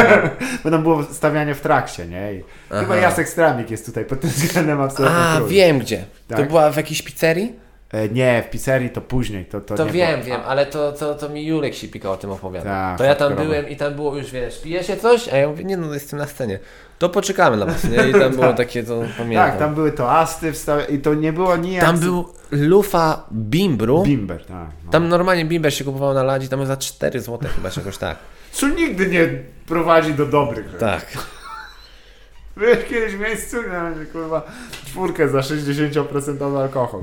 [0.64, 2.34] Bo tam było stawianie w trakcie, nie?
[2.34, 2.96] I chyba.
[2.96, 6.04] Jacek Stramik jest tutaj pod tym względem absolutnie A, wiem gdzie.
[6.28, 6.48] To Tak?
[6.48, 7.67] była w jakiejś pizzerii?
[7.92, 9.44] E, nie, w pizzerii to później.
[9.44, 10.24] To, to, To nie wiem, było.
[10.24, 12.72] wiem, ale to, to, to mi Julek Sipika o tym opowiadał.
[12.72, 15.28] Tak, to ja tam byłem i tam było już, wiesz, pijecie coś?
[15.28, 16.58] A ja mówię, nie no, jestem na scenie.
[16.98, 18.08] To poczekamy na was, nie?
[18.08, 19.50] I tam było takie, to pamiętam.
[19.50, 21.84] Tak, tam były toasty wsta- i to nie było nijak...
[21.84, 24.02] Tam był lufa bimbru.
[24.02, 24.68] Bimber, tak.
[24.84, 24.92] No.
[24.92, 28.16] Tam normalnie bimber się kupował na ladzi, tam za 4 zł chyba, czy jakoś tak.
[28.52, 29.28] Co nigdy nie
[29.66, 30.76] prowadzi do dobrych.
[30.78, 31.06] Tak.
[32.56, 34.42] Wiesz, kiedyś miejscu, nie, kurwa,
[34.86, 37.02] czwórkę za 60% alkohol.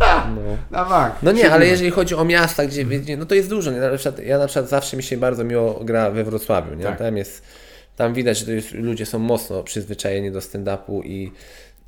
[0.00, 0.26] A,
[0.70, 0.84] No.
[0.84, 1.14] na.
[1.22, 3.70] No nie, ale jeżeli chodzi o miasta, gdzie, gdzie no to jest dużo.
[3.70, 3.80] Nie?
[3.80, 6.74] Na przykład, ja na przykład zawsze mi się bardzo miło gra we Wrocławiu.
[6.74, 6.84] Nie?
[6.84, 6.98] Tak.
[6.98, 7.42] Tam jest,
[7.96, 11.32] tam widać, że to jest, ludzie są mocno przyzwyczajeni do stand-upu i,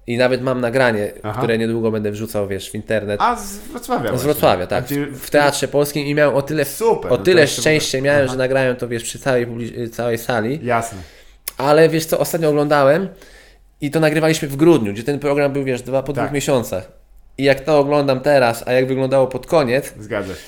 [0.06, 1.38] i nawet mam nagranie, Aha.
[1.38, 3.20] które niedługo będę wrzucał, wiesz, w internet.
[3.22, 4.22] A z Wrocławia z.
[4.22, 4.84] Wrocławia, tak.
[5.12, 8.32] W Teatrze Polskim i miałem o tyle, Super, o no tyle szczęście miałem, Aha.
[8.32, 10.60] że nagrałem to, wiesz, przy całej, publi- całej sali.
[10.62, 10.98] Jasne.
[11.58, 13.08] Ale wiesz co, ostatnio oglądałem
[13.80, 16.24] i to nagrywaliśmy w grudniu, gdzie ten program był, wiesz, dwa po Tak.
[16.24, 16.97] dwóch miesiącach.
[17.38, 20.40] I jak to oglądam teraz, a jak wyglądało pod koniec, Zgadza się.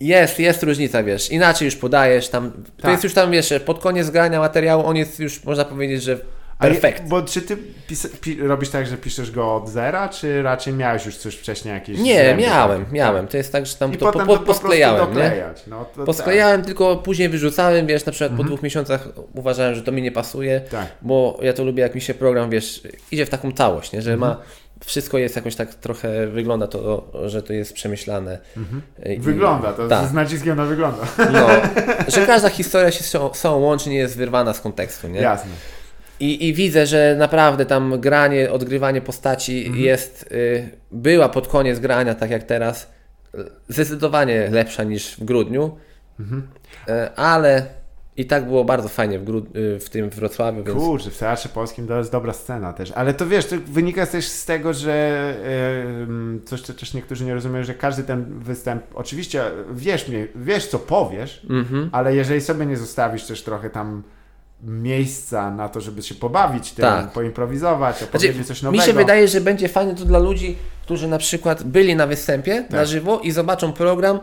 [0.00, 2.90] jest, jest różnica, wiesz, inaczej już podajesz tam, to Tak.
[2.90, 6.18] jest już tam, wiesz, pod koniec grania materiału, on jest już, można powiedzieć, że
[6.58, 7.08] Perfekt.
[7.08, 7.56] Bo czy ty
[8.40, 12.14] robisz tak, że piszesz go od zera, czy raczej miałeś już coś wcześniej jakieś Nie,
[12.18, 12.94] zręby miałem, takie?
[12.94, 13.26] miałem.
[13.26, 15.44] To jest tak, że tam I to po, po, to po posklejałem, nie?
[15.66, 18.36] No, to Posklejałem, tylko później wyrzucałem, wiesz, na przykład Mhm.
[18.48, 20.86] po dwóch miesiącach uważałem, że to mi nie pasuje, Tak.
[21.02, 22.82] bo ja to lubię, jak mi się program, wiesz,
[23.12, 24.02] idzie w taką całość, nie?
[24.02, 24.30] że Mhm.
[24.30, 24.42] ma,
[24.84, 28.38] wszystko jest jakoś tak trochę, wygląda to, że to jest przemyślane.
[29.04, 29.20] Tak.
[29.20, 30.08] Wygląda, to tak.
[30.08, 31.06] z naciskiem na wygląda.
[31.32, 31.48] No,
[32.14, 33.04] że każda historia się
[33.56, 35.20] łącznie jest wyrwana z kontekstu, nie?
[35.20, 35.50] Jasne.
[36.20, 39.84] I, I widzę, że naprawdę tam granie, odgrywanie postaci Mhm.
[39.84, 42.90] jest, y, była pod koniec grania, tak jak teraz,
[43.34, 43.38] y,
[43.68, 45.76] zdecydowanie lepsza niż w grudniu,
[46.20, 46.48] Mhm.
[46.88, 47.66] y, ale
[48.16, 51.48] i tak było bardzo fajnie w, grud- y, w tym Wrocławiu, więc Kurczę, w Teatrze
[51.48, 52.90] Polskim to jest dobra scena też.
[52.92, 54.92] Ale to wiesz, to wynika też z tego, że
[56.42, 60.66] e, coś co też niektórzy nie rozumieją, że każdy ten występ, oczywiście wiesz, mnie, wiesz
[60.66, 61.88] co powiesz, Mhm.
[61.92, 64.02] ale jeżeli sobie nie zostawisz też trochę tam
[64.62, 67.12] miejsca na to, żeby się pobawić tym, Tak.
[67.12, 68.82] poimprowizować, opowiedzieć Znaczy, coś nowego.
[68.82, 72.62] mi się wydaje, że będzie fajnie to dla ludzi, którzy na przykład byli na występie
[72.62, 72.70] Tak.
[72.70, 74.20] na żywo i zobaczą program,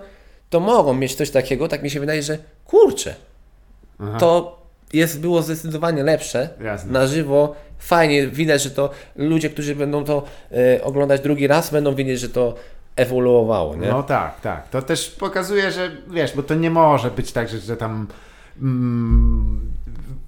[0.49, 3.15] to mogą mieć coś takiego, tak mi się wydaje, że kurczę,
[3.99, 4.59] Aha, to
[4.93, 6.91] jest, było zdecydowanie lepsze Jasne.
[6.91, 7.55] na żywo.
[7.79, 12.29] Fajnie widać, że to ludzie, którzy będą to e, oglądać drugi raz, będą wiedzieć, że
[12.29, 12.55] to
[12.95, 13.87] ewoluowało, nie?
[13.87, 14.69] No tak, tak.
[14.69, 18.07] To też pokazuje, że wiesz, bo to nie może być tak, że, że tam
[18.61, 19.71] mm,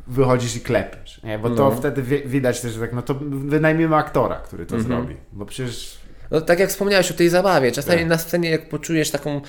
[0.07, 1.39] wychodzisz i klepiesz, nie?
[1.39, 1.71] Bo to No.
[1.71, 4.95] wtedy wi- widać też, że tak, no to wynajmijmy aktora, który to Mhm.
[5.01, 5.15] zrobi.
[5.31, 5.97] Bo przecież
[6.31, 8.07] No tak jak wspomniałeś o tej zabawie, czasami Tak.
[8.07, 9.41] na scenie jak poczujesz taką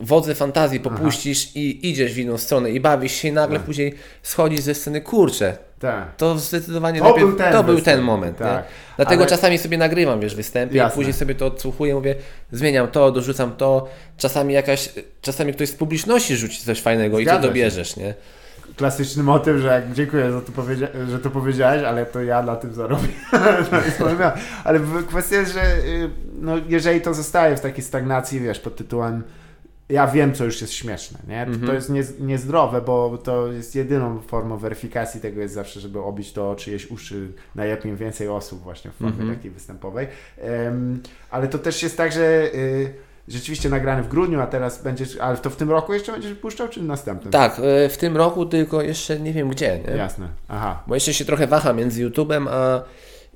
[0.00, 3.66] wodzę fantazji, popuścisz i idziesz w inną stronę i bawisz się i nagle Tak.
[3.66, 6.16] później schodzisz ze sceny, kurczę, tak.
[6.16, 8.64] to zdecydowanie To lepiej, był ten to był ten moment, tak.
[8.96, 10.92] Dlatego Ale- czasami sobie nagrywam, wiesz, występy Jasne.
[10.92, 12.14] i później sobie to odsłuchuję, mówię,
[12.52, 14.88] zmieniam to, dorzucam to, czasami jakaś,
[15.22, 17.48] czasami ktoś z publiczności rzuci coś fajnego i Zgadza to się.
[17.48, 18.14] dobierzesz, nie?
[18.76, 22.56] Klasyczny motyw, że jak dziękuję, za to powiedzia- że to powiedziałeś, ale to ja na
[22.56, 23.08] tym zarobię.
[23.98, 24.06] To
[24.64, 26.10] ale kwestia jest, że y,
[26.40, 29.22] no, jeżeli to zostaje w takiej stagnacji, wiesz, pod tytułem
[29.88, 31.44] ja wiem, co już jest śmieszne, nie?
[31.46, 31.66] To, Mhm.
[31.66, 36.32] to jest nie, niezdrowe, bo to jest jedyną formą weryfikacji tego jest zawsze, żeby obić
[36.32, 39.36] to czyjeś uszy jak więcej osób właśnie w formie Mhm.
[39.36, 40.06] takiej występowej.
[40.38, 42.94] Em, ale to też jest tak, że y,
[43.28, 46.68] rzeczywiście nagrany w grudniu, a teraz będziesz, ale to w tym roku jeszcze będziesz puszczał,
[46.68, 47.32] czy w następnym?
[47.32, 49.96] Tak, e, w tym roku tylko jeszcze nie wiem gdzie, nie?
[49.96, 50.82] Jasne, aha.
[50.86, 52.82] Bo jeszcze się trochę waha między YouTube'em a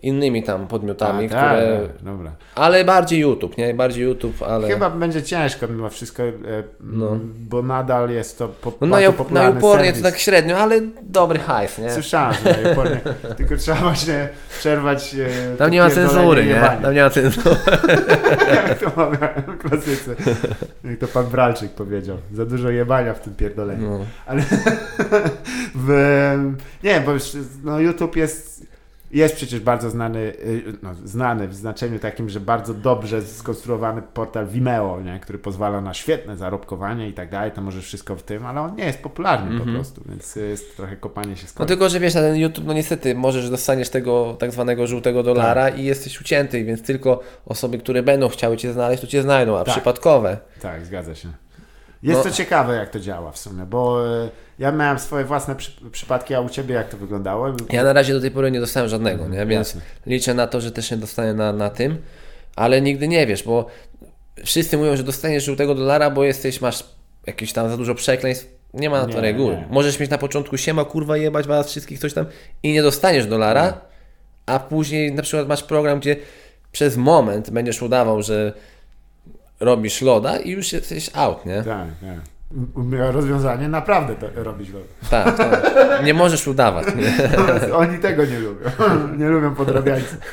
[0.03, 1.81] innymi tam podmiotami, A, które...
[1.89, 2.33] tak, dobra.
[2.55, 3.75] Ale bardziej YouTube, nie?
[3.75, 4.69] Bardziej YouTube, ale...
[4.69, 6.33] Chyba będzie ciężko mimo wszystko, e,
[6.81, 7.17] No.
[7.41, 9.01] bo nadal jest to po, No na,
[9.31, 9.97] na serwis.
[9.97, 11.91] to tak średnio, ale dobry hajs, nie?
[11.91, 13.01] Słyszałem, że na Jupornie,
[13.37, 14.29] tylko trzeba właśnie
[14.59, 16.51] przerwać e, Tam nie ma cenzury, nie?
[16.51, 16.83] jebanie.
[16.83, 17.57] Tam nie ma cenzury.
[18.55, 20.17] Jak to mawiają klasycy.
[20.85, 22.17] Jak to pan Bralczyk powiedział.
[22.33, 23.91] Za dużo jebania w tym pierdoleniu.
[23.91, 24.05] No.
[24.27, 24.43] Ale
[25.87, 25.89] w,
[26.83, 27.23] nie, bo już,
[27.65, 28.67] no, YouTube jest,
[29.13, 34.47] jest przecież bardzo znany, y, no, znany w znaczeniu takim, że bardzo dobrze skonstruowany portal
[34.47, 38.47] Vimeo, nie, który pozwala na świetne zarobkowanie i tak dalej, to może wszystko w tym,
[38.47, 41.89] ale on nie jest popularny po prostu, więc jest trochę kopanie się z No tylko,
[41.89, 45.79] że wiesz, na ten YouTube, no niestety, możesz dostaniesz tego tak zwanego żółtego dolara Tak.
[45.79, 49.65] i jesteś ucięty, więc tylko osoby, które będą chciały Cię znaleźć, to Cię znajdą, a
[49.65, 49.75] Tak.
[49.75, 50.39] przypadkowe.
[50.61, 51.29] Tak, zgadza się.
[52.03, 52.31] Jest No.
[52.31, 54.29] to ciekawe, jak to działa w sumie, bo e,
[54.59, 57.47] ja miałem swoje własne przy, przypadki, a u Ciebie jak to wyglądało?
[57.71, 59.47] Ja na razie do tej pory nie dostałem żadnego, nie?
[59.47, 59.81] Więc Jasne.
[60.07, 61.99] liczę na to, że też nie dostanę na, na tym,
[62.57, 63.67] ale nigdy nie wiesz, bo
[64.45, 66.85] wszyscy mówią, że dostaniesz żółtego dolara, bo jesteś, masz
[67.27, 68.47] jakieś tam za dużo przekleństw.
[68.75, 69.57] Nie ma na to Nie, reguły.
[69.57, 69.67] nie.
[69.71, 72.27] Możesz mieć na początku siema, kurwa, jebać was wszystkich, coś tam
[72.63, 73.81] i nie dostaniesz dolara,
[74.47, 76.17] a później na przykład masz program, gdzie
[76.73, 78.53] przez moment będziesz udawał, że
[79.61, 81.63] robisz loda i już jesteś out, nie?
[81.63, 82.21] Tak, tak.
[83.13, 84.79] Rozwiązanie naprawdę to robić go.
[85.11, 85.63] Tak, tak.
[86.05, 87.13] Nie możesz udawać, nie?
[87.77, 88.67] Oni tego nie lubią.
[89.19, 90.17] Nie lubią podrabiańców.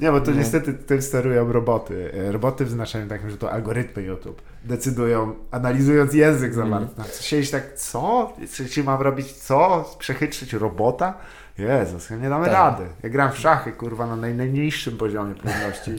[0.00, 0.36] Nie, bo to No.
[0.36, 2.10] niestety tym sterują roboty.
[2.30, 6.94] Roboty w znaczeniu takim, że to algorytmy YouTube decydują, analizując język zawarty.
[6.96, 7.08] Mm.
[7.20, 8.32] Siedzieć tak, co?
[8.70, 9.84] Czy, mam robić co?
[9.98, 11.14] Przechytrzyć robota?
[11.58, 12.54] Jezus, nie damy Tak.
[12.54, 12.84] rady.
[13.02, 15.90] Ja gram w szachy, kurwa, na naj, najniższym poziomie trudności.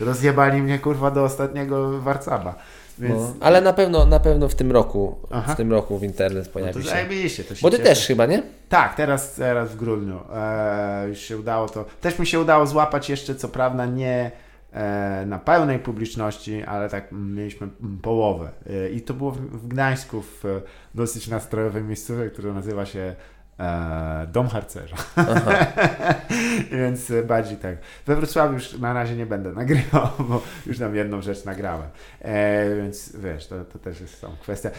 [0.00, 2.54] Rozjebali mnie, kurwa, do ostatniego warcaba.
[2.98, 5.54] Więc No, ale na pewno, na pewno w tym roku, Aha.
[5.54, 6.88] w tym roku w internet no pojawi to się.
[6.88, 7.44] zajebiście.
[7.44, 7.88] To się Bo ty cieszę.
[7.88, 8.42] też chyba, nie?
[8.68, 11.84] Tak, teraz, teraz w grudniu e, już się udało to.
[12.00, 14.30] Też mi się udało złapać jeszcze, co prawda nie
[14.72, 17.68] e, na pełnej publiczności, ale tak mieliśmy
[18.02, 18.48] połowę.
[18.70, 20.60] E, I to było w, w Gdańsku, w e,
[20.94, 23.14] dosyć nastrojowej miejscowej, która nazywa się
[23.60, 24.96] e, dom harcerza.
[26.72, 27.76] Więc e, bardziej tak.
[28.06, 31.88] We Wrocławiu już na razie nie będę nagrywał, bo już tam jedną rzecz nagrałem.
[32.20, 34.70] E, więc wiesz, to, to też jest tam kwestia.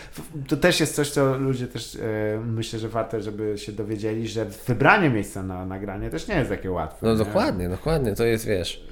[0.48, 2.00] To też jest coś, co ludzie też e,
[2.46, 6.72] myślę, że warto, żeby się dowiedzieli, że wybranie miejsca na nagranie też nie jest takie
[6.72, 7.06] łatwe.
[7.06, 7.18] No nie?
[7.18, 8.88] dokładnie, dokładnie, to jest, wiesz,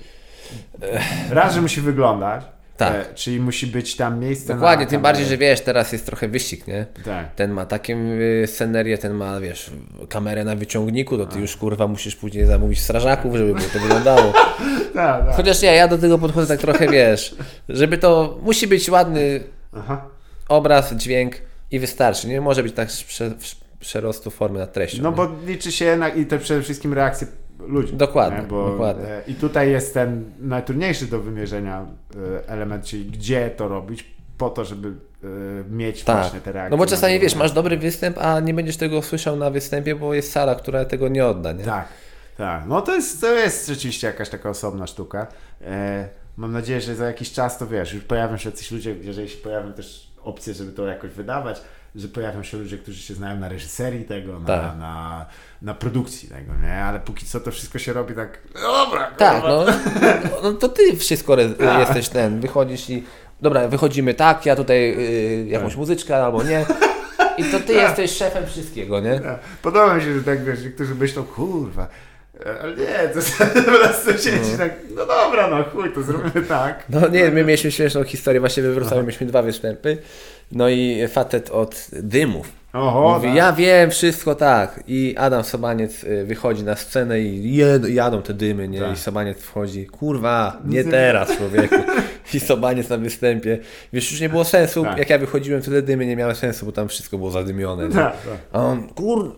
[1.30, 2.46] Raz, że musi wyglądać.
[2.78, 2.96] Tak.
[2.96, 6.28] E, czyli musi być tam miejsce dokładnie, na tym bardziej, że wiesz, teraz jest trochę
[6.28, 6.86] wyścig, nie?
[7.06, 7.36] Tak.
[7.36, 9.72] Ten ma taką y, scenerię, ten ma, wiesz,
[10.10, 14.34] kamerę na wyciągniku, to ty już, kurwa, musisz później zamówić strażaków, żeby było to wyglądało.
[14.94, 15.36] Tak, tak.
[15.36, 17.36] Chociaż ja, ja do tego podchodzę tak trochę, wiesz,
[17.70, 19.44] żeby to, musi być ładny
[19.74, 20.06] Aha.
[20.50, 21.36] obraz, dźwięk
[21.72, 23.32] i wystarczy, nie może być tak prze,
[23.80, 25.04] przerostu formy nad treścią.
[25.04, 25.16] No nie?
[25.16, 27.28] bo liczy się na, i te przede wszystkim reakcje
[27.60, 27.94] ludzi.
[27.94, 28.48] Dokładnie, nie?
[28.48, 29.08] Bo, dokładnie.
[29.08, 31.86] e, I tutaj jest ten najtrudniejszy do wymierzenia
[32.46, 35.28] e, element, czyli gdzie to robić po to, żeby e,
[35.70, 36.18] mieć Tak.
[36.18, 36.72] właśnie te reakcje.
[36.72, 40.14] No bo czasami wiesz, masz dobry występ, a nie będziesz tego słyszał na występie, bo
[40.14, 41.64] jest sala, która tego nie odda, nie?
[41.64, 41.88] Tak,
[42.38, 42.64] tak.
[42.68, 45.28] No to jest, to jest rzeczywiście jakaś taka osobna sztuka.
[45.62, 46.08] E,
[46.38, 49.38] mam nadzieję, że za jakiś czas to wiesz, już pojawią się jacyś ludzie, jeżeli się
[49.38, 51.62] pojawią też opcje, żeby to jakoś wydawać,
[51.96, 54.78] że pojawią się ludzie, którzy się znają na reżyserii tego, na, Tak.
[54.78, 55.26] na,
[55.62, 56.74] na produkcji tego, nie?
[56.74, 59.66] Ale póki co to wszystko się robi tak, no dobra, Tak, no,
[60.44, 61.80] no to ty wszystko Tak.
[61.80, 63.04] jesteś ten, wychodzisz i
[63.42, 65.78] dobra, wychodzimy tak, ja tutaj y, jakąś Tak.
[65.78, 66.66] muzyczkę albo nie.
[67.38, 69.20] I to ty jesteś szefem wszystkiego, nie?
[69.20, 69.40] Tak.
[69.62, 71.88] Podoba mi się, że tak wiesz, niektórzy myślą, kurwa,
[72.62, 73.20] ale nie, to
[73.62, 76.84] po prostu siedzi tak, no dobra, no chuj, to zrobimy tak.
[76.90, 79.98] No nie, my mieliśmy śmieszną historię, właśnie we Wrocławiu mieliśmy dwa występy.
[80.52, 82.52] No i facet od dymów.
[82.74, 83.36] Oho, Mówi, tak.
[83.38, 84.84] ja wiem wszystko tak.
[84.88, 88.80] I Adam Sobaniec y, wychodzi na scenę i jed, jadą te dymy, nie?
[88.80, 88.94] Tak.
[88.94, 91.76] I Sobaniec wchodzi, kurwa, nie teraz człowieku.
[92.34, 93.60] I Sobaniec na występie.
[93.94, 94.98] Wiesz, już nie było sensu, Tak.
[94.98, 97.90] jak ja wychodziłem, to te dymy nie miały sensu, bo tam wszystko było zadymione.
[97.90, 98.38] Tak, tak.
[98.54, 99.36] A on, kur...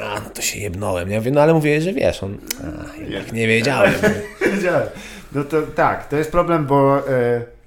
[0.00, 1.10] A, no to się jebnąłem.
[1.10, 3.92] Ja mówię, no ale mówię, że wiesz, on, a, nie wiedziałem.
[4.54, 4.86] Wiedziałem.
[5.32, 7.57] No to tak, to jest problem, bo z-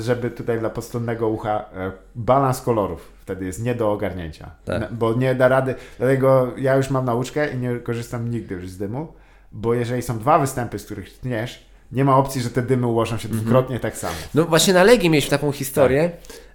[0.00, 4.50] żeby tutaj dla postronnego ucha e, balans kolorów wtedy jest nie do ogarnięcia.
[4.64, 4.92] Tak.
[4.92, 8.78] Bo nie da rady, dlatego ja już mam nauczkę i nie korzystam nigdy już z
[8.78, 9.12] dymu,
[9.52, 13.18] bo jeżeli są dwa występy, z których tniesz, nie ma opcji, że te dymy ułożą
[13.18, 14.14] się dwukrotnie tak samo.
[14.34, 16.10] No właśnie na Legii mieliśmy taką historię,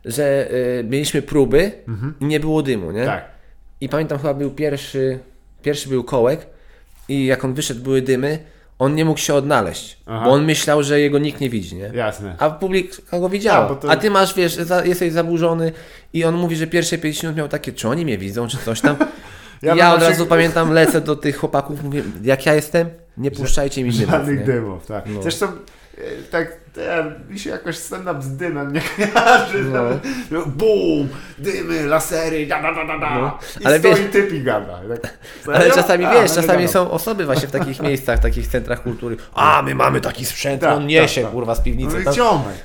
[0.06, 1.72] że y, mieliśmy próby
[2.20, 3.06] i nie było dymu, nie?
[3.06, 3.26] Tak.
[3.82, 5.20] I pamiętam chyba był pierwszy,
[5.62, 6.48] pierwszy był kołek
[7.10, 8.40] i jak on wyszedł, były dymy,
[8.82, 10.26] on nie mógł się odnaleźć, Aha.
[10.26, 11.92] bo on myślał, że jego nikt nie widzi, nie?
[11.94, 12.36] Jasne.
[12.40, 13.70] A publika go widziała.
[13.70, 15.72] A, to- A ty masz, wiesz, za, jesteś zaburzony
[16.14, 18.82] i on mówi, że pierwsze 5 minut miał takie, czy oni mnie widzą, czy coś
[18.82, 18.96] tam.
[19.62, 23.32] Ja Ja, od razu przykład- pamiętam, lecę do tych chłopaków, mówię, jak ja jestem, nie
[23.32, 24.46] puszczajcie mi dymów, Żadnych nie?
[24.46, 25.06] dymów, tak.
[25.08, 25.22] No.
[25.22, 25.48] Zresztą
[26.32, 29.64] tak e, mi się jakoś stand-up z dymem nie kojarzy.
[29.64, 29.84] No.
[30.32, 30.46] No.
[30.46, 33.20] Bum, dymy, lasery, da, da, da, da.
[33.20, 33.38] No.
[33.62, 34.80] I Ale stoi wiesz- typ i gada.
[35.02, 35.14] Tak,
[35.56, 38.84] Ale czasami A, wiesz, no czasami są osoby właśnie w takich miejscach, w takich centrach
[38.84, 39.18] kultury.
[39.34, 41.32] A, my mamy taki sprzęt, Tak, on niesie, tak, tak.
[41.34, 41.98] kurwa, z piwnicy.
[42.00, 42.12] Mówię,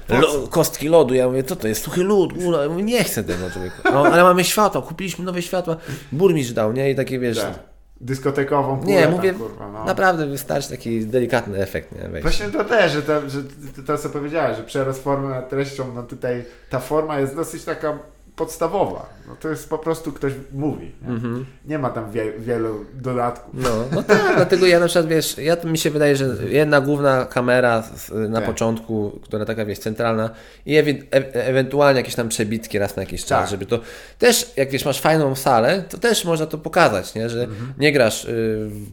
[0.06, 1.14] Tam, lo, kostki lodu.
[1.14, 1.82] Ja mówię, co to jest?
[1.84, 2.62] Suchy lód, kurwa.
[2.62, 3.76] Ja mówię, nie chcę tego, człowieku.
[3.84, 5.76] No, ale mamy światła, kupiliśmy nowe światła.
[6.12, 6.90] Burmistrz dał, nie?
[6.90, 7.38] I takie, wiesz...
[7.38, 7.75] Tak.
[8.00, 9.84] Dyskotekową kulę Nie, tam, mówię, kurwa, no.
[9.84, 12.20] naprawdę wystarczy taki delikatny efekt, nie?
[12.20, 13.42] Właśnie to też, że to, że
[13.86, 17.98] to co powiedziałeś, że przerost formy nad treścią, no tutaj ta forma jest dosyć taka
[18.36, 19.06] podstawowa.
[19.28, 20.92] No to jest po prostu ktoś mówi.
[21.02, 21.18] Nie,
[21.64, 23.54] nie ma tam wie, wielu dodatków.
[23.54, 27.24] No, no tak, dlatego ja na przykład, wiesz, ja mi się wydaje, że jedna główna
[27.24, 27.82] kamera
[28.28, 28.48] na Tak.
[28.48, 30.30] początku, która taka, wiesz, centralna
[30.66, 30.84] i e
[31.32, 33.50] ewentualnie jakieś tam przebitki raz na jakiś czas, Tak.
[33.50, 33.80] żeby to
[34.18, 37.72] też, jak wiesz, masz fajną salę, to też można to pokazać, nie, że Mhm.
[37.78, 38.28] nie grasz y,
[38.70, 38.86] w,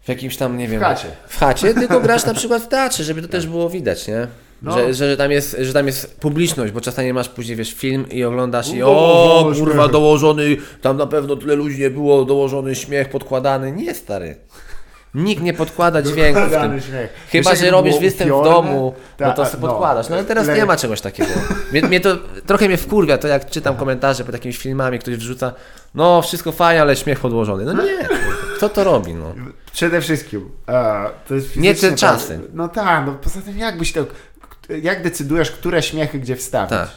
[0.00, 1.08] w jakimś tam, nie wiem, chacie.
[1.28, 4.26] w chacie, tylko grasz na przykład w teatrze, żeby to też było widać, nie?
[4.62, 4.72] No.
[4.72, 8.08] Że, że, że, tam jest, że tam jest publiczność, bo czasami masz później, wiesz, film
[8.10, 9.92] i oglądasz i No, o, no, kurwa, śmiech.
[9.92, 13.72] dołożony, tam na pewno tyle ludzi nie było, dołożony śmiech podkładany.
[13.72, 14.36] Nie, stary.
[15.14, 16.80] Nikt nie podkłada dźwięku w tym.
[17.28, 19.68] Chyba, że robisz występ w domu, no to sobie no.
[19.68, 20.08] podkładasz.
[20.08, 21.30] No ale teraz nie ma czegoś takiego.
[21.72, 22.16] Mnie, mnie to,
[22.46, 25.52] trochę mnie wkurwia to, jak czytam komentarze pod jakimiś filmami, ktoś wrzuca,
[25.94, 27.64] no wszystko fajnie, ale śmiech podłożony.
[27.64, 28.16] No nie, kurwa,
[28.56, 29.34] kto to robi, no.
[29.72, 30.50] Przede wszystkim.
[30.68, 32.38] E, to jest Nie te czasy.
[32.38, 34.06] tak- No tak, no poza tym jak byś to.
[34.82, 36.70] Jak decydujesz, które śmiechy gdzie wstawić?
[36.70, 36.88] Tak.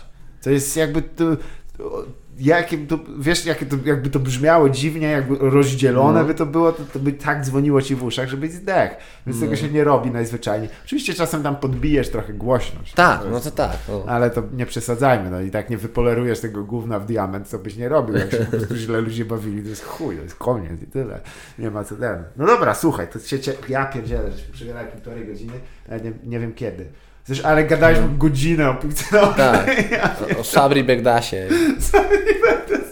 [0.43, 1.35] To jest jakby to.
[1.77, 2.05] to
[2.39, 6.25] jakie to, wiesz, jakie to, jakby to brzmiało dziwnie, jakby rozdzielone No.
[6.25, 8.91] by to było, to, to by tak dzwoniło ci w uszach, żebyś zdech.
[9.27, 9.45] Więc No.
[9.45, 10.69] tego się nie robi najzwyczajniej.
[10.85, 12.93] Oczywiście czasem tam podbijesz trochę głośność.
[12.93, 13.77] Tak, To no jest- to tak.
[13.89, 14.03] No.
[14.07, 17.75] ale to nie przesadzajmy, no i tak nie wypolerujesz tego gówna w diament, co byś
[17.77, 20.81] nie robił, jak się po prostu źle ludzie bawili, to jest chuj, to jest koniec
[20.81, 21.19] i tyle.
[21.59, 22.23] Nie ma co ten.
[22.37, 23.37] No dobra, słuchaj, to się
[23.69, 25.53] ja pierdzielę, żeśmy przegadali półtorej godziny,
[25.89, 26.85] ale nie, nie wiem kiedy.
[27.25, 29.35] Zresztą, ale gadaliśmy godzinę o piłce nożnej.
[29.37, 30.15] Tak.
[30.37, 31.47] O, o Sabri Begdasie.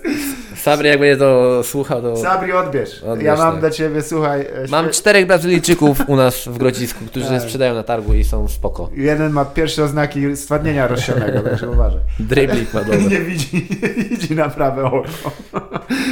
[0.61, 2.17] Sabri jak będzie to słuchał, to...
[2.17, 3.03] Sabri, odbierz.
[3.03, 3.59] Odbierz, ja mam tak.
[3.59, 4.41] dla ciebie, słuchaj...
[4.41, 7.41] e, Mam śmie- czterech Brazylijczyków u nas w Grodzisku, którzy Tak.
[7.41, 8.89] sprzedają na targu i są spoko.
[8.93, 11.99] Jeden ma pierwsze oznaki stwardnienia rozsianego, także uważaj.
[12.19, 13.01] Dribbling ma dobry.
[13.11, 15.31] Nie widzi, nie widzi na prawe oko.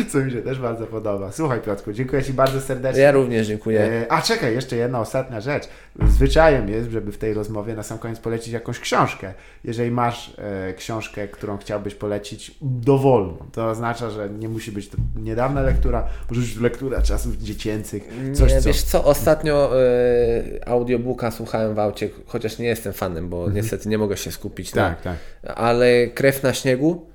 [0.10, 1.32] Co mi się też bardzo podoba.
[1.32, 3.02] Słuchaj Piotrku, dziękuję Ci bardzo serdecznie.
[3.02, 3.82] Ja również dziękuję.
[3.82, 5.64] E, A czekaj, jeszcze jedna ostatnia rzecz.
[6.08, 9.34] Zwyczajem jest, żeby w tej rozmowie na sam koniec polecić jakąś książkę.
[9.64, 10.34] Jeżeli masz
[10.70, 16.08] e, książkę, którą chciałbyś polecić dowolną, to oznacza, że nie musi być to niedawna lektura,
[16.30, 18.04] może być lektura czasów dziecięcych,
[18.34, 18.68] coś nie, co...
[18.68, 23.98] Wiesz co, ostatnio e, audiobooka słuchałem w aucie, chociaż nie jestem fanem, bo niestety nie
[23.98, 24.94] mogę się skupić Mhm.
[24.96, 25.16] Tak, tak.
[25.44, 25.56] na...
[25.56, 27.06] Ale Krew na śniegu,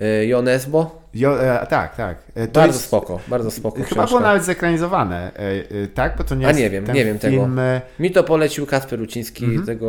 [0.00, 2.18] e, Jonesbo, Jo, e, tak, tak.
[2.34, 4.06] E, to bardzo jest- spoko, bardzo spoko Chyba książka.
[4.06, 5.38] było nawet zekranizowane, e,
[5.82, 6.16] e, tak?
[6.18, 7.36] Bo to nie A nie wiem, nie wiem tego.
[7.36, 9.66] film, e, Mi to polecił Kasper Ruciński, Mhm.
[9.66, 9.88] tego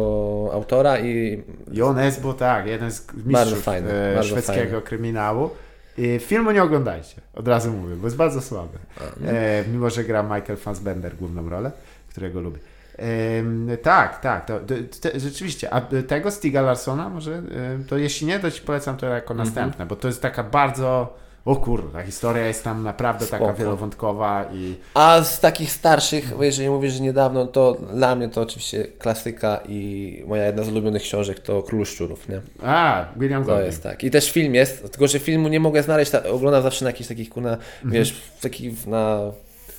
[0.53, 4.81] autora i Jon Esbo, tak, jeden z mistrzów Bardzo fajny, bardzo szwedzkiego fajny.
[4.81, 5.49] kryminału.
[5.97, 8.77] I filmu nie oglądajcie, od razu mówię, bo jest bardzo słaby.
[9.25, 11.71] E, mimo, że gra Michael Fassbender główną rolę,
[12.09, 12.59] którego lubię.
[12.97, 15.73] Em, tak, tak, to, to, te, rzeczywiście.
[15.73, 17.41] A tego Stiga Larsona może, e,
[17.87, 19.47] to jeśli nie, to Ci polecam to jako Mhm.
[19.47, 23.53] następne, bo to jest taka bardzo, o kurde, ta historia jest tam naprawdę taka Spoko.
[23.59, 28.83] wielowątkowa i A z takich starszych, jeżeli mówisz, że niedawno, to dla mnie to oczywiście
[28.83, 32.41] klasyka i moja jedna z ulubionych książek to Król Szczurów, nie?
[32.63, 33.65] a, William To Golding.
[33.67, 34.03] jest tak.
[34.03, 37.07] I też film jest, tylko że filmu nie mogę znaleźć, ta, oglądam zawsze na jakichś
[37.09, 37.91] takich, kurna, Mhm.
[37.91, 39.19] wiesz, takich na,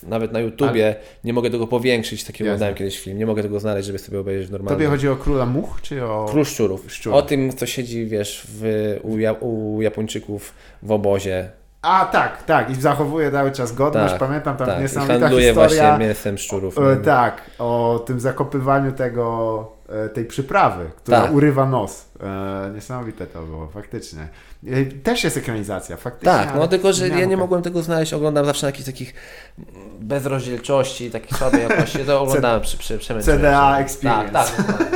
[0.02, 0.94] nawet na YouTubie,
[1.24, 2.50] nie mogę tego powiększyć, taki Jasne.
[2.50, 4.76] oglądałem kiedyś film, nie mogę tego znaleźć, żeby sobie obejrzeć normalnie.
[4.76, 6.26] Tobie chodzi o Króla Much, czy o...
[6.30, 6.86] Król Szczurów.
[7.12, 11.50] O tym, co siedzi, wiesz, w, u, ja, u Japończyków w obozie.
[11.82, 14.78] A, tak, tak, i zachowuje cały czas godność, Tak, pamiętam tam tak.
[14.78, 15.68] I niesamowita handluje historia.
[15.68, 16.76] właśnie mięsem szczurów.
[16.76, 17.04] Nie?
[17.04, 21.32] tak, o tym zakopywaniu tego, e, tej przyprawy, która Tak.
[21.32, 22.08] urywa nos.
[22.22, 24.28] E, niesamowite to było, faktycznie.
[24.66, 26.32] E, też jest ekranizacja, faktycznie.
[26.32, 29.14] Tak, no tylko, że ja nie mogłem tego znaleźć, oglądam zawsze na jakichś takich
[30.00, 32.98] bez rozdzielczości, takich słabej jakości, to oglądałem przy, przy.
[32.98, 33.82] CDA się.
[33.82, 34.32] Experience.
[34.32, 34.88] Tak, tak.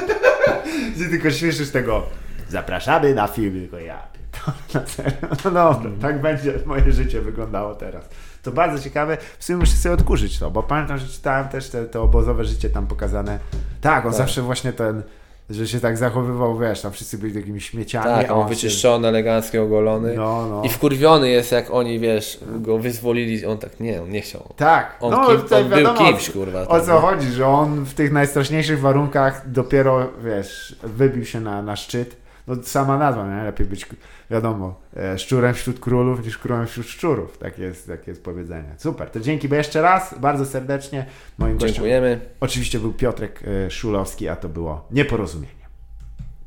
[0.99, 2.03] Ty tylko śmieszysz tego,
[2.49, 4.03] zapraszamy na film, tylko ja.
[4.33, 5.29] To na serio.
[5.45, 8.09] No dobra, tak będzie moje życie wyglądało teraz.
[8.43, 9.17] To bardzo ciekawe.
[9.39, 12.71] W sumie muszę sobie odkurzyć to, bo pamiętam, że czytałem też te, to obozowe życie
[12.71, 13.39] tam pokazane.
[13.81, 14.19] Tak, on Tak.
[14.19, 15.03] zawsze właśnie ten,
[15.51, 18.05] że się tak zachowywał, wiesz, tam wszyscy byli takimi śmieciami.
[18.05, 20.15] Tak, on się- wyczyszczony, elegancki, ogolony.
[20.15, 20.63] No, no.
[20.65, 23.47] I wkurwiony jest, jak oni, wiesz, go wyzwolili.
[23.47, 24.55] On tak, nie, on nie chciał.
[24.57, 26.63] Tak, On, no kim, on był kimś, kurwa.
[26.63, 27.01] O tam, co no.
[27.01, 32.24] chodzi, że on w tych najstraszniejszych warunkach dopiero, wiesz, wybił się na, na szczyt.
[32.47, 33.45] No sama nazwa, nie?
[33.45, 33.87] Lepiej być,
[34.31, 37.39] wiadomo, e, szczurem wśród królów niż królem wśród szczurów.
[37.39, 38.75] Tak jest, tak jest powiedzenie.
[38.77, 41.07] Super, to dzięki, bo jeszcze raz, bardzo serdecznie.
[41.39, 42.21] Moim gościem Dziękujemy.
[42.41, 45.64] oczywiście był Piotrek e, Szulowski, a to było Nieporozumienie.